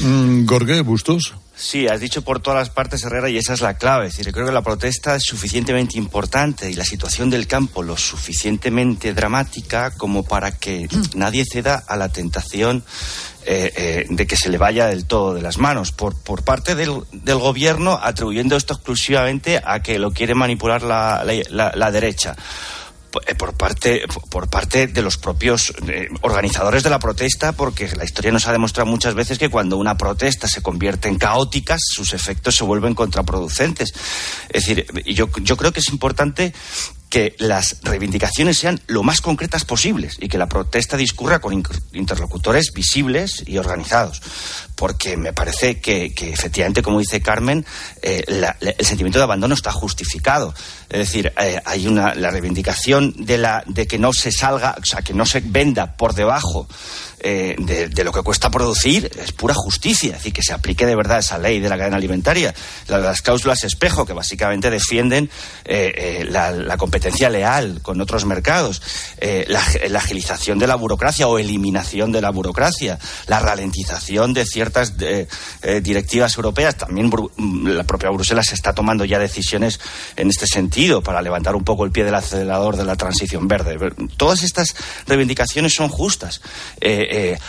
Mm, 0.00 0.46
Bustos. 0.84 1.34
Sí, 1.56 1.86
has 1.86 2.00
dicho 2.00 2.22
por 2.22 2.40
todas 2.40 2.58
las 2.58 2.70
partes, 2.70 3.04
Herrera, 3.04 3.30
y 3.30 3.36
esa 3.36 3.54
es 3.54 3.60
la 3.60 3.74
clave. 3.78 4.08
Es 4.08 4.16
decir, 4.16 4.32
creo 4.32 4.46
que 4.46 4.52
la 4.52 4.62
protesta 4.62 5.14
es 5.14 5.22
suficientemente 5.22 5.96
importante 5.96 6.68
y 6.68 6.74
la 6.74 6.84
situación 6.84 7.30
del 7.30 7.46
campo 7.46 7.82
lo 7.82 7.96
suficientemente 7.96 9.14
dramática 9.14 9.92
como 9.92 10.24
para 10.24 10.58
que 10.58 10.88
nadie 11.14 11.44
ceda 11.44 11.84
a 11.86 11.96
la 11.96 12.08
tentación 12.08 12.82
eh, 13.46 13.72
eh, 13.76 14.06
de 14.08 14.26
que 14.26 14.36
se 14.36 14.48
le 14.48 14.58
vaya 14.58 14.86
del 14.86 15.04
todo 15.04 15.34
de 15.34 15.42
las 15.42 15.58
manos 15.58 15.92
por, 15.92 16.18
por 16.18 16.42
parte 16.42 16.74
del, 16.74 17.02
del, 17.12 17.38
gobierno 17.38 18.00
atribuyendo 18.02 18.56
esto 18.56 18.72
exclusivamente 18.72 19.60
a 19.62 19.80
que 19.80 19.98
lo 19.98 20.12
quiere 20.12 20.34
manipular 20.34 20.82
la, 20.82 21.24
la, 21.50 21.72
la 21.76 21.90
derecha. 21.92 22.34
Eh, 23.26 23.34
por 23.34 23.54
parte, 23.54 24.02
por 24.30 24.48
parte 24.48 24.86
de 24.86 25.02
los 25.02 25.16
propios 25.16 25.72
eh, 25.86 26.08
organizadores 26.22 26.82
de 26.82 26.90
la 26.90 26.98
protesta, 26.98 27.52
porque 27.52 27.88
la 27.96 28.04
historia 28.04 28.32
nos 28.32 28.46
ha 28.46 28.52
demostrado 28.52 28.90
muchas 28.90 29.14
veces 29.14 29.38
que 29.38 29.48
cuando 29.48 29.76
una 29.76 29.96
protesta 29.96 30.48
se 30.48 30.62
convierte 30.62 31.08
en 31.08 31.18
caótica, 31.18 31.76
sus 31.78 32.12
efectos 32.12 32.56
se 32.56 32.64
vuelven 32.64 32.94
contraproducentes. 32.94 33.94
Es 34.48 34.66
decir, 34.66 34.86
yo, 35.06 35.28
yo 35.42 35.56
creo 35.56 35.72
que 35.72 35.80
es 35.80 35.88
importante 35.88 36.52
que 37.14 37.36
las 37.38 37.76
reivindicaciones 37.82 38.58
sean 38.58 38.80
lo 38.88 39.04
más 39.04 39.20
concretas 39.20 39.64
posibles 39.64 40.16
y 40.20 40.26
que 40.26 40.36
la 40.36 40.48
protesta 40.48 40.96
discurra 40.96 41.38
con 41.38 41.62
interlocutores 41.92 42.72
visibles 42.74 43.44
y 43.46 43.56
organizados. 43.56 44.20
Porque 44.74 45.16
me 45.16 45.32
parece 45.32 45.80
que, 45.80 46.12
efectivamente, 46.16 46.82
como 46.82 46.98
dice 46.98 47.22
Carmen, 47.22 47.64
eh, 48.02 48.24
el 48.26 48.84
sentimiento 48.84 49.20
de 49.20 49.22
abandono 49.22 49.54
está 49.54 49.70
justificado. 49.70 50.52
Es 50.88 50.98
decir, 50.98 51.32
eh, 51.40 51.62
hay 51.64 51.86
una 51.86 52.16
la 52.16 52.32
reivindicación 52.32 53.14
de 53.16 53.38
la 53.38 53.62
de 53.68 53.86
que 53.86 54.00
no 54.00 54.12
se 54.12 54.32
salga, 54.32 54.74
o 54.82 54.84
sea, 54.84 55.02
que 55.02 55.14
no 55.14 55.24
se 55.24 55.38
venda 55.38 55.96
por 55.96 56.14
debajo 56.14 56.66
eh, 57.26 57.56
de, 57.58 58.04
lo 58.04 58.12
que 58.12 58.20
cuesta 58.20 58.50
producir 58.50 59.10
es 59.18 59.32
pura 59.32 59.54
justicia, 59.54 60.08
es 60.08 60.16
decir, 60.18 60.34
que 60.34 60.42
se 60.42 60.52
aplique 60.52 60.84
de 60.84 60.94
verdad 60.94 61.20
esa 61.20 61.38
ley 61.38 61.58
de 61.58 61.70
la 61.70 61.78
cadena 61.78 61.96
alimentaria. 61.96 62.54
Las 62.86 63.22
cláusulas 63.22 63.64
espejo, 63.64 64.04
que 64.04 64.12
básicamente 64.12 64.68
defienden 64.68 65.30
eh, 65.64 65.94
eh, 65.96 66.26
la, 66.28 66.76
competencia 66.76 67.30
leal 67.30 67.80
con 67.80 67.98
otros 68.02 68.26
mercados, 68.26 68.82
la, 69.46 69.62
agilización 69.98 70.58
de 70.58 70.66
la 70.66 70.74
burocracia 70.74 71.26
o 71.26 71.38
eliminación 71.38 72.12
de 72.12 72.20
la 72.20 72.28
burocracia, 72.28 72.98
la 73.26 73.40
ralentización 73.40 74.34
de 74.34 74.44
ciertas 74.44 74.92
directivas 75.82 76.36
europeas. 76.36 76.76
También 76.76 77.10
la 77.64 77.84
propia 77.84 78.10
Bruselas 78.10 78.52
está 78.52 78.74
tomando 78.74 79.06
ya 79.06 79.18
decisiones 79.18 79.80
en 80.16 80.28
este 80.28 80.46
sentido 80.46 81.02
para 81.02 81.22
levantar 81.22 81.56
un 81.56 81.64
poco 81.64 81.86
el 81.86 81.90
pie 81.90 82.04
del 82.04 82.16
acelerador 82.16 82.76
de 82.76 82.84
la 82.84 82.96
transición 82.96 83.48
verde. 83.48 83.78
Todas 84.18 84.42
estas 84.42 84.74
reivindicaciones 85.06 85.74
son 85.74 85.88
justas. 85.88 86.42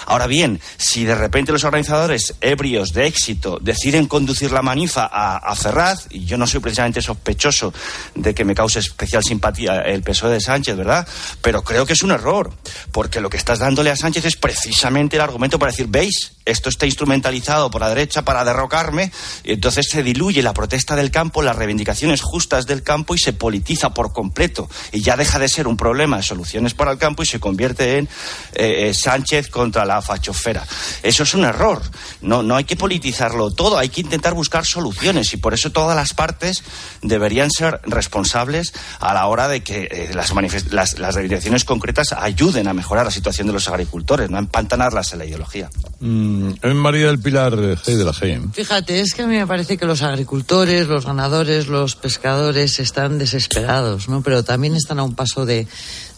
Ahora 0.06 0.28
bien, 0.28 0.60
si 0.78 1.06
de 1.06 1.16
repente 1.16 1.52
los 1.52 1.64
organizadores 1.64 2.36
ebrios 2.42 2.94
de 2.94 3.08
éxito 3.08 3.60
deciden 3.62 4.08
conducir 4.08 4.52
la 4.52 4.62
manifa 4.62 5.10
a, 5.12 5.56
Ferraz, 5.56 6.08
y 6.10 6.26
yo 6.26 6.38
no 6.38 6.48
soy 6.48 6.60
precisamente 6.60 7.02
sospechoso 7.02 7.74
de 8.14 8.34
que 8.34 8.46
me 8.46 8.56
cause 8.56 8.80
especial 8.80 9.24
simpatía 9.24 9.82
el 9.82 10.04
PSOE 10.04 10.34
de 10.34 10.42
Sánchez, 10.42 10.78
¿verdad? 10.78 11.08
Pero 11.42 11.64
creo 11.64 11.86
que 11.86 11.94
es 11.94 12.04
un 12.04 12.12
error, 12.12 12.54
porque 12.92 13.22
lo 13.22 13.30
que 13.30 13.38
estás 13.38 13.60
dándole 13.60 13.92
a 13.92 13.96
Sánchez 13.96 14.26
es 14.26 14.36
precisamente 14.36 15.16
el 15.16 15.22
argumento 15.22 15.58
para 15.58 15.72
decir, 15.72 15.88
¿veis? 15.88 16.35
Esto 16.46 16.70
está 16.70 16.86
instrumentalizado 16.86 17.72
por 17.72 17.82
la 17.82 17.90
derecha 17.90 18.24
para 18.24 18.46
derrocarme, 18.46 19.12
y 19.44 19.54
entonces 19.54 19.88
se 19.90 20.04
diluye 20.04 20.44
la 20.44 20.54
protesta 20.54 20.96
del 20.96 21.12
campo, 21.12 21.42
las 21.42 21.56
reivindicaciones 21.56 22.22
justas 22.22 22.66
del 22.68 22.84
campo 22.84 23.16
y 23.16 23.18
se 23.18 23.34
politiza 23.34 23.94
por 23.94 24.14
completo. 24.14 24.70
Y 24.92 25.02
ya 25.02 25.18
deja 25.18 25.40
de 25.40 25.50
ser 25.50 25.68
un 25.68 25.78
problema 25.78 26.18
de 26.18 26.24
soluciones 26.24 26.74
para 26.74 26.92
el 26.92 26.98
campo 26.98 27.24
y 27.24 27.26
se 27.26 27.40
convierte 27.40 27.98
en 27.98 28.06
eh, 28.54 28.90
eh, 28.90 28.94
Sánchez 28.94 29.50
contra 29.50 29.86
la 29.86 30.02
fachofera. 30.02 30.66
Eso 31.04 31.24
es 31.24 31.34
un 31.34 31.46
error. 31.46 31.82
No, 32.22 32.44
no 32.44 32.56
hay 32.56 32.64
que 32.64 32.76
politizarlo 32.76 33.52
todo, 33.52 33.78
hay 33.78 33.90
que 33.90 34.02
intentar 34.02 34.34
buscar 34.34 34.66
soluciones 34.66 35.34
y 35.34 35.38
por 35.38 35.54
eso 35.54 35.72
todas 35.72 35.96
las 35.96 36.14
partes 36.14 36.64
deberían 37.02 37.50
ser 37.52 37.82
responsables 37.86 38.74
a 39.00 39.14
la 39.14 39.28
hora 39.28 39.48
de 39.48 39.64
que 39.64 39.88
eh, 39.90 40.10
las, 40.14 40.34
las, 40.72 41.00
las, 41.00 41.16
reivindicaciones 41.16 41.66
concretas 41.66 42.14
ayuden 42.14 42.68
a 42.68 42.74
mejorar 42.74 43.06
la 43.06 43.12
situación 43.12 43.48
de 43.48 43.54
los 43.54 43.68
agricultores, 43.68 44.30
no 44.30 44.38
empantanarlas 44.38 45.14
en 45.14 45.20
la 45.20 45.26
ideología. 45.26 45.70
Mm, 46.00 46.35
María 46.76 47.08
del 47.08 47.20
Pilar 47.20 47.54
G 47.56 47.96
de 47.96 48.04
la 48.04 48.14
G. 48.14 48.52
Fíjate, 48.54 49.00
es 49.00 49.14
que 49.14 49.24
a 49.24 49.28
mí 49.28 49.36
me 49.36 49.48
parece 49.48 49.78
que 49.78 49.86
los 49.86 50.02
agricultores, 50.02 50.88
los 50.88 51.06
ganadores, 51.06 51.68
los 51.68 51.96
pescadores 51.96 52.80
están 52.80 53.18
desesperados, 53.18 54.10
¿no? 54.10 54.22
Pero 54.22 54.44
también 54.44 54.76
están 54.76 55.00
a 55.00 55.04
un 55.04 55.16
paso 55.16 55.46
de, 55.46 55.68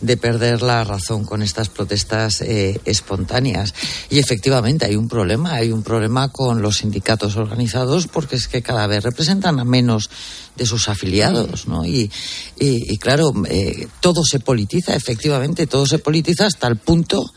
de 0.02 0.18
perder 0.18 0.62
la 0.62 0.84
razón 0.84 1.26
con 1.26 1.42
estas 1.42 1.70
protestas 1.70 2.42
eh, 2.42 2.80
espontáneas. 2.86 3.74
Y 4.10 4.20
efectivamente 4.20 4.86
hay 4.86 4.96
un 4.96 5.08
problema, 5.08 5.54
hay 5.54 5.72
un 5.72 5.84
problema 5.84 6.30
con 6.30 6.62
los 6.62 6.78
sindicatos 6.78 7.36
organizados 7.36 8.08
porque 8.08 8.36
es 8.36 8.48
que 8.48 8.62
cada 8.62 8.88
vez 8.88 9.04
representan 9.04 9.60
a 9.60 9.66
menos 9.66 10.10
de 10.56 10.66
sus 10.66 10.90
afiliados, 10.90 11.68
¿no? 11.68 11.86
Y, 11.86 12.12
y, 12.60 12.98
claro, 12.98 13.32
eh, 13.48 13.88
todo 14.00 14.24
se 14.24 14.40
politiza, 14.40 14.96
efectivamente, 14.96 15.68
todo 15.68 15.86
se 15.86 16.00
politiza 16.00 16.48
hasta 16.48 16.68
el 16.68 16.78
punto 16.78 17.32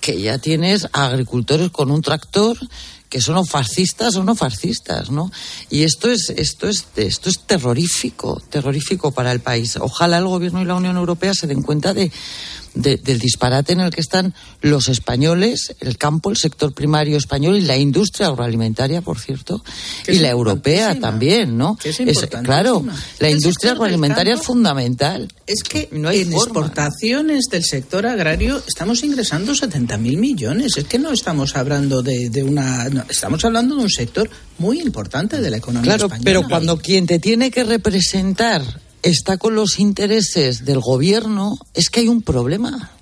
que 0.00 0.20
ya 0.20 0.38
tienes 0.38 0.88
agricultores 0.92 1.70
con 1.70 1.90
un 1.90 2.02
tractor 2.02 2.58
que 3.10 3.20
son 3.20 3.36
o 3.36 3.44
fascistas 3.44 4.14
o 4.14 4.22
no 4.22 4.36
fascistas, 4.36 5.10
¿no? 5.10 5.32
Y 5.68 5.82
esto 5.82 6.08
es, 6.08 6.30
esto 6.30 6.68
es, 6.68 6.86
esto 6.94 7.28
es 7.28 7.40
terrorífico, 7.40 8.40
terrorífico 8.50 9.10
para 9.10 9.32
el 9.32 9.40
país. 9.40 9.76
Ojalá 9.80 10.18
el 10.18 10.26
gobierno 10.26 10.62
y 10.62 10.64
la 10.64 10.76
Unión 10.76 10.96
Europea 10.96 11.34
se 11.34 11.48
den 11.48 11.62
cuenta 11.62 11.92
de, 11.92 12.12
del 12.74 13.18
disparate 13.18 13.72
en 13.72 13.80
el 13.80 13.90
que 13.90 14.00
están 14.00 14.34
los 14.60 14.88
españoles, 14.88 15.74
el 15.80 15.96
campo, 15.98 16.30
el 16.30 16.36
sector 16.36 16.72
primario 16.72 17.16
español 17.16 17.56
y 17.56 17.62
la 17.62 17.76
industria 17.76 18.28
agroalimentaria, 18.28 19.02
por 19.02 19.18
cierto, 19.18 19.62
y 20.06 20.18
la 20.18 20.30
europea 20.30 20.98
también, 20.98 21.56
¿no? 21.56 21.78
claro, 22.42 22.84
la 23.18 23.30
industria 23.30 23.72
agroalimentaria 23.72 24.34
es 24.34 24.42
fundamental. 24.42 25.28
Es 25.46 25.62
que 25.62 25.88
en 25.90 26.32
exportaciones 26.32 27.46
del 27.50 27.64
sector 27.64 28.06
agrario 28.06 28.62
estamos 28.66 29.02
ingresando 29.02 29.52
70.000 29.52 29.98
millones. 30.16 30.76
Es 30.76 30.84
que 30.84 30.98
no 30.98 31.12
estamos 31.12 31.56
hablando 31.56 32.02
de, 32.02 32.44
una. 32.44 32.88
estamos 33.08 33.44
hablando 33.44 33.76
de 33.76 33.82
un 33.82 33.90
sector 33.90 34.30
muy 34.58 34.80
importante 34.80 35.40
de 35.40 35.50
la 35.50 35.56
economía 35.56 35.96
claro, 35.96 36.14
pero 36.22 36.46
cuando 36.46 36.78
quien 36.78 37.06
te 37.06 37.18
tiene 37.18 37.50
que 37.50 37.64
representar 37.64 38.62
está 39.02 39.38
con 39.38 39.54
los 39.54 39.78
intereses 39.78 40.64
del 40.64 40.80
gobierno, 40.80 41.58
es 41.74 41.90
que 41.90 42.00
hay 42.00 42.08
un 42.08 42.22
problema. 42.22 42.92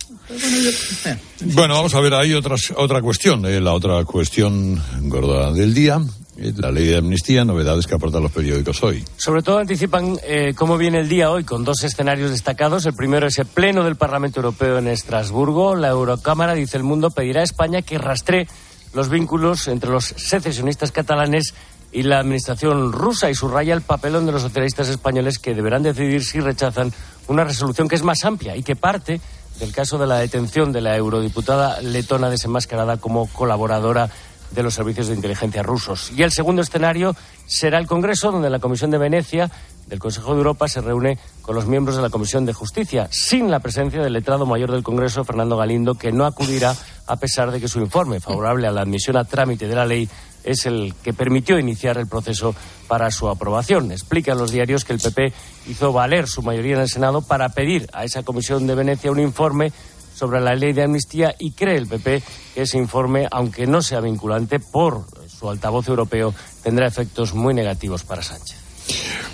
Bueno, 1.41 1.75
vamos 1.75 1.95
a 1.95 2.01
ver, 2.01 2.15
hay 2.15 2.35
otras, 2.35 2.73
otra 2.77 3.01
cuestión, 3.01 3.47
eh, 3.47 3.61
la 3.61 3.73
otra 3.73 4.05
cuestión 4.05 4.81
gorda 5.03 5.53
del 5.53 5.73
día. 5.73 6.01
Eh, 6.41 6.53
la 6.57 6.71
ley 6.71 6.87
de 6.87 6.99
amnistía, 6.99 7.45
novedades 7.45 7.87
que 7.87 7.95
aportan 7.95 8.23
los 8.23 8.31
periódicos 8.31 8.81
hoy. 8.85 9.05
Sobre 9.17 9.43
todo 9.43 9.59
anticipan 9.59 10.19
eh, 10.23 10.55
cómo 10.55 10.77
viene 10.77 11.01
el 11.01 11.09
día 11.09 11.33
hoy 11.33 11.43
con 11.43 11.65
dos 11.65 11.83
escenarios 11.83 12.31
destacados. 12.31 12.87
El 12.87 12.95
primero 12.95 13.27
es 13.27 13.39
el 13.39 13.47
pleno 13.47 13.83
del 13.83 13.97
Parlamento 13.97 14.39
Europeo 14.39 14.79
en 14.79 14.87
Estrasburgo. 14.87 15.75
La 15.75 15.89
Eurocámara, 15.89 16.55
dice 16.55 16.77
el 16.77 16.85
mundo, 16.85 17.11
pedirá 17.11 17.41
a 17.41 17.45
España 17.45 17.83
que 17.83 17.99
rastree 17.99 18.47
los 18.95 19.09
vínculos 19.09 19.67
entre 19.67 19.91
los 19.91 20.05
secesionistas 20.05 20.93
catalanes 20.93 21.55
y 21.93 22.03
la 22.03 22.21
administración 22.21 22.93
rusa 22.93 23.31
y 23.31 23.35
subraya 23.35 23.75
el 23.75 23.83
papelón 23.83 24.27
de 24.27 24.33
los 24.33 24.43
socialistas 24.43 24.89
españoles 24.89 25.39
que 25.39 25.55
deberán 25.55 25.83
decidir 25.83 26.25
si 26.25 26.41
rechazan 26.41 26.93
una 27.29 27.45
resolución 27.45 27.89
que 27.89 27.95
es 27.95 28.03
más 28.03 28.25
amplia 28.25 28.57
y 28.57 28.63
que 28.63 28.77
parte 28.77 29.21
del 29.59 29.73
caso 29.73 29.99
de 29.99 30.07
la 30.07 30.19
detención 30.19 30.73
de 30.73 30.81
la 30.81 30.97
eurodiputada 30.97 31.81
letona 31.81 32.31
desenmascarada 32.31 32.99
como 32.99 33.27
colaboradora 33.27 34.11
de 34.51 34.63
los 34.63 34.75
servicios 34.75 35.09
de 35.09 35.15
inteligencia 35.15 35.63
rusos. 35.63 36.11
Y 36.17 36.23
el 36.23 36.33
segundo 36.33 36.63
escenario 36.63 37.15
será 37.47 37.79
el 37.79 37.87
Congreso, 37.87 38.33
donde 38.33 38.51
la 38.51 38.61
Comisión 38.61 38.91
de 38.91 38.99
Venecia 38.99 39.51
del 39.87 39.99
Consejo 39.99 40.33
de 40.33 40.39
Europa 40.39 40.69
se 40.69 40.81
reúne 40.81 41.19
con 41.43 41.55
los 41.55 41.67
miembros 41.67 41.97
de 41.97 42.03
la 42.03 42.11
Comisión 42.11 42.45
de 42.45 42.53
Justicia, 42.53 43.09
sin 43.11 43.51
la 43.51 43.61
presencia 43.61 44.03
del 44.03 44.13
letrado 44.13 44.47
mayor 44.47 44.71
del 44.71 44.83
Congreso, 44.83 45.25
Fernando 45.25 45.57
Galindo, 45.57 45.95
que 45.95 46.13
no 46.13 46.27
acudirá 46.27 46.75
a 47.07 47.17
pesar 47.17 47.51
de 47.51 47.61
que 47.61 47.69
su 47.69 47.81
informe 47.81 48.21
favorable 48.21 48.67
a 48.67 48.71
la 48.71 48.83
admisión 48.83 49.17
a 49.17 49.25
trámite 49.25 49.67
de 49.67 49.75
la 49.75 49.87
ley 49.87 50.09
es 50.49 50.65
el 50.65 50.95
que 51.03 51.13
permitió 51.13 51.59
iniciar 51.59 51.99
el 51.99 52.07
proceso 52.07 52.55
para 52.89 53.11
su 53.11 53.29
aprobación. 53.29 53.93
Explican 53.93 54.39
los 54.39 54.51
diarios 54.51 54.85
que 54.85 54.95
el 54.95 54.99
PP 54.99 55.33
hizo 55.69 55.93
valer 55.93 56.27
su 56.27 56.43
mayoría 56.43 56.77
en 56.77 56.81
el 56.83 56.89
Senado 56.89 57.21
para 57.21 57.51
pedir 57.51 57.87
a 57.93 58.05
esa 58.05 58.23
Comisión 58.23 58.67
de 58.67 58.75
Venecia 58.75 59.13
un 59.13 59.21
informe 59.21 59.73
sobre 60.15 60.41
la 60.41 60.55
ley 60.55 60.73
de 60.73 60.83
amnistía 60.83 61.35
y 61.39 61.53
cree 61.53 61.77
el 61.77 61.87
PP 61.87 62.23
que 62.55 62.63
ese 62.63 62.79
informe, 62.79 63.29
aunque 63.31 63.67
no 63.67 63.83
sea 63.83 64.01
vinculante 64.01 64.59
por 64.59 65.05
su 65.29 65.49
altavoz 65.49 65.87
europeo, 65.87 66.35
tendrá 66.63 66.87
efectos 66.87 67.35
muy 67.35 67.55
negativos 67.55 68.03
para 68.03 68.23
Sánchez. 68.23 68.58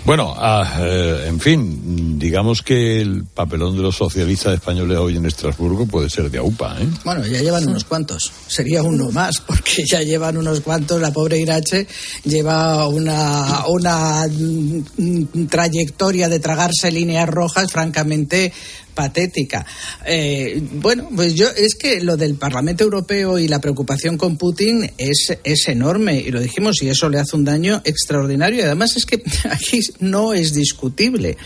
Bueno, 0.05 0.35
ah, 0.37 0.77
eh, 0.81 1.25
en 1.27 1.39
fin, 1.39 2.19
digamos 2.19 2.61
que 2.61 3.01
el 3.01 3.25
papelón 3.25 3.75
de 3.75 3.81
los 3.81 3.95
socialistas 3.95 4.53
españoles 4.53 4.97
hoy 4.99 5.17
en 5.17 5.25
Estrasburgo 5.25 5.87
puede 5.87 6.11
ser 6.11 6.29
de 6.29 6.37
AUPA, 6.37 6.77
¿eh? 6.79 6.87
Bueno, 7.03 7.25
ya 7.25 7.41
llevan 7.41 7.67
unos 7.67 7.85
cuantos. 7.85 8.31
Sería 8.47 8.83
uno 8.83 9.09
más, 9.11 9.41
porque 9.47 9.83
ya 9.89 10.03
llevan 10.03 10.37
unos 10.37 10.61
cuantos. 10.61 11.01
La 11.01 11.11
pobre 11.11 11.39
Irache 11.39 11.87
lleva 12.23 12.87
una, 12.87 13.65
una 13.67 14.27
mm, 14.27 15.47
trayectoria 15.49 16.29
de 16.29 16.39
tragarse 16.39 16.91
líneas 16.91 17.27
rojas 17.27 17.71
francamente 17.71 18.53
patética. 18.95 19.65
Eh, 20.05 20.61
bueno, 20.73 21.09
pues 21.15 21.35
yo 21.35 21.47
es 21.49 21.75
que 21.75 22.01
lo 22.01 22.17
del 22.17 22.35
Parlamento 22.35 22.83
Europeo 22.83 23.37
y 23.37 23.47
la 23.47 23.59
preocupación 23.59 24.17
con 24.17 24.37
Putin 24.37 24.89
es, 24.97 25.37
es 25.43 25.67
enorme 25.67 26.19
y 26.19 26.31
lo 26.31 26.39
dijimos 26.39 26.81
y 26.81 26.89
eso 26.89 27.09
le 27.09 27.19
hace 27.19 27.35
un 27.35 27.45
daño 27.45 27.81
extraordinario 27.83 28.59
y 28.59 28.63
además 28.63 28.95
es 28.95 29.05
que 29.05 29.21
aquí 29.51 29.81
no 29.99 30.33
es 30.33 30.53
discutible 30.53 31.37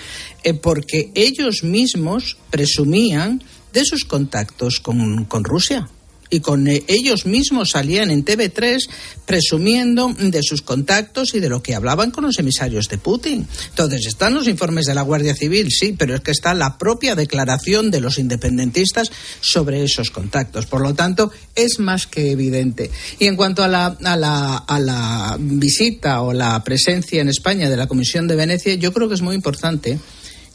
eh, 0.43 0.54
porque 0.54 1.12
ellos 1.16 1.64
mismos 1.64 2.38
presumían 2.52 3.43
de 3.74 3.84
sus 3.84 4.06
contactos 4.06 4.80
con, 4.80 5.26
con 5.26 5.43
Rusia 5.43 5.89
y 6.30 6.39
con 6.39 6.67
eh, 6.67 6.84
ellos 6.88 7.25
mismos 7.25 7.71
salían 7.71 8.11
en 8.11 8.23
TV3 8.23 8.77
presumiendo 9.25 10.13
de 10.17 10.41
sus 10.43 10.61
contactos 10.61 11.34
y 11.34 11.39
de 11.39 11.49
lo 11.49 11.61
que 11.61 11.75
hablaban 11.75 12.11
con 12.11 12.23
los 12.23 12.39
emisarios 12.39 12.88
de 12.88 12.97
Putin. 12.97 13.47
Entonces, 13.69 14.05
están 14.07 14.34
los 14.34 14.47
informes 14.47 14.86
de 14.86 14.95
la 14.95 15.01
Guardia 15.01 15.36
Civil, 15.36 15.69
sí, 15.71 15.95
pero 15.97 16.15
es 16.15 16.21
que 16.21 16.32
está 16.32 16.53
la 16.53 16.77
propia 16.77 17.15
declaración 17.15 17.91
de 17.91 18.01
los 18.01 18.17
independentistas 18.17 19.11
sobre 19.41 19.84
esos 19.84 20.11
contactos. 20.11 20.65
Por 20.65 20.82
lo 20.82 20.93
tanto, 20.93 21.32
es 21.55 21.80
más 21.80 22.07
que 22.07 22.32
evidente. 22.32 22.89
Y 23.19 23.27
en 23.27 23.36
cuanto 23.36 23.63
a 23.63 23.67
la, 23.67 23.86
a 24.03 24.17
la, 24.17 24.57
a 24.57 24.80
la 24.80 25.38
visita 25.39 26.21
o 26.21 26.34
la 26.34 26.63
presencia 26.63 27.21
en 27.21 27.30
España 27.30 27.69
de 27.69 27.77
la 27.77 27.88
Comisión 27.88 28.27
de 28.27 28.36
Venecia, 28.36 28.73
yo 28.75 28.93
creo 28.93 29.07
que 29.07 29.15
es 29.15 29.21
muy 29.21 29.36
importante 29.36 29.99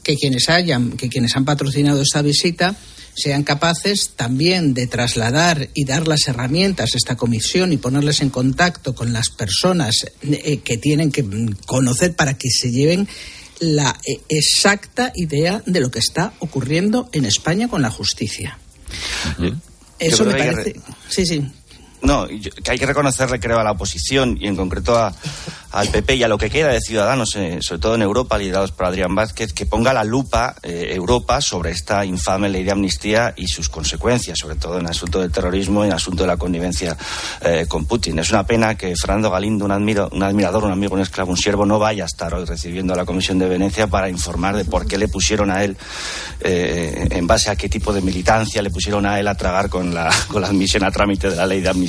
que 0.03 0.15
quienes 0.15 0.49
hayan, 0.49 0.91
que 0.91 1.09
quienes 1.09 1.35
han 1.35 1.45
patrocinado 1.45 2.01
esta 2.01 2.21
visita 2.21 2.77
sean 3.15 3.43
capaces 3.43 4.11
también 4.15 4.73
de 4.73 4.87
trasladar 4.87 5.69
y 5.73 5.85
dar 5.85 6.07
las 6.07 6.27
herramientas 6.27 6.93
a 6.93 6.97
esta 6.97 7.15
comisión 7.15 7.71
y 7.71 7.77
ponerles 7.77 8.21
en 8.21 8.29
contacto 8.29 8.93
con 8.93 9.13
las 9.13 9.29
personas 9.29 10.05
eh, 10.21 10.57
que 10.57 10.77
tienen 10.77 11.11
que 11.11 11.25
conocer 11.65 12.15
para 12.15 12.37
que 12.37 12.49
se 12.49 12.71
lleven 12.71 13.07
la 13.59 13.97
eh, 14.05 14.19
exacta 14.29 15.11
idea 15.15 15.63
de 15.65 15.79
lo 15.79 15.91
que 15.91 15.99
está 15.99 16.33
ocurriendo 16.39 17.09
en 17.13 17.25
España 17.25 17.69
con 17.69 17.81
la 17.81 17.89
justicia. 17.89 18.59
Eso 19.97 20.25
me 20.25 20.35
parece. 20.35 20.75
Sí, 21.07 21.25
sí. 21.25 21.41
No, 22.01 22.27
que 22.27 22.71
hay 22.71 22.77
que 22.77 22.85
reconocerle, 22.85 23.39
creo, 23.39 23.59
a 23.59 23.63
la 23.63 23.71
oposición 23.71 24.37
y 24.39 24.47
en 24.47 24.55
concreto 24.55 24.97
a, 24.97 25.13
al 25.75 25.89
PP 25.89 26.15
y 26.15 26.23
a 26.23 26.29
lo 26.29 26.37
que 26.37 26.49
queda 26.49 26.69
de 26.69 26.79
ciudadanos, 26.79 27.35
eh, 27.35 27.57
sobre 27.61 27.81
todo 27.81 27.95
en 27.95 28.01
Europa, 28.01 28.37
liderados 28.37 28.71
por 28.71 28.85
Adrián 28.85 29.13
Vázquez, 29.13 29.51
que 29.51 29.65
ponga 29.65 29.91
la 29.91 30.05
lupa 30.05 30.55
eh, 30.63 30.91
Europa 30.91 31.41
sobre 31.41 31.71
esta 31.71 32.05
infame 32.05 32.47
ley 32.47 32.63
de 32.63 32.71
amnistía 32.71 33.33
y 33.35 33.47
sus 33.47 33.67
consecuencias, 33.67 34.39
sobre 34.39 34.55
todo 34.55 34.79
en 34.79 34.87
asunto 34.87 35.19
del 35.19 35.33
terrorismo 35.33 35.83
y 35.83 35.87
en 35.87 35.93
asunto 35.93 36.23
de 36.23 36.27
la 36.27 36.37
connivencia 36.37 36.95
eh, 37.41 37.65
con 37.67 37.85
Putin. 37.85 38.19
Es 38.19 38.31
una 38.31 38.45
pena 38.45 38.75
que 38.75 38.93
Fernando 38.95 39.29
Galindo, 39.29 39.65
un, 39.65 39.71
un 39.71 40.23
admirador, 40.23 40.63
un 40.63 40.71
amigo, 40.71 40.95
un 40.95 41.01
esclavo, 41.01 41.31
un 41.31 41.37
siervo, 41.37 41.65
no 41.65 41.77
vaya 41.77 42.03
a 42.03 42.07
estar 42.07 42.33
hoy 42.33 42.45
recibiendo 42.45 42.93
a 42.93 42.95
la 42.95 43.03
Comisión 43.03 43.37
de 43.37 43.49
Venecia 43.49 43.87
para 43.87 44.09
informar 44.09 44.55
de 44.55 44.63
por 44.63 44.87
qué 44.87 44.97
le 44.97 45.09
pusieron 45.09 45.51
a 45.51 45.65
él, 45.65 45.75
en 46.39 47.27
base 47.27 47.49
a 47.49 47.57
qué 47.57 47.67
tipo 47.67 47.91
de 47.91 48.01
militancia 48.01 48.61
le 48.61 48.69
pusieron 48.69 49.05
a 49.05 49.19
él 49.19 49.27
a 49.27 49.35
tragar 49.35 49.69
con 49.69 49.93
la, 49.93 50.09
con 50.29 50.41
la 50.41 50.47
admisión 50.47 50.85
a 50.85 50.91
trámite 50.91 51.29
de 51.29 51.35
la 51.35 51.45
ley 51.45 51.59
de 51.59 51.67
amnistía. 51.67 51.84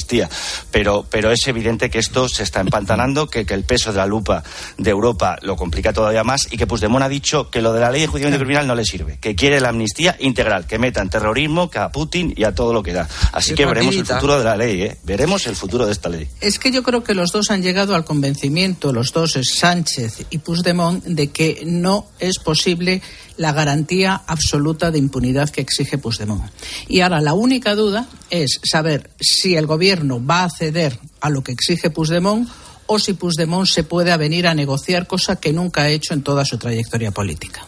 Pero, 0.70 1.06
pero 1.08 1.30
es 1.30 1.46
evidente 1.46 1.90
que 1.90 1.98
esto 1.98 2.28
se 2.28 2.42
está 2.42 2.60
empantanando, 2.60 3.28
que, 3.28 3.44
que 3.46 3.54
el 3.54 3.64
peso 3.64 3.92
de 3.92 3.98
la 3.98 4.06
lupa 4.06 4.42
de 4.78 4.90
Europa 4.90 5.36
lo 5.42 5.56
complica 5.56 5.92
todavía 5.92 6.24
más 6.24 6.48
y 6.50 6.56
que 6.56 6.66
Puigdemont 6.66 7.04
ha 7.04 7.08
dicho 7.08 7.50
que 7.50 7.62
lo 7.62 7.72
de 7.72 7.80
la 7.80 7.90
ley 7.90 8.02
de 8.02 8.06
juicio 8.06 8.30
criminal 8.30 8.66
no 8.66 8.74
le 8.74 8.84
sirve, 8.84 9.18
que 9.20 9.34
quiere 9.34 9.60
la 9.60 9.70
amnistía 9.70 10.16
integral, 10.20 10.66
que 10.66 10.78
metan 10.78 11.08
terrorismo, 11.08 11.70
que 11.70 11.78
a 11.78 11.90
Putin 11.90 12.34
y 12.36 12.44
a 12.44 12.54
todo 12.54 12.72
lo 12.72 12.82
que 12.82 12.92
da. 12.92 13.08
Así 13.32 13.54
que 13.54 13.66
veremos 13.66 13.94
el 13.96 14.06
futuro 14.06 14.38
de 14.38 14.44
la 14.44 14.56
ley, 14.56 14.82
¿eh? 14.82 14.98
veremos 15.04 15.46
el 15.46 15.56
futuro 15.56 15.86
de 15.86 15.92
esta 15.92 16.08
ley. 16.08 16.28
Es 16.40 16.58
que 16.58 16.70
yo 16.70 16.82
creo 16.82 17.02
que 17.02 17.14
los 17.14 17.32
dos 17.32 17.50
han 17.50 17.62
llegado 17.62 17.94
al 17.94 18.04
convencimiento, 18.04 18.92
los 18.92 19.12
dos, 19.12 19.36
Sánchez 19.42 20.26
y 20.30 20.38
Puigdemont, 20.38 21.04
de 21.04 21.30
que 21.30 21.62
no 21.66 22.06
es 22.18 22.38
posible 22.38 23.02
la 23.36 23.52
garantía 23.52 24.22
absoluta 24.26 24.90
de 24.90 24.98
impunidad 24.98 25.50
que 25.50 25.60
exige 25.60 25.98
Puigdemont. 25.98 26.50
Y 26.88 27.00
ahora 27.00 27.20
la 27.20 27.34
única 27.34 27.74
duda 27.74 28.08
es 28.30 28.60
saber 28.64 29.10
si 29.20 29.56
el 29.56 29.66
gobierno 29.66 29.85
va 29.94 30.44
a 30.44 30.50
ceder 30.50 30.98
a 31.20 31.30
lo 31.30 31.42
que 31.42 31.52
exige 31.52 31.90
Puigdemont 31.90 32.48
o 32.86 32.98
si 32.98 33.14
Puigdemont 33.14 33.66
se 33.66 33.84
puede 33.84 34.16
venir 34.16 34.46
a 34.46 34.54
negociar, 34.54 35.06
cosa 35.06 35.36
que 35.36 35.52
nunca 35.52 35.82
ha 35.82 35.90
hecho 35.90 36.14
en 36.14 36.22
toda 36.22 36.44
su 36.44 36.58
trayectoria 36.58 37.10
política. 37.10 37.66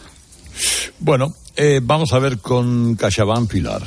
Bueno, 0.99 1.33
eh, 1.55 1.79
vamos 1.81 2.13
a 2.13 2.19
ver 2.19 2.39
con 2.39 2.95
CaixaBank 2.95 3.49
Pilar. 3.49 3.83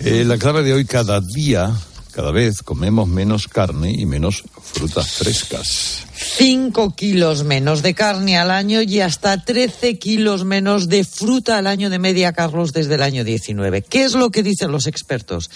Eh, 0.00 0.24
la 0.24 0.38
clave 0.38 0.62
de 0.62 0.72
hoy, 0.72 0.84
cada 0.84 1.20
día, 1.20 1.72
cada 2.10 2.30
vez 2.30 2.62
comemos 2.62 3.08
menos 3.08 3.48
carne 3.48 3.92
y 3.92 4.06
menos 4.06 4.44
frutas 4.62 5.12
frescas. 5.12 6.04
5 6.14 6.94
kilos 6.94 7.44
menos 7.44 7.82
de 7.82 7.94
carne 7.94 8.36
al 8.36 8.50
año 8.50 8.82
y 8.82 9.00
hasta 9.00 9.42
13 9.42 9.98
kilos 9.98 10.44
menos 10.44 10.88
de 10.88 11.04
fruta 11.04 11.56
al 11.56 11.66
año 11.66 11.88
de 11.88 11.98
media, 11.98 12.32
Carlos, 12.32 12.72
desde 12.72 12.96
el 12.96 13.02
año 13.02 13.24
19. 13.24 13.82
¿Qué 13.82 14.04
es 14.04 14.14
lo 14.14 14.30
que 14.30 14.42
dicen 14.42 14.70
los 14.70 14.86
expertos? 14.86 15.50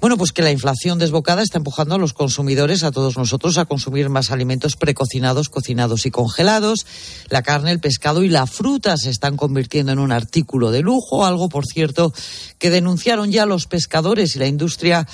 Bueno, 0.00 0.16
pues 0.16 0.32
que 0.32 0.42
la 0.42 0.52
inflación 0.52 0.98
desbocada 0.98 1.42
está 1.42 1.58
empujando 1.58 1.96
a 1.96 1.98
los 1.98 2.12
consumidores, 2.12 2.84
a 2.84 2.92
todos 2.92 3.16
nosotros, 3.16 3.58
a 3.58 3.64
consumir 3.64 4.08
más 4.08 4.30
alimentos 4.30 4.76
precocinados, 4.76 5.48
cocinados 5.48 6.06
y 6.06 6.10
congelados. 6.10 6.86
La 7.28 7.42
carne, 7.42 7.72
el 7.72 7.80
pescado 7.80 8.22
y 8.22 8.28
la 8.28 8.46
fruta 8.46 8.96
se 8.96 9.10
están 9.10 9.36
convirtiendo 9.36 9.92
en 9.92 9.98
un 9.98 10.12
artículo 10.12 10.70
de 10.70 10.82
lujo, 10.82 11.26
algo, 11.26 11.48
por 11.48 11.66
cierto, 11.66 12.12
que 12.58 12.70
denunciaron 12.70 13.30
ya 13.30 13.46
los 13.46 13.66
pescadores 13.66 14.36
y 14.36 14.38
la 14.38 14.46
industria 14.46 15.06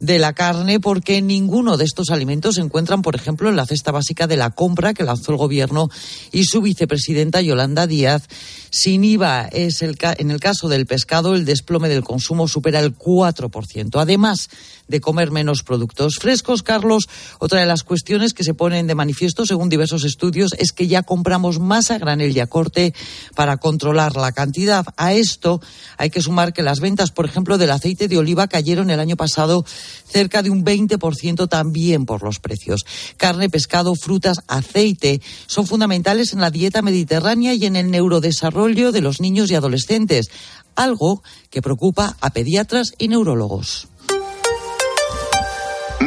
de 0.00 0.18
la 0.18 0.32
carne 0.32 0.80
porque 0.80 1.20
ninguno 1.22 1.76
de 1.76 1.84
estos 1.84 2.10
alimentos 2.10 2.54
se 2.56 2.60
encuentran, 2.60 3.02
por 3.02 3.16
ejemplo, 3.16 3.48
en 3.48 3.56
la 3.56 3.66
cesta 3.66 3.90
básica 3.90 4.26
de 4.26 4.36
la 4.36 4.50
compra 4.50 4.94
que 4.94 5.04
lanzó 5.04 5.32
el 5.32 5.38
gobierno 5.38 5.90
y 6.32 6.44
su 6.44 6.62
vicepresidenta 6.62 7.40
Yolanda 7.40 7.86
Díaz. 7.86 8.22
Sin 8.70 9.02
IVA 9.02 9.48
es 9.48 9.82
el 9.82 9.96
en 10.18 10.30
el 10.30 10.40
caso 10.40 10.68
del 10.68 10.86
pescado 10.86 11.34
el 11.34 11.44
desplome 11.44 11.88
del 11.88 12.04
consumo 12.04 12.48
supera 12.48 12.80
el 12.80 12.96
4%. 12.96 14.00
Además 14.00 14.50
de 14.88 15.00
comer 15.00 15.30
menos 15.30 15.62
productos 15.62 16.16
frescos, 16.16 16.62
Carlos, 16.62 17.08
otra 17.38 17.60
de 17.60 17.66
las 17.66 17.84
cuestiones 17.84 18.34
que 18.34 18.44
se 18.44 18.54
ponen 18.54 18.86
de 18.86 18.94
manifiesto 18.94 19.46
según 19.46 19.68
diversos 19.68 20.04
estudios 20.04 20.54
es 20.58 20.72
que 20.72 20.88
ya 20.88 21.02
compramos 21.02 21.58
más 21.60 21.90
a 21.90 21.98
granel 21.98 22.36
y 22.36 22.40
a 22.40 22.46
corte 22.46 22.94
para 23.34 23.58
controlar 23.58 24.16
la 24.16 24.32
cantidad. 24.32 24.86
A 24.96 25.12
esto 25.12 25.60
hay 25.96 26.10
que 26.10 26.22
sumar 26.22 26.52
que 26.52 26.62
las 26.62 26.80
ventas, 26.80 27.10
por 27.10 27.26
ejemplo, 27.26 27.58
del 27.58 27.70
aceite 27.70 28.08
de 28.08 28.18
oliva 28.18 28.48
cayeron 28.48 28.90
el 28.90 29.00
año 29.00 29.16
pasado 29.16 29.64
cerca 30.06 30.42
de 30.42 30.50
un 30.50 30.64
20% 30.64 31.48
también 31.48 32.06
por 32.06 32.22
los 32.22 32.40
precios. 32.40 32.84
Carne, 33.16 33.50
pescado, 33.50 33.94
frutas, 33.94 34.40
aceite 34.48 35.20
son 35.46 35.66
fundamentales 35.66 36.32
en 36.32 36.40
la 36.40 36.50
dieta 36.50 36.82
mediterránea 36.82 37.54
y 37.54 37.66
en 37.66 37.76
el 37.76 37.90
neurodesarrollo 37.90 38.92
de 38.92 39.00
los 39.00 39.20
niños 39.20 39.50
y 39.50 39.54
adolescentes, 39.54 40.30
algo 40.74 41.22
que 41.50 41.62
preocupa 41.62 42.16
a 42.20 42.30
pediatras 42.30 42.92
y 42.98 43.08
neurólogos. 43.08 43.88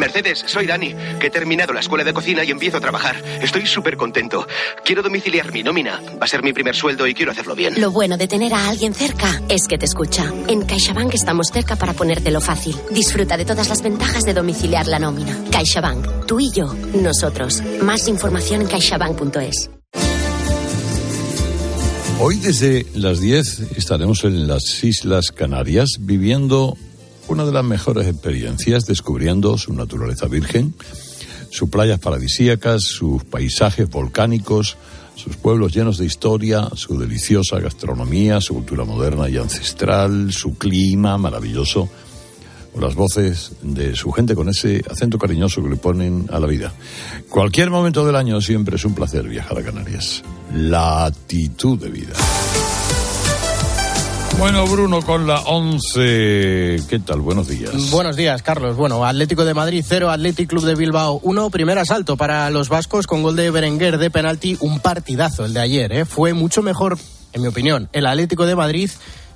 Mercedes, 0.01 0.43
soy 0.47 0.65
Dani, 0.65 0.95
que 1.19 1.27
he 1.27 1.29
terminado 1.29 1.73
la 1.73 1.79
escuela 1.79 2.03
de 2.03 2.11
cocina 2.11 2.43
y 2.43 2.49
empiezo 2.49 2.77
a 2.77 2.81
trabajar. 2.81 3.21
Estoy 3.39 3.67
súper 3.67 3.97
contento. 3.97 4.47
Quiero 4.83 5.03
domiciliar 5.03 5.53
mi 5.53 5.61
nómina. 5.61 6.01
Va 6.19 6.25
a 6.25 6.27
ser 6.27 6.41
mi 6.41 6.53
primer 6.53 6.75
sueldo 6.75 7.05
y 7.05 7.13
quiero 7.13 7.31
hacerlo 7.31 7.55
bien. 7.55 7.79
Lo 7.79 7.91
bueno 7.91 8.17
de 8.17 8.27
tener 8.27 8.51
a 8.51 8.67
alguien 8.67 8.95
cerca 8.95 9.39
es 9.47 9.67
que 9.69 9.77
te 9.77 9.85
escucha. 9.85 10.25
En 10.47 10.63
CaixaBank 10.63 11.13
estamos 11.13 11.49
cerca 11.53 11.75
para 11.75 11.93
ponértelo 11.93 12.41
fácil. 12.41 12.75
Disfruta 12.89 13.37
de 13.37 13.45
todas 13.45 13.69
las 13.69 13.83
ventajas 13.83 14.23
de 14.23 14.33
domiciliar 14.33 14.87
la 14.87 14.97
nómina. 14.97 15.37
CaixaBank, 15.51 16.25
tú 16.25 16.39
y 16.39 16.51
yo, 16.51 16.73
nosotros. 16.95 17.61
Más 17.83 18.07
información 18.07 18.61
en 18.61 18.67
caixabank.es. 18.69 19.69
Hoy 22.19 22.37
desde 22.37 22.87
las 22.95 23.19
10 23.19 23.77
estaremos 23.77 24.23
en 24.23 24.47
las 24.47 24.83
Islas 24.83 25.31
Canarias 25.31 25.97
viviendo 25.99 26.75
una 27.31 27.45
de 27.45 27.53
las 27.53 27.63
mejores 27.63 28.07
experiencias 28.07 28.85
descubriendo 28.85 29.57
su 29.57 29.73
naturaleza 29.73 30.27
virgen, 30.27 30.75
sus 31.49 31.69
playas 31.69 31.97
paradisíacas, 31.97 32.83
sus 32.83 33.23
paisajes 33.23 33.89
volcánicos, 33.89 34.75
sus 35.15 35.37
pueblos 35.37 35.73
llenos 35.73 35.97
de 35.97 36.05
historia, 36.05 36.67
su 36.75 36.99
deliciosa 36.99 37.59
gastronomía, 37.59 38.41
su 38.41 38.55
cultura 38.55 38.83
moderna 38.83 39.29
y 39.29 39.37
ancestral, 39.37 40.33
su 40.33 40.57
clima 40.57 41.17
maravilloso, 41.17 41.87
o 42.73 42.81
las 42.81 42.95
voces 42.95 43.53
de 43.61 43.95
su 43.95 44.11
gente 44.11 44.35
con 44.35 44.49
ese 44.49 44.83
acento 44.89 45.17
cariñoso 45.17 45.63
que 45.63 45.69
le 45.69 45.77
ponen 45.77 46.27
a 46.33 46.39
la 46.39 46.47
vida. 46.47 46.73
Cualquier 47.29 47.69
momento 47.69 48.05
del 48.05 48.17
año 48.17 48.41
siempre 48.41 48.75
es 48.75 48.83
un 48.83 48.93
placer 48.93 49.27
viajar 49.29 49.57
a 49.57 49.63
Canarias. 49.63 50.21
La 50.53 51.05
actitud 51.05 51.79
de 51.79 51.89
vida. 51.89 52.13
Bueno, 54.37 54.65
Bruno, 54.65 55.01
con 55.01 55.27
la 55.27 55.41
11. 55.41 56.83
¿Qué 56.89 56.99
tal? 57.05 57.21
Buenos 57.21 57.47
días. 57.47 57.91
Buenos 57.91 58.15
días, 58.15 58.41
Carlos. 58.41 58.75
Bueno, 58.75 59.05
Atlético 59.05 59.45
de 59.45 59.53
Madrid 59.53 59.85
0, 59.87 60.09
Atlético 60.09 60.49
Club 60.49 60.65
de 60.65 60.75
Bilbao 60.75 61.19
1. 61.23 61.49
Primer 61.51 61.77
asalto 61.77 62.17
para 62.17 62.49
los 62.49 62.67
vascos 62.69 63.05
con 63.05 63.21
gol 63.21 63.35
de 63.35 63.51
Berenguer 63.51 63.97
de 63.97 64.09
penalti. 64.09 64.57
Un 64.59 64.79
partidazo 64.79 65.45
el 65.45 65.53
de 65.53 65.59
ayer, 65.59 65.91
¿eh? 65.93 66.05
Fue 66.05 66.33
mucho 66.33 66.63
mejor, 66.63 66.97
en 67.33 67.41
mi 67.41 67.47
opinión, 67.47 67.89
el 67.93 68.07
Atlético 68.07 68.45
de 68.45 68.55
Madrid. 68.55 68.89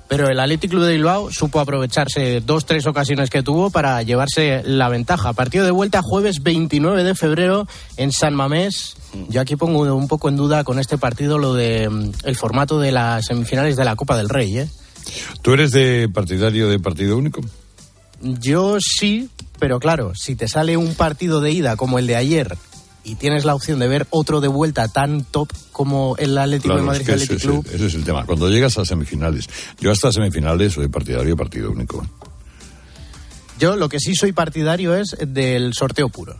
Pero 0.08 0.28
el 0.28 0.38
Atlético 0.38 0.72
Club 0.72 0.84
de 0.84 0.92
Bilbao 0.92 1.32
supo 1.32 1.58
aprovecharse 1.58 2.40
dos, 2.40 2.64
tres 2.64 2.86
ocasiones 2.86 3.28
que 3.28 3.42
tuvo 3.42 3.70
para 3.70 4.00
llevarse 4.02 4.62
la 4.64 4.88
ventaja. 4.88 5.32
Partido 5.32 5.64
de 5.64 5.72
vuelta 5.72 6.00
jueves 6.00 6.42
29 6.44 7.02
de 7.02 7.14
febrero 7.14 7.66
en 7.96 8.12
San 8.12 8.34
Mamés. 8.34 8.96
Yo 9.28 9.40
aquí 9.40 9.56
pongo 9.56 9.82
un 9.94 10.06
poco 10.08 10.28
en 10.28 10.36
duda 10.36 10.62
con 10.62 10.78
este 10.78 10.96
partido 10.96 11.38
lo 11.38 11.54
de 11.54 11.88
mm, 11.88 12.12
el 12.24 12.36
formato 12.36 12.78
de 12.78 12.92
las 12.92 13.26
semifinales 13.26 13.76
de 13.76 13.84
la 13.84 13.96
Copa 13.96 14.16
del 14.16 14.28
Rey, 14.28 14.58
¿eh? 14.58 14.68
¿Tú 15.42 15.52
eres 15.52 15.72
de 15.72 16.08
partidario 16.12 16.68
de 16.68 16.78
partido 16.78 17.16
único? 17.16 17.40
Yo 18.20 18.78
sí, 18.80 19.28
pero 19.58 19.78
claro, 19.78 20.12
si 20.14 20.36
te 20.36 20.48
sale 20.48 20.76
un 20.76 20.94
partido 20.94 21.40
de 21.40 21.52
ida 21.52 21.76
como 21.76 21.98
el 21.98 22.06
de 22.06 22.16
ayer 22.16 22.56
y 23.04 23.14
tienes 23.14 23.44
la 23.44 23.54
opción 23.54 23.78
de 23.78 23.86
ver 23.86 24.06
otro 24.10 24.40
de 24.40 24.48
vuelta 24.48 24.88
tan 24.88 25.24
top 25.24 25.48
como 25.70 26.16
el 26.18 26.36
Atlético 26.36 26.76
de 26.76 26.82
Madrid 26.82 27.08
es 27.08 27.22
ese, 27.22 27.36
Club. 27.36 27.66
ese 27.72 27.86
es 27.86 27.94
el 27.94 28.04
tema. 28.04 28.26
Cuando 28.26 28.50
llegas 28.50 28.76
a 28.78 28.84
semifinales, 28.84 29.48
yo 29.78 29.92
hasta 29.92 30.10
semifinales 30.10 30.72
soy 30.72 30.88
partidario 30.88 31.30
de 31.30 31.36
partido 31.36 31.70
único. 31.70 32.04
Yo 33.58 33.76
lo 33.76 33.88
que 33.88 34.00
sí 34.00 34.14
soy 34.14 34.32
partidario 34.32 34.94
es 34.96 35.16
del 35.26 35.72
sorteo 35.72 36.08
puro. 36.08 36.36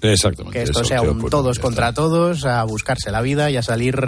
Exactamente. 0.00 0.58
Que 0.58 0.64
esto 0.64 0.84
sea 0.84 1.02
un 1.02 1.28
todos 1.28 1.58
contra 1.58 1.92
todos, 1.92 2.44
a 2.44 2.62
buscarse 2.64 3.10
la 3.10 3.20
vida 3.20 3.50
y 3.50 3.56
a 3.56 3.62
salir 3.62 3.98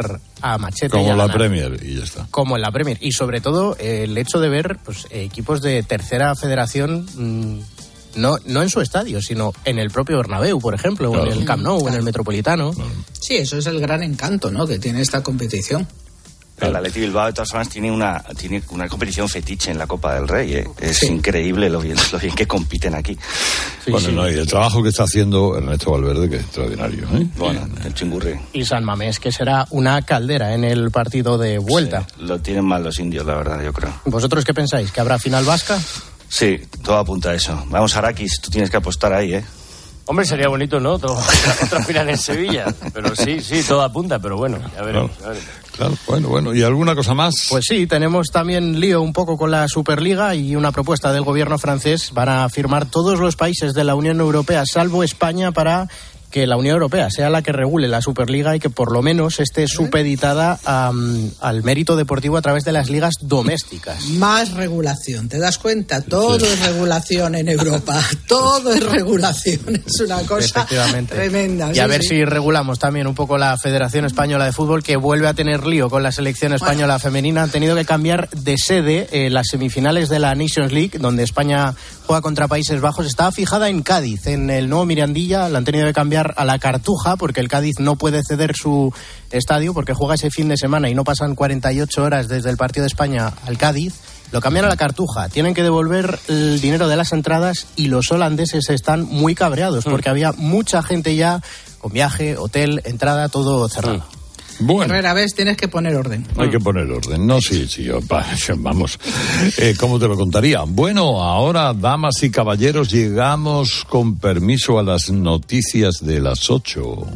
a 0.41 0.59
machete. 0.59 0.91
Como 0.91 1.07
y 1.07 1.09
a 1.09 1.17
la 1.17 1.27
ganar. 1.27 1.37
Premier 1.37 1.81
y 1.85 1.97
ya 1.97 2.05
está. 2.05 2.27
Como 2.31 2.57
en 2.57 2.63
la 2.63 2.71
Premier. 2.71 2.99
Y 3.01 3.13
sobre 3.13 3.41
todo 3.41 3.77
eh, 3.79 4.05
el 4.05 4.17
hecho 4.17 4.41
de 4.41 4.49
ver 4.49 4.79
pues, 4.85 5.07
equipos 5.11 5.63
de 5.63 5.83
tercera 5.83 6.35
federación. 6.35 7.07
mm, 7.17 7.61
no, 8.17 8.39
no 8.45 8.63
en 8.63 8.69
su 8.69 8.81
estadio, 8.81 9.23
sino 9.23 9.53
en 9.65 9.79
el 9.79 9.91
propio 9.91 10.17
Bernabéu, 10.17 10.59
por 10.59 10.75
ejemplo, 10.75 11.13
o 11.13 11.27
en 11.27 11.33
el 11.33 11.45
Camp 11.45 11.63
Nou, 11.63 11.79
o 11.79 11.89
en 11.89 11.95
el 11.95 12.03
Metropolitano. 12.03 12.73
Sí, 13.13 13.37
eso 13.37 13.59
es 13.59 13.67
el 13.67 13.81
gran 13.81 14.03
encanto 14.03 14.51
¿no? 14.51 14.67
que 14.67 14.79
tiene 14.79 15.01
esta 15.01 15.23
competición. 15.23 15.87
El 16.61 16.77
Atleti 16.77 17.01
Bilbao, 17.01 17.27
de 17.27 17.33
todas 17.33 17.49
formas, 17.51 17.69
tiene 17.69 17.91
una, 17.91 18.23
tiene 18.37 18.63
una 18.71 18.89
competición 18.89 19.29
fetiche 19.29 19.71
en 19.71 19.79
la 19.79 19.87
Copa 19.87 20.15
del 20.15 20.29
Rey. 20.29 20.55
¿eh? 20.55 20.69
Es 20.79 21.03
increíble 21.03 21.69
lo 21.71 21.81
bien, 21.81 21.97
lo 22.13 22.19
bien 22.19 22.35
que 22.35 22.47
compiten 22.47 22.95
aquí. 22.95 23.17
bueno, 23.89 24.09
no, 24.11 24.29
y 24.31 24.35
el 24.35 24.47
trabajo 24.47 24.83
que 24.83 24.91
está 24.91 25.05
haciendo 25.05 25.57
Ernesto 25.57 25.91
Valverde, 25.93 26.29
que 26.29 26.37
es 26.37 26.43
extraordinario. 26.43 27.05
¿eh? 27.15 27.27
Bueno, 27.37 27.67
el 27.85 27.95
chingurri. 27.95 28.39
Y 28.53 28.65
San 28.65 28.85
Mamés, 28.85 29.19
que 29.19 29.33
será 29.33 29.67
una 29.71 30.03
caldera 30.03 30.55
en 30.55 30.65
el 30.65 30.91
partido 30.91 31.39
de 31.39 31.59
vuelta. 31.59 32.07
Lo 32.19 32.39
tienen 32.41 32.65
mal 32.65 32.85
los 32.85 32.99
indios, 32.99 33.25
la 33.27 33.35
verdad, 33.37 33.63
yo 33.63 33.73
creo. 33.73 33.93
¿Vosotros 34.05 34.45
qué 34.45 34.53
pensáis? 34.55 34.91
¿Que 34.93 35.01
habrá 35.01 35.19
final 35.19 35.45
vasca? 35.45 35.79
Sí, 36.29 36.59
todo 36.85 36.97
apunta 36.99 37.31
a 37.31 37.35
eso. 37.35 37.65
Vamos, 37.71 37.97
Arakis, 37.97 38.41
tú 38.41 38.51
tienes 38.51 38.71
que 38.71 38.77
apostar 38.77 39.13
ahí, 39.13 39.35
¿eh? 39.35 39.45
Hombre, 40.07 40.25
sería 40.27 40.49
bonito, 40.49 40.81
¿no? 40.81 40.99
Todo- 40.99 41.19
otra 41.65 41.85
final 41.85 42.09
en 42.11 42.19
Sevilla. 42.19 42.67
Pero 42.93 43.15
sí, 43.15 43.41
sí, 43.41 43.63
todo 43.63 43.83
apunta, 43.83 44.19
pero 44.19 44.37
bueno, 44.37 44.59
ya 44.75 44.83
veremos. 44.83 45.13
ya 45.21 45.29
veremos. 45.29 45.49
Bueno, 46.07 46.29
bueno. 46.29 46.55
¿Y 46.55 46.63
alguna 46.63 46.95
cosa 46.95 47.15
más? 47.15 47.47
Pues 47.49 47.65
sí, 47.67 47.87
tenemos 47.87 48.29
también 48.29 48.81
lío 48.81 49.01
un 49.03 49.13
poco 49.13 49.37
con 49.37 49.51
la 49.51 49.69
Superliga 49.69 50.35
y 50.35 50.57
una 50.57 50.73
propuesta 50.73 51.13
del 51.13 51.23
gobierno 51.23 51.59
francés. 51.59 52.11
Van 52.13 52.29
a 52.29 52.49
firmar 52.49 52.87
todos 52.87 53.19
los 53.19 53.37
países 53.37 53.73
de 53.73 53.85
la 53.85 53.95
Unión 53.95 54.21
Europea, 54.21 54.65
salvo 54.67 55.03
España, 55.03 55.53
para 55.53 55.89
que 56.31 56.47
la 56.47 56.57
Unión 56.57 56.75
Europea 56.75 57.09
sea 57.11 57.31
la 57.31 57.43
que 57.43 57.53
regule 57.53 57.89
la 57.89 58.01
Superliga 58.01 58.55
y 58.55 58.61
que 58.61 58.71
por 58.71 58.93
lo 58.93 59.03
menos 59.03 59.41
esté 59.41 59.67
supeditada 59.67 60.59
am, 60.65 61.31
al 61.41 61.63
mérito 61.63 61.97
deportivo 61.97 62.37
a 62.37 62.43
través 62.43 62.65
de 62.65 62.73
las 62.73 62.89
ligas 62.89 63.15
domésticas. 63.21 64.05
Más 64.05 64.53
regulación, 64.53 65.29
¿te 65.29 65.39
das 65.39 65.59
cuenta? 65.59 66.03
Todo 66.03 66.47
es 66.47 66.61
regulación 66.61 67.35
en 67.35 67.49
Europa, 67.49 68.01
todo 68.29 68.73
es 68.73 68.85
regulación, 68.85 69.83
es 69.87 70.01
una 70.01 70.23
cosa 70.23 70.67
tremenda. 71.09 71.73
Y 71.75 71.79
a 71.79 71.85
sí, 71.85 71.91
ver 71.91 72.03
sí. 72.03 72.09
si 72.09 72.25
regulamos 72.25 72.79
también 72.79 73.07
un 73.07 73.15
poco 73.15 73.39
la 73.39 73.57
Federación 73.59 74.05
Española 74.05 74.45
de 74.45 74.53
Fútbol, 74.53 74.83
que 74.83 74.97
vuelve 74.97 75.29
a 75.29 75.35
tener 75.35 75.67
lío 75.67 75.91
con 75.91 76.03
la 76.03 76.13
selección 76.13 76.53
española 76.53 76.99
femenina. 76.99 77.43
Han 77.43 77.51
tenido 77.51 77.75
que 77.75 77.85
cambiar 77.85 78.29
de 78.31 78.57
sede 78.57 79.09
eh, 79.11 79.31
las 79.31 79.49
semifinales 79.49 80.09
de 80.09 80.19
la 80.19 80.35
Nations 80.35 80.73
League, 80.73 80.99
donde 80.99 81.23
España 81.23 81.75
juega 82.07 82.23
contra 82.23 82.49
Países 82.49 82.81
Bajos. 82.81 83.07
Estaba 83.07 83.33
fijada 83.33 83.69
en 83.69 83.83
Cádiz, 83.83 84.27
en 84.27 84.51
el 84.51 84.69
nuevo 84.69 84.87
Mirandilla. 84.87 85.49
La 85.49 85.59
han 85.59 85.65
tenido 85.65 85.87
que 85.87 85.93
cambiar 85.93 86.20
a 86.37 86.45
la 86.45 86.59
Cartuja, 86.59 87.17
porque 87.17 87.41
el 87.41 87.49
Cádiz 87.49 87.77
no 87.79 87.97
puede 87.97 88.23
ceder 88.27 88.55
su 88.55 88.93
estadio, 89.31 89.75
porque 89.75 89.95
juega 89.95 90.15
ese 90.15 90.31
fin 90.31 90.49
de 90.49 90.57
semana 90.57 90.89
y 90.89 90.95
no 90.95 91.05
pasan 91.05 91.35
48 91.35 92.03
horas 92.03 92.29
desde 92.29 92.51
el 92.51 92.57
partido 92.57 92.83
de 92.83 92.89
España 92.89 93.33
al 93.47 93.59
Cádiz. 93.59 93.95
Lo 94.33 94.41
cambian 94.41 94.65
a 94.65 94.69
la 94.69 94.77
Cartuja. 94.77 95.29
Tienen 95.29 95.55
que 95.55 95.63
devolver 95.63 96.19
el 96.29 96.61
dinero 96.61 96.87
de 96.87 96.97
las 96.97 97.13
entradas 97.13 97.67
y 97.77 97.89
los 97.89 98.13
holandeses 98.13 98.71
están 98.71 99.05
muy 99.05 99.35
cabreados 99.35 99.85
porque 99.85 100.09
había 100.09 100.33
mucha 100.33 100.83
gente 100.83 101.17
ya 101.17 101.43
con 101.79 101.93
viaje, 101.93 102.37
hotel, 102.37 102.81
entrada, 102.85 103.29
todo 103.29 103.69
cerrado. 103.69 104.20
Bueno. 104.61 104.93
Herrera, 104.95 105.15
ves, 105.15 105.35
tienes 105.35 105.57
que 105.57 105.69
poner 105.69 105.97
orden. 105.97 106.27
Hay 106.37 106.51
que 106.51 106.61
poner 106.61 106.91
orden. 106.91 107.27
No, 107.27 107.41
sí, 107.41 107.67
sí, 107.69 107.85
yo, 107.85 108.01
pa- 108.03 108.27
vamos. 108.59 108.99
Eh, 109.59 109.75
¿Cómo 109.79 109.99
te 109.99 110.07
lo 110.07 110.17
contaría? 110.17 110.63
Bueno, 110.67 111.23
ahora, 111.23 111.73
damas 111.75 112.23
y 112.23 112.31
caballeros, 112.31 112.91
llegamos 112.91 113.85
con 113.89 114.17
permiso 114.19 114.79
a 114.79 114.83
las 114.83 115.11
noticias 115.11 115.97
de 116.03 116.21
las 116.21 116.51
ocho. 116.51 117.07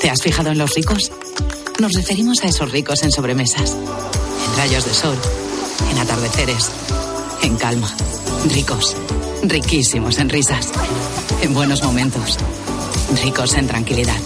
¿Te 0.00 0.10
has 0.10 0.20
fijado 0.22 0.50
en 0.50 0.58
los 0.58 0.74
ricos? 0.74 1.10
Nos 1.80 1.92
referimos 1.92 2.42
a 2.44 2.48
esos 2.48 2.70
ricos 2.70 3.02
en 3.02 3.10
sobremesas, 3.10 3.70
en 3.72 4.56
rayos 4.56 4.84
de 4.84 4.92
sol, 4.94 5.16
en 5.90 5.98
atardeceres, 5.98 6.70
en 7.42 7.56
calma. 7.56 7.90
Ricos, 8.52 8.96
riquísimos 9.44 10.18
en 10.18 10.28
risas, 10.28 10.70
en 11.42 11.54
buenos 11.54 11.82
momentos, 11.82 12.36
ricos 13.24 13.54
en 13.54 13.66
tranquilidad, 13.66 14.16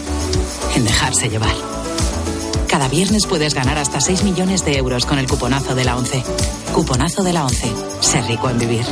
en 0.74 0.84
dejarse 0.84 1.28
llevar. 1.28 1.54
Cada 2.78 2.90
viernes 2.90 3.26
puedes 3.26 3.54
ganar 3.54 3.76
hasta 3.76 4.00
6 4.00 4.22
millones 4.22 4.64
de 4.64 4.76
euros 4.76 5.04
con 5.04 5.18
el 5.18 5.26
cuponazo 5.26 5.74
de 5.74 5.84
la 5.84 5.96
11. 5.96 6.22
Cuponazo 6.72 7.24
de 7.24 7.32
la 7.32 7.44
11. 7.44 7.72
Ser 8.02 8.24
rico 8.26 8.48
en 8.48 8.56
vivir. 8.60 8.84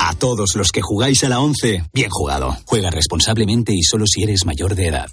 A 0.00 0.14
todos 0.16 0.56
los 0.56 0.72
que 0.72 0.82
jugáis 0.82 1.22
a 1.22 1.28
la 1.28 1.38
11, 1.38 1.84
bien 1.92 2.10
jugado. 2.10 2.56
Juega 2.64 2.90
responsablemente 2.90 3.72
y 3.72 3.84
solo 3.84 4.04
si 4.08 4.24
eres 4.24 4.44
mayor 4.44 4.74
de 4.74 4.88
edad. 4.88 5.10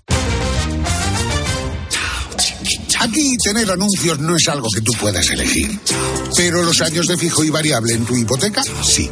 Aquí 3.02 3.38
tener 3.44 3.70
anuncios 3.70 4.18
no 4.18 4.36
es 4.36 4.48
algo 4.48 4.68
que 4.74 4.82
tú 4.82 4.94
puedas 5.00 5.30
elegir. 5.30 5.80
Pero 6.36 6.64
los 6.64 6.82
años 6.82 7.06
de 7.06 7.18
fijo 7.18 7.44
y 7.44 7.52
variable 7.52 7.94
en 7.94 8.04
tu 8.04 8.16
hipoteca, 8.16 8.64
sí. 8.84 9.12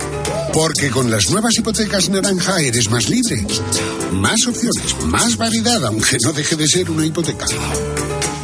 Porque 0.52 0.90
con 0.90 1.12
las 1.12 1.30
nuevas 1.30 1.56
hipotecas 1.56 2.10
naranja 2.10 2.60
eres 2.60 2.90
más 2.90 3.08
libre. 3.08 3.46
Más 4.14 4.48
opciones, 4.48 4.96
más 5.06 5.38
variedad, 5.38 5.86
aunque 5.86 6.18
no 6.24 6.34
deje 6.34 6.56
de 6.56 6.68
ser 6.68 6.90
una 6.90 7.06
hipoteca. 7.06 7.46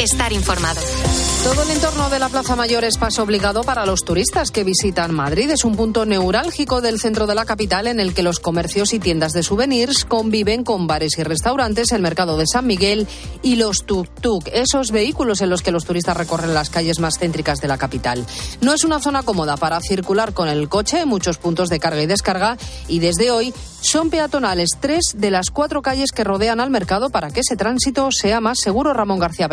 Estar 0.00 0.32
informado. 0.32 0.80
Todo 1.44 1.62
el 1.62 1.70
entorno 1.70 2.08
de 2.08 2.18
la 2.18 2.28
Plaza 2.28 2.56
Mayor 2.56 2.84
es 2.84 2.96
paso 2.96 3.22
obligado 3.22 3.64
para 3.64 3.84
los 3.84 4.04
turistas 4.04 4.50
que 4.50 4.64
visitan 4.64 5.14
Madrid. 5.14 5.50
Es 5.50 5.64
un 5.64 5.76
punto 5.76 6.06
neurálgico 6.06 6.80
del 6.80 6.98
centro 6.98 7.26
de 7.26 7.34
la 7.34 7.44
capital 7.44 7.86
en 7.86 8.00
el 8.00 8.14
que 8.14 8.22
los 8.22 8.40
comercios 8.40 8.94
y 8.94 8.98
tiendas 8.98 9.32
de 9.32 9.42
souvenirs 9.42 10.04
conviven 10.04 10.64
con 10.64 10.86
bares 10.86 11.18
y 11.18 11.22
restaurantes, 11.22 11.92
el 11.92 12.00
mercado 12.00 12.38
de 12.38 12.46
San 12.46 12.66
Miguel 12.66 13.06
y 13.42 13.56
los 13.56 13.86
tuk-tuk, 13.86 14.48
esos 14.52 14.90
vehículos 14.90 15.42
en 15.42 15.50
los 15.50 15.62
que 15.62 15.70
los 15.70 15.84
turistas 15.84 16.16
recorren 16.16 16.54
las 16.54 16.70
calles 16.70 16.98
más 16.98 17.18
céntricas 17.18 17.60
de 17.60 17.68
la 17.68 17.78
capital. 17.78 18.24
No 18.62 18.72
es 18.72 18.84
una 18.84 19.00
zona 19.00 19.22
cómoda 19.22 19.58
para 19.58 19.80
circular 19.80 20.32
con 20.32 20.48
el 20.48 20.68
coche, 20.70 21.04
muchos 21.04 21.36
puntos 21.36 21.68
de 21.68 21.78
carga 21.78 22.02
y 22.02 22.06
descarga 22.06 22.56
y 22.88 23.00
desde 23.00 23.30
hoy 23.30 23.52
son 23.82 24.08
peatonales 24.08 24.70
tres 24.80 25.12
de 25.14 25.30
las 25.30 25.50
cuatro 25.50 25.82
calles 25.82 26.10
que 26.10 26.24
rodean 26.24 26.58
al 26.58 26.70
mercado 26.70 27.10
para 27.10 27.30
que 27.30 27.40
ese 27.40 27.54
tránsito 27.54 28.08
sea 28.10 28.40
más 28.40 28.58
seguro. 28.62 28.94
Ramón 28.94 29.18
García 29.18 29.46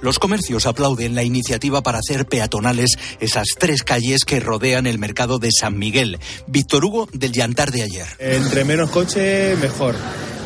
Los 0.00 0.18
comercios 0.18 0.66
aplauden 0.66 1.14
la 1.14 1.22
iniciativa 1.22 1.82
para 1.82 1.98
hacer 1.98 2.26
peatonales 2.26 2.98
esas 3.20 3.48
tres 3.58 3.82
calles 3.82 4.24
que 4.24 4.40
rodean 4.40 4.86
el 4.86 4.98
mercado 4.98 5.38
de 5.38 5.50
San 5.52 5.78
Miguel. 5.78 6.18
Víctor 6.46 6.84
Hugo 6.84 7.08
del 7.12 7.32
Llantar 7.32 7.70
de 7.70 7.82
ayer. 7.82 8.06
Entre 8.18 8.64
menos 8.64 8.90
coche, 8.90 9.56
mejor. 9.56 9.96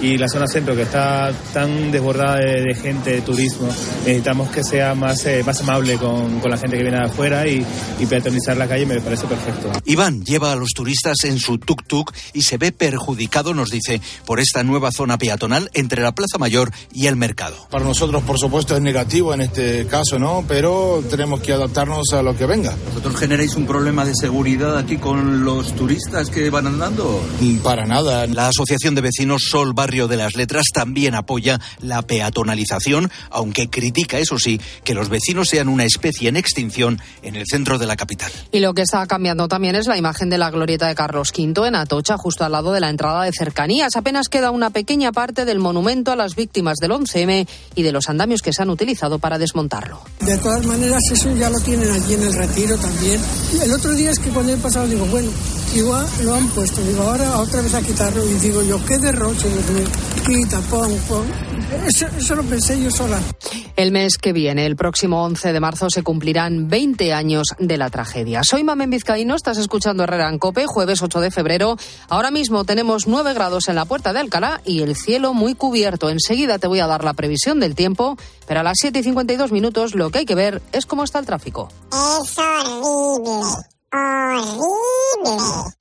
Y 0.03 0.19
la 0.19 0.29
zona 0.29 0.49
centro, 0.49 0.75
que 0.75 0.83
está 0.83 1.33
tan 1.55 1.93
desbordada 1.93 2.39
de, 2.39 2.61
de 2.61 2.75
gente, 2.75 3.13
de 3.13 3.21
turismo, 3.23 3.69
necesitamos 4.05 4.51
que 4.51 4.65
sea 4.65 4.97
más, 4.97 5.25
eh, 5.27 5.45
más 5.47 5.61
amable 5.61 5.97
con, 5.97 6.41
con, 6.41 6.51
la 6.51 6.59
gente 6.59 6.77
que 6.77 6.83
viene 6.83 6.99
de 6.99 7.05
afuera 7.05 7.47
y, 7.47 7.65
y 8.01 8.07
peatonizar 8.07 8.57
la 8.57 8.67
calle 8.67 8.85
me 8.85 9.01
parece 9.01 9.27
perfecto. 9.27 9.71
Iván 9.85 10.25
lleva 10.25 10.51
a 10.51 10.57
los 10.57 10.71
turistas 10.71 11.19
en 11.23 11.39
su 11.39 11.59
tuk-tuk 11.59 12.13
y 12.33 12.43
se 12.43 12.59
ve 12.59 12.73
perjudicado, 12.73 13.55
nos 13.55 13.71
dice, 13.71 14.01
por 14.27 14.41
esta 14.41 14.65
nueva 14.65 14.91
zona 14.91 15.19
peatonal 15.19 15.71
entre 15.73 16.03
la 16.03 16.13
Plaza 16.17 16.37
Mayor 16.37 16.73
y 16.93 17.07
el 17.07 17.15
mercado. 17.15 17.69
Para 17.71 17.85
nosotros, 17.85 18.25
por 18.25 18.41
supuesto, 18.41 18.75
es 18.75 18.83
negativo 18.83 19.33
en 19.33 19.43
este 19.43 19.87
caso, 19.87 20.19
¿no? 20.19 20.45
Pero 20.49 21.05
tenemos 21.11 21.41
que 21.43 21.53
adaptarnos 21.53 22.13
a 22.13 22.23
lo 22.23 22.37
que 22.37 22.47
venga. 22.47 22.75
¿Vosotros 22.89 23.15
generáis 23.17 23.55
un 23.55 23.67
problema 23.67 24.05
de 24.05 24.17
seguridad 24.17 24.77
aquí 24.77 24.97
con 24.97 25.45
los 25.45 25.77
turistas 25.77 26.29
que 26.29 26.51
van 26.51 26.67
andando? 26.67 27.23
Para 27.63 27.87
nada. 27.87 28.27
La 28.27 28.49
Asociación 28.49 28.97
de 28.97 29.03
Vecinos 29.03 29.45
Sol 29.49 29.73
Barrio 29.73 29.92
de 29.93 30.17
las 30.17 30.35
Letras 30.35 30.67
también 30.73 31.15
apoya 31.15 31.61
la 31.81 32.03
peatonalización, 32.03 33.11
aunque 33.31 33.69
critica, 33.69 34.19
eso 34.19 34.39
sí, 34.39 34.61
que 34.85 34.95
los 34.95 35.09
vecinos 35.09 35.49
sean 35.49 35.69
una 35.69 35.85
especie 35.85 36.29
en 36.29 36.37
extinción 36.37 37.01
en 37.23 37.37
el 37.37 37.45
centro 37.47 37.79
de 37.79 37.87
la 37.87 37.97
capital. 37.97 38.33
Y 38.51 38.61
lo 38.61 38.73
que 38.73 38.83
está 38.83 39.07
cambiando 39.07 39.49
también 39.49 39.77
es 39.77 39.87
la 39.87 39.99
imagen 39.99 40.31
de 40.31 40.39
la 40.39 40.51
glorieta 40.51 40.89
de 40.89 40.95
Carlos 40.95 41.31
V 41.37 41.69
en 41.69 41.75
Atocha, 41.75 42.17
justo 42.17 42.45
al 42.45 42.53
lado 42.53 42.73
de 42.73 42.81
la 42.81 42.89
entrada 42.89 43.25
de 43.25 43.33
cercanías. 43.33 43.97
Apenas 43.97 44.29
queda 44.29 44.51
una 44.51 44.71
pequeña 44.71 45.13
parte 45.13 45.45
del 45.45 45.59
monumento 45.59 46.11
a 46.11 46.17
las 46.17 46.35
víctimas 46.35 46.79
del 46.79 46.93
11M 46.93 47.47
y 47.75 47.83
de 47.83 47.93
los 47.93 48.09
andamios 48.09 48.41
que 48.41 48.53
se 48.53 48.63
han 48.63 48.71
utilizado 48.71 49.19
para 49.19 49.39
desmontarlo. 49.39 50.01
De 50.21 50.39
todas 50.39 50.65
maneras, 50.65 51.03
eso 51.13 51.35
ya 51.37 51.51
lo 51.51 51.61
tienen 51.61 51.91
allí 51.91 52.15
en 52.15 52.23
el 52.23 52.33
retiro 52.33 52.77
también. 52.79 53.21
El 53.63 53.73
otro 53.73 53.93
día 53.93 54.11
es 54.11 54.19
que 54.19 54.31
cuando 54.31 54.53
he 54.53 54.57
pasado 54.57 54.87
digo, 54.87 55.05
bueno, 55.07 55.31
igual 55.75 56.07
lo 56.25 56.35
han 56.35 56.49
puesto, 56.49 56.83
digo, 56.83 57.03
ahora 57.03 57.39
otra 57.39 57.61
vez 57.63 57.75
a 57.75 57.83
quitarlo 57.83 58.25
y 58.27 58.35
digo 58.35 58.63
yo, 58.63 58.85
qué 58.85 58.99
derroche, 58.99 59.49
Dios 59.49 59.67
quita, 60.27 60.61
pon, 60.63 60.97
pon. 61.09 61.27
Eso, 61.87 62.07
eso, 62.19 62.35
lo 62.35 62.43
pensé 62.43 62.81
yo 62.83 62.91
sola. 62.91 63.19
El 63.77 63.93
mes 63.93 64.19
que 64.19 64.33
viene, 64.33 64.67
el 64.67 64.77
próximo 64.77 65.25
11 65.25 65.53
de 65.53 65.61
marzo, 65.61 65.89
se 65.91 66.03
cumplirán 66.03 66.69
20 66.69 67.13
años 67.13 67.49
de 67.59 67.79
la 67.79 67.91
tragedia. 67.91 68.43
Soy 68.45 68.63
Mamen 68.65 68.91
Vizcaíno, 68.91 69.35
estás 69.35 69.59
escuchando 69.59 70.05
Herrera 70.05 70.29
en 70.29 70.39
Cope, 70.39 70.67
jueves 70.67 71.03
8 71.03 71.21
de 71.21 71.31
febrero. 71.31 71.77
Ahora 72.09 72.31
mismo 72.31 72.65
tenemos 72.65 73.07
9 73.07 73.35
grados 73.35 73.69
en 73.69 73.77
la 73.77 73.85
puerta 73.85 74.13
de 74.13 74.21
Alcalá 74.21 74.61
y 74.65 74.83
el 74.83 74.97
cielo 74.97 75.35
muy 75.35 75.55
cubierto. 75.55 76.11
Enseguida 76.11 76.59
te 76.59 76.67
voy 76.67 76.81
a 76.81 76.87
dar 76.87 77.05
la 77.05 77.15
previsión 77.15 77.61
del 77.61 77.75
tiempo, 77.75 78.17
pero 78.47 78.61
a 78.61 78.63
las 78.63 78.79
7 78.81 78.99
y 78.99 79.03
52 79.03 79.53
minutos 79.53 79.95
lo 79.95 80.11
que 80.11 80.21
hay 80.21 80.27
que 80.27 80.35
ver 80.35 80.63
es 80.73 80.87
cómo 80.87 81.05
está 81.05 81.19
el 81.19 81.27
tráfico. 81.27 81.69
Es 81.91 82.39
horrible. 82.39 83.73
Horrible. 83.93 85.03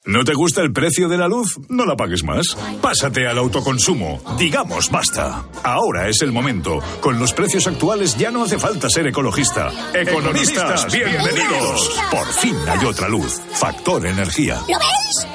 ¿No 0.06 0.24
te 0.24 0.34
gusta 0.34 0.62
el 0.62 0.74
precio 0.74 1.08
de 1.08 1.18
la 1.18 1.28
luz? 1.28 1.58
No 1.70 1.86
la 1.86 1.96
pagues 1.96 2.24
más. 2.24 2.58
Pásate 2.82 3.28
al 3.28 3.38
autoconsumo. 3.38 4.22
Digamos 4.38 4.90
basta. 4.90 5.46
Ahora 5.64 6.10
es 6.10 6.22
el 6.22 6.32
momento. 6.32 6.80
Con 7.00 7.20
los 7.20 7.34
precios 7.34 7.68
actuales 7.68 8.18
ya 8.18 8.32
no 8.32 8.44
hace 8.44 8.60
falta 8.60 8.90
ser 8.90 9.08
ecologista. 9.08 9.72
Economistas, 9.94 10.92
bienvenidos. 10.92 12.02
Por 12.12 12.28
fin 12.34 12.56
hay 12.68 12.86
otra 12.86 13.08
luz. 13.08 13.40
Factor 13.54 14.06
energía. 14.06 14.60
¿Lo 14.68 14.78
ves? 14.78 15.28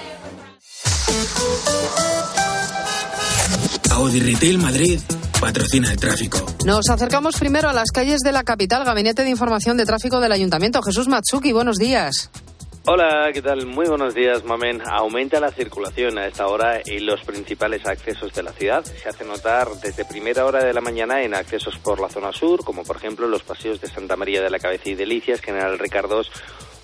Audi 3.92 4.20
Retail 4.20 4.58
Madrid 4.58 5.00
patrocina 5.40 5.90
el 5.90 5.96
tráfico. 5.96 6.44
Nos 6.64 6.90
acercamos 6.90 7.36
primero 7.36 7.68
a 7.68 7.72
las 7.72 7.90
calles 7.90 8.20
de 8.20 8.32
la 8.32 8.44
capital. 8.44 8.84
Gabinete 8.84 9.22
de 9.24 9.30
Información 9.30 9.76
de 9.76 9.86
Tráfico 9.86 10.20
del 10.20 10.32
Ayuntamiento. 10.32 10.82
Jesús 10.82 11.08
Matsuki, 11.08 11.52
buenos 11.52 11.76
días. 11.76 12.30
Hola, 12.88 13.30
¿qué 13.34 13.42
tal? 13.42 13.66
Muy 13.66 13.88
buenos 13.88 14.14
días, 14.14 14.44
Mamen. 14.44 14.80
Aumenta 14.88 15.40
la 15.40 15.50
circulación 15.50 16.18
a 16.18 16.26
esta 16.28 16.46
hora 16.46 16.80
en 16.86 17.04
los 17.04 17.20
principales 17.22 17.84
accesos 17.84 18.32
de 18.32 18.44
la 18.44 18.52
ciudad. 18.52 18.84
Se 18.84 19.08
hace 19.08 19.24
notar 19.24 19.66
desde 19.82 20.04
primera 20.04 20.46
hora 20.46 20.64
de 20.64 20.72
la 20.72 20.80
mañana 20.80 21.20
en 21.24 21.34
accesos 21.34 21.76
por 21.78 21.98
la 21.98 22.08
zona 22.08 22.30
sur, 22.30 22.62
como 22.62 22.84
por 22.84 22.98
ejemplo 22.98 23.26
los 23.26 23.42
paseos 23.42 23.80
de 23.80 23.88
Santa 23.88 24.14
María 24.14 24.40
de 24.40 24.50
la 24.50 24.60
Cabeza 24.60 24.88
y 24.88 24.94
Delicias, 24.94 25.40
General 25.40 25.80
Ricardos 25.80 26.30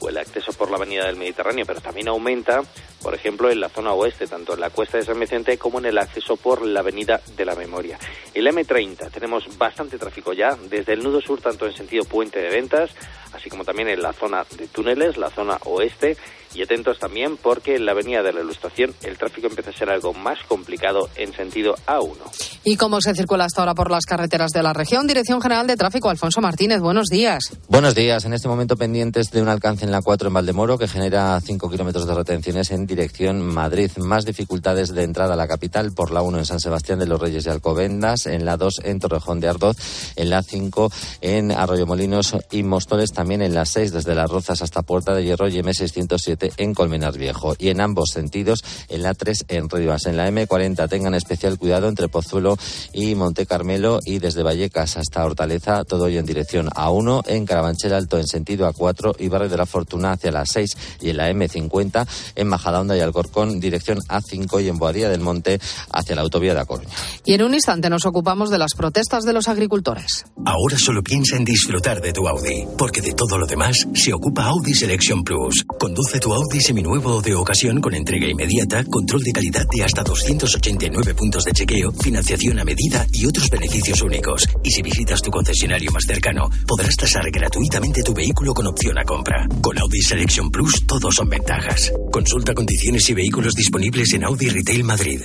el 0.08 0.18
acceso 0.18 0.52
por 0.52 0.70
la 0.70 0.76
Avenida 0.76 1.06
del 1.06 1.16
Mediterráneo, 1.16 1.64
pero 1.66 1.80
también 1.80 2.08
aumenta, 2.08 2.62
por 3.02 3.14
ejemplo, 3.14 3.50
en 3.50 3.60
la 3.60 3.68
zona 3.68 3.92
oeste, 3.92 4.26
tanto 4.26 4.54
en 4.54 4.60
la 4.60 4.70
Cuesta 4.70 4.98
de 4.98 5.04
San 5.04 5.18
Vicente 5.18 5.58
como 5.58 5.78
en 5.78 5.86
el 5.86 5.98
acceso 5.98 6.36
por 6.36 6.66
la 6.66 6.80
Avenida 6.80 7.20
de 7.36 7.44
la 7.44 7.54
Memoria. 7.54 7.98
El 8.34 8.46
M30 8.46 9.10
tenemos 9.10 9.58
bastante 9.58 9.98
tráfico 9.98 10.32
ya, 10.32 10.56
desde 10.68 10.92
el 10.92 11.02
nudo 11.02 11.20
sur, 11.20 11.40
tanto 11.40 11.66
en 11.66 11.72
sentido 11.72 12.04
puente 12.04 12.40
de 12.40 12.50
ventas, 12.50 12.90
así 13.32 13.50
como 13.50 13.64
también 13.64 13.88
en 13.88 14.02
la 14.02 14.12
zona 14.12 14.44
de 14.56 14.66
túneles, 14.68 15.16
la 15.16 15.30
zona 15.30 15.58
oeste, 15.64 16.16
y 16.54 16.62
atentos 16.62 16.98
también 16.98 17.36
porque 17.36 17.76
en 17.76 17.86
la 17.86 17.92
avenida 17.92 18.22
de 18.22 18.32
la 18.32 18.40
Ilustración 18.40 18.94
el 19.02 19.18
tráfico 19.18 19.46
empieza 19.46 19.70
a 19.70 19.72
ser 19.72 19.90
algo 19.90 20.12
más 20.12 20.38
complicado 20.48 21.08
en 21.16 21.32
sentido 21.32 21.74
A1. 21.86 22.16
¿Y 22.64 22.76
cómo 22.76 23.00
se 23.00 23.14
circula 23.14 23.44
hasta 23.44 23.62
ahora 23.62 23.74
por 23.74 23.90
las 23.90 24.04
carreteras 24.04 24.52
de 24.52 24.62
la 24.62 24.72
región? 24.72 25.06
Dirección 25.06 25.40
General 25.40 25.66
de 25.66 25.76
Tráfico, 25.76 26.10
Alfonso 26.10 26.40
Martínez, 26.40 26.80
buenos 26.80 27.08
días. 27.08 27.42
Buenos 27.68 27.94
días. 27.94 28.24
En 28.24 28.32
este 28.32 28.48
momento 28.48 28.76
pendientes 28.76 29.30
de 29.30 29.42
un 29.42 29.48
alcance 29.48 29.84
en 29.84 29.90
la 29.90 30.00
4 30.00 30.28
en 30.28 30.34
Valdemoro 30.34 30.78
que 30.78 30.88
genera 30.88 31.40
5 31.40 31.70
kilómetros 31.70 32.06
de 32.06 32.14
retenciones 32.14 32.70
en 32.70 32.86
dirección 32.86 33.42
Madrid. 33.42 33.90
Más 33.96 34.24
dificultades 34.24 34.94
de 34.94 35.02
entrada 35.02 35.34
a 35.34 35.36
la 35.36 35.48
capital 35.48 35.92
por 35.92 36.12
la 36.12 36.22
1 36.22 36.38
en 36.38 36.46
San 36.46 36.60
Sebastián 36.60 36.98
de 36.98 37.06
los 37.06 37.20
Reyes 37.20 37.46
y 37.46 37.48
Alcobendas, 37.48 38.26
en 38.26 38.44
la 38.44 38.56
2 38.56 38.82
en 38.84 38.98
Torrejón 39.00 39.40
de 39.40 39.48
Ardoz, 39.48 39.76
en 40.16 40.30
la 40.30 40.42
5 40.42 40.92
en 41.20 41.52
Arroyomolinos 41.52 42.36
y 42.50 42.62
Mostoles, 42.62 43.12
también 43.12 43.42
en 43.42 43.54
la 43.54 43.64
6 43.64 43.92
desde 43.92 44.14
Las 44.14 44.30
Rozas 44.30 44.62
hasta 44.62 44.82
Puerta 44.82 45.14
de 45.14 45.24
Hierro 45.24 45.48
y 45.48 45.58
M607 45.58 46.41
en 46.56 46.74
Colmenar 46.74 47.16
Viejo 47.16 47.54
y 47.58 47.68
en 47.68 47.80
ambos 47.80 48.10
sentidos 48.10 48.64
en 48.88 49.02
la 49.02 49.14
3 49.14 49.44
en 49.48 49.68
Rivas. 49.68 50.06
En 50.06 50.16
la 50.16 50.28
M40 50.30 50.88
tengan 50.88 51.14
especial 51.14 51.58
cuidado 51.58 51.88
entre 51.88 52.08
Pozuelo 52.08 52.56
y 52.92 53.14
Monte 53.14 53.46
Carmelo 53.46 54.00
y 54.04 54.18
desde 54.18 54.42
Vallecas 54.42 54.96
hasta 54.96 55.24
Hortaleza 55.24 55.84
todo 55.84 56.06
ello 56.06 56.20
en 56.20 56.26
dirección 56.26 56.68
A1 56.68 57.24
en 57.26 57.46
Carabanchel 57.46 57.92
Alto 57.92 58.18
en 58.18 58.26
sentido 58.26 58.70
A4 58.72 59.16
y 59.18 59.28
Barrio 59.28 59.48
de 59.48 59.56
la 59.56 59.66
Fortuna 59.66 60.12
hacia 60.12 60.32
la 60.32 60.46
6 60.46 60.76
y 61.00 61.10
en 61.10 61.16
la 61.16 61.30
M50 61.30 62.06
en 62.34 62.48
Majadahonda 62.48 62.96
y 62.96 63.00
Alcorcón 63.00 63.60
dirección 63.60 63.98
A5 64.08 64.62
y 64.62 64.68
en 64.68 64.78
Boadía 64.78 65.08
del 65.08 65.20
Monte 65.20 65.60
hacia 65.90 66.14
la 66.14 66.22
autovía 66.22 66.54
de 66.54 66.60
A 66.60 66.64
Coruña. 66.64 66.90
Y 67.24 67.34
en 67.34 67.42
un 67.42 67.54
instante 67.54 67.88
nos 67.88 68.06
ocupamos 68.06 68.50
de 68.50 68.58
las 68.58 68.74
protestas 68.74 69.24
de 69.24 69.32
los 69.32 69.48
agricultores. 69.48 70.24
Ahora 70.44 70.78
solo 70.78 71.02
piensa 71.02 71.36
en 71.36 71.44
disfrutar 71.44 72.00
de 72.00 72.12
tu 72.12 72.26
Audi, 72.26 72.66
porque 72.76 73.00
de 73.00 73.12
todo 73.12 73.38
lo 73.38 73.46
demás 73.46 73.86
se 73.94 74.12
ocupa 74.12 74.44
Audi 74.44 74.74
Selection 74.74 75.22
Plus. 75.24 75.64
Conduce 75.78 76.20
tu 76.20 76.31
Audi 76.34 76.60
seminuevo 76.60 77.16
o 77.16 77.22
de 77.22 77.34
ocasión 77.34 77.80
con 77.80 77.94
entrega 77.94 78.26
inmediata, 78.26 78.84
control 78.84 79.22
de 79.22 79.32
calidad 79.32 79.66
de 79.72 79.84
hasta 79.84 80.02
289 80.02 81.14
puntos 81.14 81.44
de 81.44 81.52
chequeo, 81.52 81.92
financiación 81.92 82.58
a 82.58 82.64
medida 82.64 83.06
y 83.12 83.26
otros 83.26 83.48
beneficios 83.50 84.00
únicos. 84.02 84.48
Y 84.62 84.70
si 84.70 84.82
visitas 84.82 85.20
tu 85.20 85.30
concesionario 85.30 85.90
más 85.90 86.04
cercano, 86.06 86.48
podrás 86.66 86.96
tasar 86.96 87.30
gratuitamente 87.30 88.02
tu 88.02 88.14
vehículo 88.14 88.54
con 88.54 88.66
opción 88.66 88.98
a 88.98 89.04
compra. 89.04 89.46
Con 89.60 89.78
Audi 89.78 90.00
Selection 90.00 90.50
Plus, 90.50 90.86
todos 90.86 91.14
son 91.14 91.28
ventajas. 91.28 91.92
Consulta 92.10 92.54
condiciones 92.54 93.08
y 93.10 93.14
vehículos 93.14 93.54
disponibles 93.54 94.12
en 94.14 94.24
Audi 94.24 94.48
Retail 94.48 94.84
Madrid. 94.84 95.22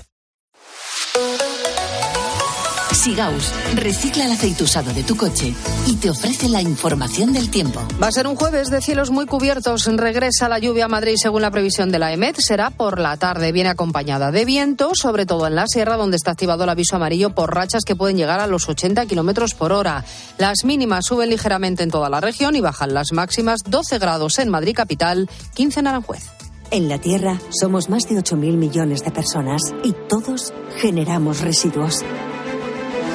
Sigaus 2.94 3.52
recicla 3.76 4.26
el 4.26 4.32
aceite 4.32 4.64
usado 4.64 4.94
de 4.94 5.04
tu 5.04 5.16
coche 5.16 5.54
y 5.86 5.96
te 5.98 6.10
ofrece 6.10 6.50
la 6.50 6.62
información 6.62 7.34
del 7.34 7.50
tiempo. 7.50 7.82
Va 8.02 8.08
a 8.08 8.12
ser 8.12 8.28
un 8.28 8.36
jueves 8.36 8.70
de 8.70 8.82
cielos 8.82 9.12
muy 9.12 9.26
cubiertos. 9.26 9.86
Regresa 9.86 10.50
la 10.50 10.60
lluvia 10.60 10.86
a 10.86 10.88
Madrid 10.88 11.16
según 11.18 11.42
la 11.42 11.52
previsión 11.52 11.92
de 11.92 12.00
la 12.00 12.14
EMET. 12.14 12.38
Será 12.40 12.70
por 12.70 13.00
la 13.00 13.18
tarde. 13.18 13.52
Viene 13.52 13.70
acompañada 13.70 14.32
de 14.32 14.46
viento, 14.46 14.92
sobre 14.94 15.26
todo 15.26 15.48
en 15.48 15.56
la 15.56 15.68
sierra, 15.68 15.98
donde 15.98 16.18
está 16.18 16.32
activado 16.32 16.64
el 16.64 16.70
aviso 16.70 16.96
amarillo 16.96 17.32
por 17.32 17.54
rachas 17.54 17.84
que 17.84 17.96
pueden 17.96 18.18
llegar 18.18 18.40
a 18.40 18.48
los 18.48 18.68
80 18.68 19.06
kilómetros 19.06 19.54
por 19.54 19.72
hora. 19.72 20.04
Las 20.38 20.64
mínimas 20.64 21.06
suben 21.06 21.30
ligeramente 21.30 21.84
en 21.84 21.92
toda 21.92 22.10
la 22.10 22.22
región 22.22 22.56
y 22.56 22.62
bajan 22.62 22.94
las 22.94 23.12
máximas 23.12 23.62
12 23.66 24.00
grados 24.00 24.40
en 24.40 24.50
Madrid 24.50 24.76
capital, 24.76 25.30
15 25.56 25.82
en 25.82 25.88
Aranjuez. 25.88 26.24
En 26.70 26.90
la 26.90 27.00
Tierra 27.00 27.40
somos 27.50 27.90
más 27.90 28.10
de 28.10 28.16
8.000 28.16 28.58
millones 28.58 29.04
de 29.04 29.12
personas 29.12 29.62
y 29.84 29.94
todos 30.10 30.54
generamos 30.78 31.42
residuos. 31.42 32.04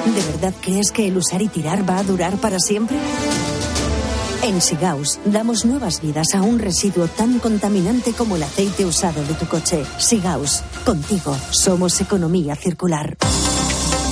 ¿De 0.05 0.23
verdad 0.33 0.53
crees 0.61 0.91
que 0.91 1.07
el 1.07 1.17
usar 1.17 1.43
y 1.43 1.49
tirar 1.49 1.89
va 1.89 1.99
a 1.99 2.03
durar 2.03 2.37
para 2.39 2.59
siempre? 2.59 2.97
En 4.43 4.61
Sigaus 4.61 5.21
damos 5.25 5.65
nuevas 5.65 6.03
vidas 6.03 6.35
a 6.35 6.43
un 6.43 6.59
residuo 6.59 7.07
tan 7.07 7.39
contaminante 7.39 8.13
como 8.13 8.35
el 8.35 8.43
aceite 8.43 8.85
usado 8.85 9.23
de 9.25 9.35
tu 9.35 9.47
coche. 9.47 9.85
Sigaus, 9.99 10.65
contigo 10.85 11.37
somos 11.51 12.01
economía 12.01 12.57
circular. 12.57 13.17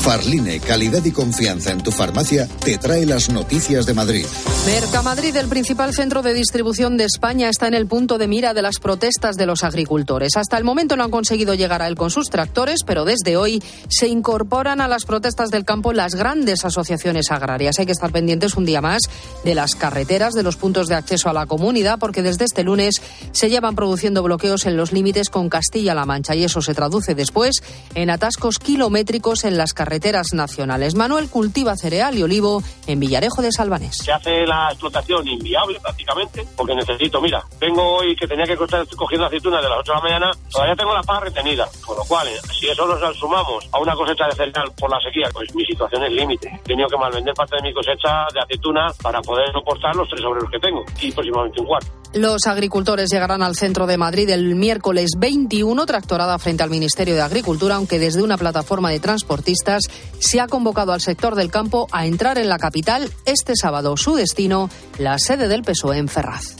Farline, 0.01 0.61
calidad 0.61 1.05
y 1.05 1.12
confianza 1.12 1.72
en 1.72 1.82
tu 1.82 1.92
farmacia, 1.92 2.48
te 2.64 2.78
trae 2.78 3.05
las 3.05 3.28
noticias 3.28 3.84
de 3.84 3.92
Madrid. 3.92 4.24
Mercamadrid, 4.64 5.36
el 5.36 5.46
principal 5.46 5.92
centro 5.92 6.22
de 6.22 6.32
distribución 6.32 6.96
de 6.96 7.05
España, 7.05 7.51
está 7.51 7.68
en 7.68 7.74
el 7.74 7.86
punto 7.86 8.16
de 8.16 8.26
mira 8.26 8.55
de 8.55 8.62
las 8.62 8.78
protestas 8.78 9.36
de 9.36 9.44
los 9.44 9.62
agricultores. 9.62 10.36
Hasta 10.36 10.57
el 10.57 10.64
momento 10.64 10.96
no 10.96 11.05
han 11.05 11.11
conseguido 11.11 11.53
llegar 11.53 11.82
a 11.82 11.86
él 11.86 11.96
con 11.96 12.11
sus 12.11 12.30
tractores, 12.30 12.80
pero 12.86 13.05
desde 13.05 13.36
hoy 13.36 13.62
se 13.88 14.09
incorporan 14.09 14.80
a 14.80 14.88
las 14.88 15.05
protestas 15.05 15.51
del 15.51 15.66
campo 15.66 15.92
las 15.92 16.14
grandes 16.14 16.64
asociaciones 16.64 17.30
agrarias. 17.30 17.78
Hay 17.78 17.86
que 17.86 17.92
estar 17.92 18.11
pendientes 18.11 18.57
un 18.57 18.64
día 18.64 18.80
más 18.80 19.03
de 19.44 19.55
las 19.55 19.74
carreteras, 19.74 20.32
de 20.32 20.42
los 20.42 20.57
puntos 20.57 20.88
de 20.88 20.94
acceso 20.94 21.28
a 21.28 21.34
la 21.34 21.44
comunidad, 21.44 21.98
porque 21.98 22.22
desde 22.22 22.46
este 22.46 22.64
lunes 22.64 23.03
se 23.32 23.51
llevan 23.51 23.76
produciendo 23.76 24.22
bloqueos 24.22 24.64
en 24.64 24.78
los 24.78 24.92
límites 24.92 25.28
con 25.28 25.51
Castilla-La 25.51 26.07
Mancha 26.07 26.34
y 26.34 26.44
eso 26.44 26.62
se 26.62 26.74
traduce 26.74 27.14
después 27.14 27.57
en 27.94 28.09
atascos 28.09 28.59
kilométricos 28.59 29.44
en 29.44 29.59
las 29.59 29.74
carreteras 29.74 29.89
carreteras 29.91 30.32
nacionales. 30.32 30.95
Manuel 30.95 31.28
cultiva 31.28 31.74
cereal 31.74 32.16
y 32.16 32.22
olivo 32.22 32.62
en 32.86 33.01
Villarejo 33.01 33.43
de 33.43 33.51
Salvanés. 33.51 33.97
Se 33.97 34.12
hace 34.12 34.47
la 34.47 34.68
explotación 34.70 35.26
inviable 35.26 35.80
prácticamente 35.80 36.47
porque 36.57 36.76
necesito, 36.76 37.20
mira, 37.20 37.43
vengo 37.59 37.97
hoy 37.97 38.14
que 38.14 38.28
tenía 38.28 38.45
que 38.45 38.53
estar 38.53 38.86
cogiendo 38.95 39.26
aceitunas 39.26 39.61
de 39.61 39.68
las 39.68 39.78
8 39.80 39.91
de 39.91 39.97
la 39.97 40.03
mañana, 40.03 40.30
todavía 40.49 40.76
tengo 40.76 40.95
la 40.95 41.03
paz 41.03 41.22
retenida, 41.22 41.68
con 41.84 41.97
lo 41.97 42.05
cual, 42.05 42.28
eh, 42.28 42.38
si 42.53 42.68
eso 42.68 42.86
lo 42.86 43.14
sumamos 43.14 43.68
a 43.72 43.80
una 43.80 43.97
cosecha 43.97 44.26
de 44.26 44.36
cereal 44.36 44.70
por 44.78 44.88
la 44.88 45.01
sequía, 45.01 45.28
pues 45.32 45.53
mi 45.57 45.64
situación 45.64 46.05
es 46.05 46.12
límite. 46.12 46.49
He 46.49 46.68
tenido 46.68 46.88
que 46.88 46.97
malvender 46.97 47.34
parte 47.34 47.57
de 47.57 47.62
mi 47.62 47.74
cosecha 47.74 48.26
de 48.32 48.41
aceituna 48.43 48.93
para 49.03 49.20
poder 49.22 49.51
soportar 49.51 49.97
los 49.97 50.09
tres 50.09 50.24
obreros 50.24 50.49
que 50.53 50.61
tengo 50.61 50.84
y 51.01 51.11
próximamente 51.11 51.61
un 51.61 51.66
cuarto. 51.66 51.99
Los 52.13 52.49
agricultores 52.49 53.09
llegarán 53.09 53.41
al 53.41 53.55
centro 53.55 53.87
de 53.87 53.97
Madrid 53.97 54.29
el 54.31 54.57
miércoles 54.57 55.11
21, 55.17 55.87
tractorada 55.87 56.41
frente 56.41 56.65
al 56.65 56.71
Ministerio 56.71 57.15
de 57.15 57.23
Agricultura, 57.23 57.77
aunque 57.77 58.01
desde 58.01 58.23
una 58.23 58.37
plataforma 58.37 58.91
de 58.91 58.99
transportistas 58.99 59.85
se 60.19 60.41
ha 60.41 60.49
convocado 60.49 60.93
al 60.93 61.01
sector 61.01 61.37
del 61.37 61.53
campo 61.53 61.87
a 61.93 62.07
entrar 62.07 62.39
en 62.39 62.49
la 62.49 62.59
capital 62.59 63.09
este 63.27 63.55
sábado. 63.55 63.97
Su 63.97 64.17
destino, 64.17 64.69
la 64.99 65.21
sede 65.21 65.47
del 65.47 65.63
PSOE 65.63 65.99
en 65.99 66.09
Ferraz. 66.09 66.60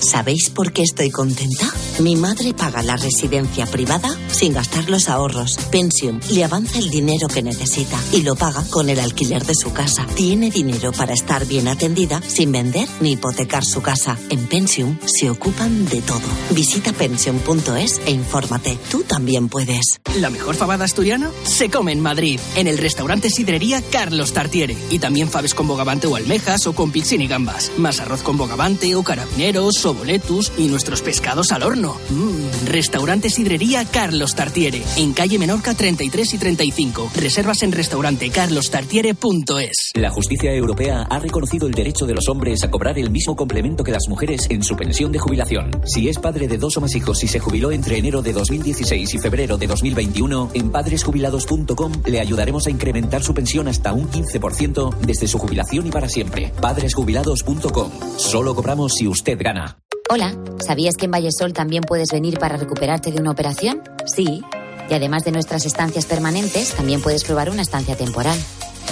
¿Sabéis 0.00 0.50
por 0.50 0.72
qué 0.72 0.82
estoy 0.82 1.10
contenta? 1.10 1.72
Mi 2.00 2.16
madre 2.16 2.54
paga 2.54 2.82
la 2.82 2.96
residencia 2.96 3.66
privada 3.66 4.16
sin 4.30 4.52
gastar 4.52 4.88
los 4.88 5.08
ahorros. 5.08 5.58
Pensium 5.70 6.20
le 6.30 6.44
avanza 6.44 6.78
el 6.78 6.90
dinero 6.90 7.28
que 7.28 7.42
necesita 7.42 7.98
y 8.12 8.22
lo 8.22 8.36
paga 8.36 8.64
con 8.70 8.88
el 8.88 9.00
alquiler 9.00 9.44
de 9.44 9.54
su 9.54 9.72
casa. 9.72 10.06
Tiene 10.14 10.50
dinero 10.50 10.92
para 10.92 11.12
estar 11.12 11.46
bien 11.46 11.68
atendida 11.68 12.22
sin 12.26 12.52
vender 12.52 12.88
ni 13.00 13.12
hipotecar 13.12 13.64
su 13.64 13.82
casa. 13.82 14.16
En 14.30 14.46
Pensium 14.46 14.98
se 15.06 15.30
ocupan 15.30 15.86
de 15.86 16.00
todo. 16.02 16.20
Visita 16.50 16.92
pensium.es 16.92 18.00
e 18.06 18.10
infórmate. 18.10 18.78
Tú 18.90 19.02
también 19.02 19.48
puedes. 19.48 20.00
La 20.16 20.30
mejor 20.30 20.54
fabada 20.54 20.84
asturiana 20.84 21.30
se 21.44 21.70
come 21.70 21.92
en 21.92 22.00
Madrid, 22.00 22.38
en 22.56 22.66
el 22.66 22.78
restaurante 22.78 23.30
Sidrería 23.30 23.82
Carlos 23.82 24.32
Tartiere. 24.32 24.76
Y 24.90 24.98
también 24.98 25.28
faves 25.28 25.54
con 25.54 25.66
bogavante 25.66 26.06
o 26.06 26.16
almejas 26.16 26.66
o 26.66 26.74
con 26.74 26.92
y 26.94 27.26
gambas. 27.26 27.70
Más 27.76 28.00
arroz 28.00 28.22
con 28.22 28.36
bogavante 28.36 28.94
o 28.94 29.02
carabineros 29.02 29.84
o 29.88 29.94
boletus 29.94 30.52
y 30.56 30.68
nuestros 30.68 31.02
pescados 31.02 31.52
al 31.52 31.62
horno. 31.62 31.96
Mm, 32.10 32.66
restaurante 32.66 33.30
Sidrería 33.30 33.84
Carlos 33.84 34.34
Tartiere, 34.34 34.82
en 34.96 35.12
calle 35.12 35.38
Menorca 35.38 35.74
33 35.74 36.34
y 36.34 36.38
35. 36.38 37.10
Reservas 37.16 37.62
en 37.62 37.72
restaurantecarlostartiere.es. 37.72 39.92
La 39.94 40.10
justicia 40.10 40.52
europea 40.52 41.06
ha 41.08 41.18
reconocido 41.18 41.66
el 41.66 41.74
derecho 41.74 42.06
de 42.06 42.14
los 42.14 42.28
hombres 42.28 42.62
a 42.62 42.70
cobrar 42.70 42.98
el 42.98 43.10
mismo 43.10 43.36
complemento 43.36 43.84
que 43.84 43.92
las 43.92 44.08
mujeres 44.08 44.46
en 44.50 44.62
su 44.62 44.76
pensión 44.76 45.12
de 45.12 45.18
jubilación. 45.18 45.70
Si 45.84 46.08
es 46.08 46.18
padre 46.18 46.48
de 46.48 46.58
dos 46.58 46.76
o 46.76 46.80
más 46.80 46.94
hijos 46.94 47.22
y 47.24 47.28
se 47.28 47.40
jubiló 47.40 47.72
entre 47.72 47.98
enero 47.98 48.22
de 48.22 48.32
2016 48.32 49.14
y 49.14 49.18
febrero 49.18 49.56
de 49.56 49.66
2021, 49.66 50.50
en 50.54 50.70
padresjubilados.com 50.70 51.92
le 52.06 52.20
ayudaremos 52.20 52.66
a 52.66 52.70
incrementar 52.70 53.22
su 53.22 53.34
pensión 53.34 53.68
hasta 53.68 53.92
un 53.92 54.08
15% 54.10 54.98
desde 55.00 55.28
su 55.28 55.38
jubilación 55.38 55.86
y 55.86 55.90
para 55.90 56.08
siempre. 56.08 56.52
Padresjubilados.com. 56.60 57.90
Solo 58.16 58.54
cobramos 58.54 58.94
si 58.94 59.06
usted 59.06 59.38
gana. 59.40 59.77
Hola, 60.10 60.34
¿sabías 60.66 60.96
que 60.96 61.04
en 61.04 61.10
Vallesol 61.10 61.52
también 61.52 61.82
puedes 61.82 62.08
venir 62.10 62.38
para 62.38 62.56
recuperarte 62.56 63.12
de 63.12 63.20
una 63.20 63.30
operación? 63.30 63.82
Sí. 64.06 64.42
Y 64.88 64.94
además 64.94 65.24
de 65.24 65.32
nuestras 65.32 65.66
estancias 65.66 66.06
permanentes, 66.06 66.74
también 66.74 67.02
puedes 67.02 67.24
probar 67.24 67.50
una 67.50 67.60
estancia 67.60 67.94
temporal. 67.94 68.38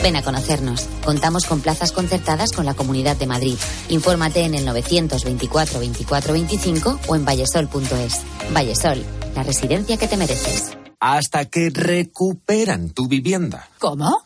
Ven 0.02 0.16
a 0.16 0.22
conocernos. 0.22 0.86
Contamos 1.06 1.46
con 1.46 1.62
plazas 1.62 1.92
concertadas 1.92 2.52
con 2.52 2.66
la 2.66 2.74
Comunidad 2.74 3.16
de 3.16 3.26
Madrid. 3.26 3.56
Infórmate 3.88 4.44
en 4.44 4.54
el 4.54 4.66
924 4.66 5.80
24 5.80 6.32
25 6.34 7.00
o 7.08 7.16
en 7.16 7.24
vallesol.es. 7.24 8.20
Vallesol, 8.52 9.02
la 9.34 9.42
residencia 9.42 9.96
que 9.96 10.08
te 10.08 10.18
mereces. 10.18 10.76
Hasta 11.00 11.46
que 11.46 11.70
recuperan 11.70 12.90
tu 12.90 13.08
vivienda. 13.08 13.66
¿Cómo? 13.78 14.25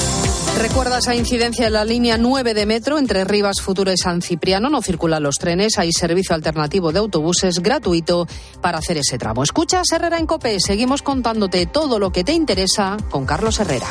Recuerda 0.59 0.99
esa 0.99 1.15
incidencia 1.15 1.67
en 1.67 1.73
la 1.73 1.85
línea 1.85 2.17
9 2.17 2.53
de 2.53 2.65
metro 2.65 2.99
entre 2.99 3.23
Rivas 3.23 3.61
Futuro 3.61 3.91
y 3.91 3.97
San 3.97 4.21
Cipriano. 4.21 4.69
No 4.69 4.81
circulan 4.81 5.23
los 5.23 5.35
trenes. 5.35 5.77
Hay 5.77 5.91
servicio 5.91 6.35
alternativo 6.35 6.91
de 6.91 6.99
autobuses 6.99 7.59
gratuito 7.59 8.27
para 8.61 8.77
hacer 8.77 8.97
ese 8.97 9.17
tramo. 9.17 9.43
Escuchas 9.43 9.91
Herrera 9.91 10.19
en 10.19 10.27
Cope. 10.27 10.59
Seguimos 10.59 11.01
contándote 11.01 11.65
todo 11.65 11.99
lo 11.99 12.11
que 12.11 12.23
te 12.23 12.33
interesa 12.33 12.97
con 13.09 13.25
Carlos 13.25 13.59
Herrera. 13.59 13.87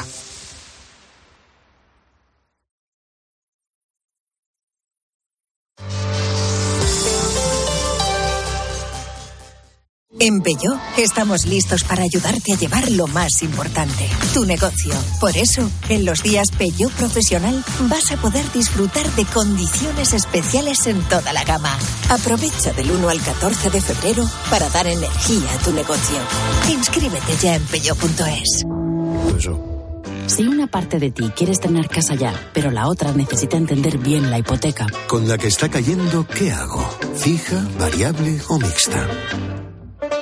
En 10.22 10.42
Peyo 10.42 10.78
estamos 10.98 11.46
listos 11.46 11.82
para 11.82 12.02
ayudarte 12.02 12.52
a 12.52 12.58
llevar 12.58 12.90
lo 12.90 13.06
más 13.06 13.42
importante, 13.42 14.06
tu 14.34 14.44
negocio. 14.44 14.92
Por 15.18 15.34
eso, 15.34 15.70
en 15.88 16.04
los 16.04 16.22
días 16.22 16.50
Peyo 16.50 16.90
Profesional 16.90 17.64
vas 17.88 18.12
a 18.12 18.18
poder 18.18 18.44
disfrutar 18.52 19.10
de 19.12 19.24
condiciones 19.24 20.12
especiales 20.12 20.86
en 20.88 21.00
toda 21.08 21.32
la 21.32 21.42
gama. 21.44 21.74
Aprovecha 22.10 22.74
del 22.74 22.90
1 22.90 23.08
al 23.08 23.18
14 23.18 23.70
de 23.70 23.80
febrero 23.80 24.28
para 24.50 24.68
dar 24.68 24.86
energía 24.86 25.54
a 25.54 25.64
tu 25.64 25.72
negocio. 25.72 26.18
Inscríbete 26.70 27.36
ya 27.40 27.54
en 27.54 27.62
peyo.es. 27.62 28.66
Si 30.26 30.42
una 30.46 30.66
parte 30.66 30.98
de 30.98 31.10
ti 31.12 31.30
quieres 31.34 31.60
tener 31.60 31.88
casa 31.88 32.14
ya, 32.14 32.34
pero 32.52 32.70
la 32.70 32.88
otra 32.88 33.12
necesita 33.12 33.56
entender 33.56 33.96
bien 33.96 34.30
la 34.30 34.38
hipoteca. 34.38 34.86
Con 35.08 35.26
la 35.26 35.38
que 35.38 35.48
está 35.48 35.70
cayendo, 35.70 36.26
¿qué 36.26 36.52
hago? 36.52 36.86
¿Fija, 37.16 37.66
variable 37.78 38.38
o 38.48 38.58
mixta? 38.58 39.08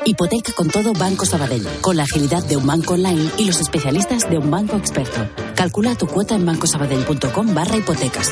Hipoteca 0.04 0.52
con 0.52 0.68
todo 0.68 0.92
Banco 0.92 1.26
Sabadell, 1.26 1.66
con 1.80 1.96
la 1.96 2.04
agilidad 2.04 2.44
de 2.44 2.56
un 2.56 2.66
banco 2.66 2.94
online 2.94 3.30
y 3.36 3.44
los 3.44 3.60
especialistas 3.60 4.28
de 4.28 4.38
un 4.38 4.50
banco 4.50 4.76
experto. 4.76 5.28
Calcula 5.54 5.94
tu 5.94 6.06
cuota 6.06 6.34
en 6.34 6.46
bancosabadell.com 6.46 7.54
barra 7.54 7.76
hipotecas. 7.76 8.30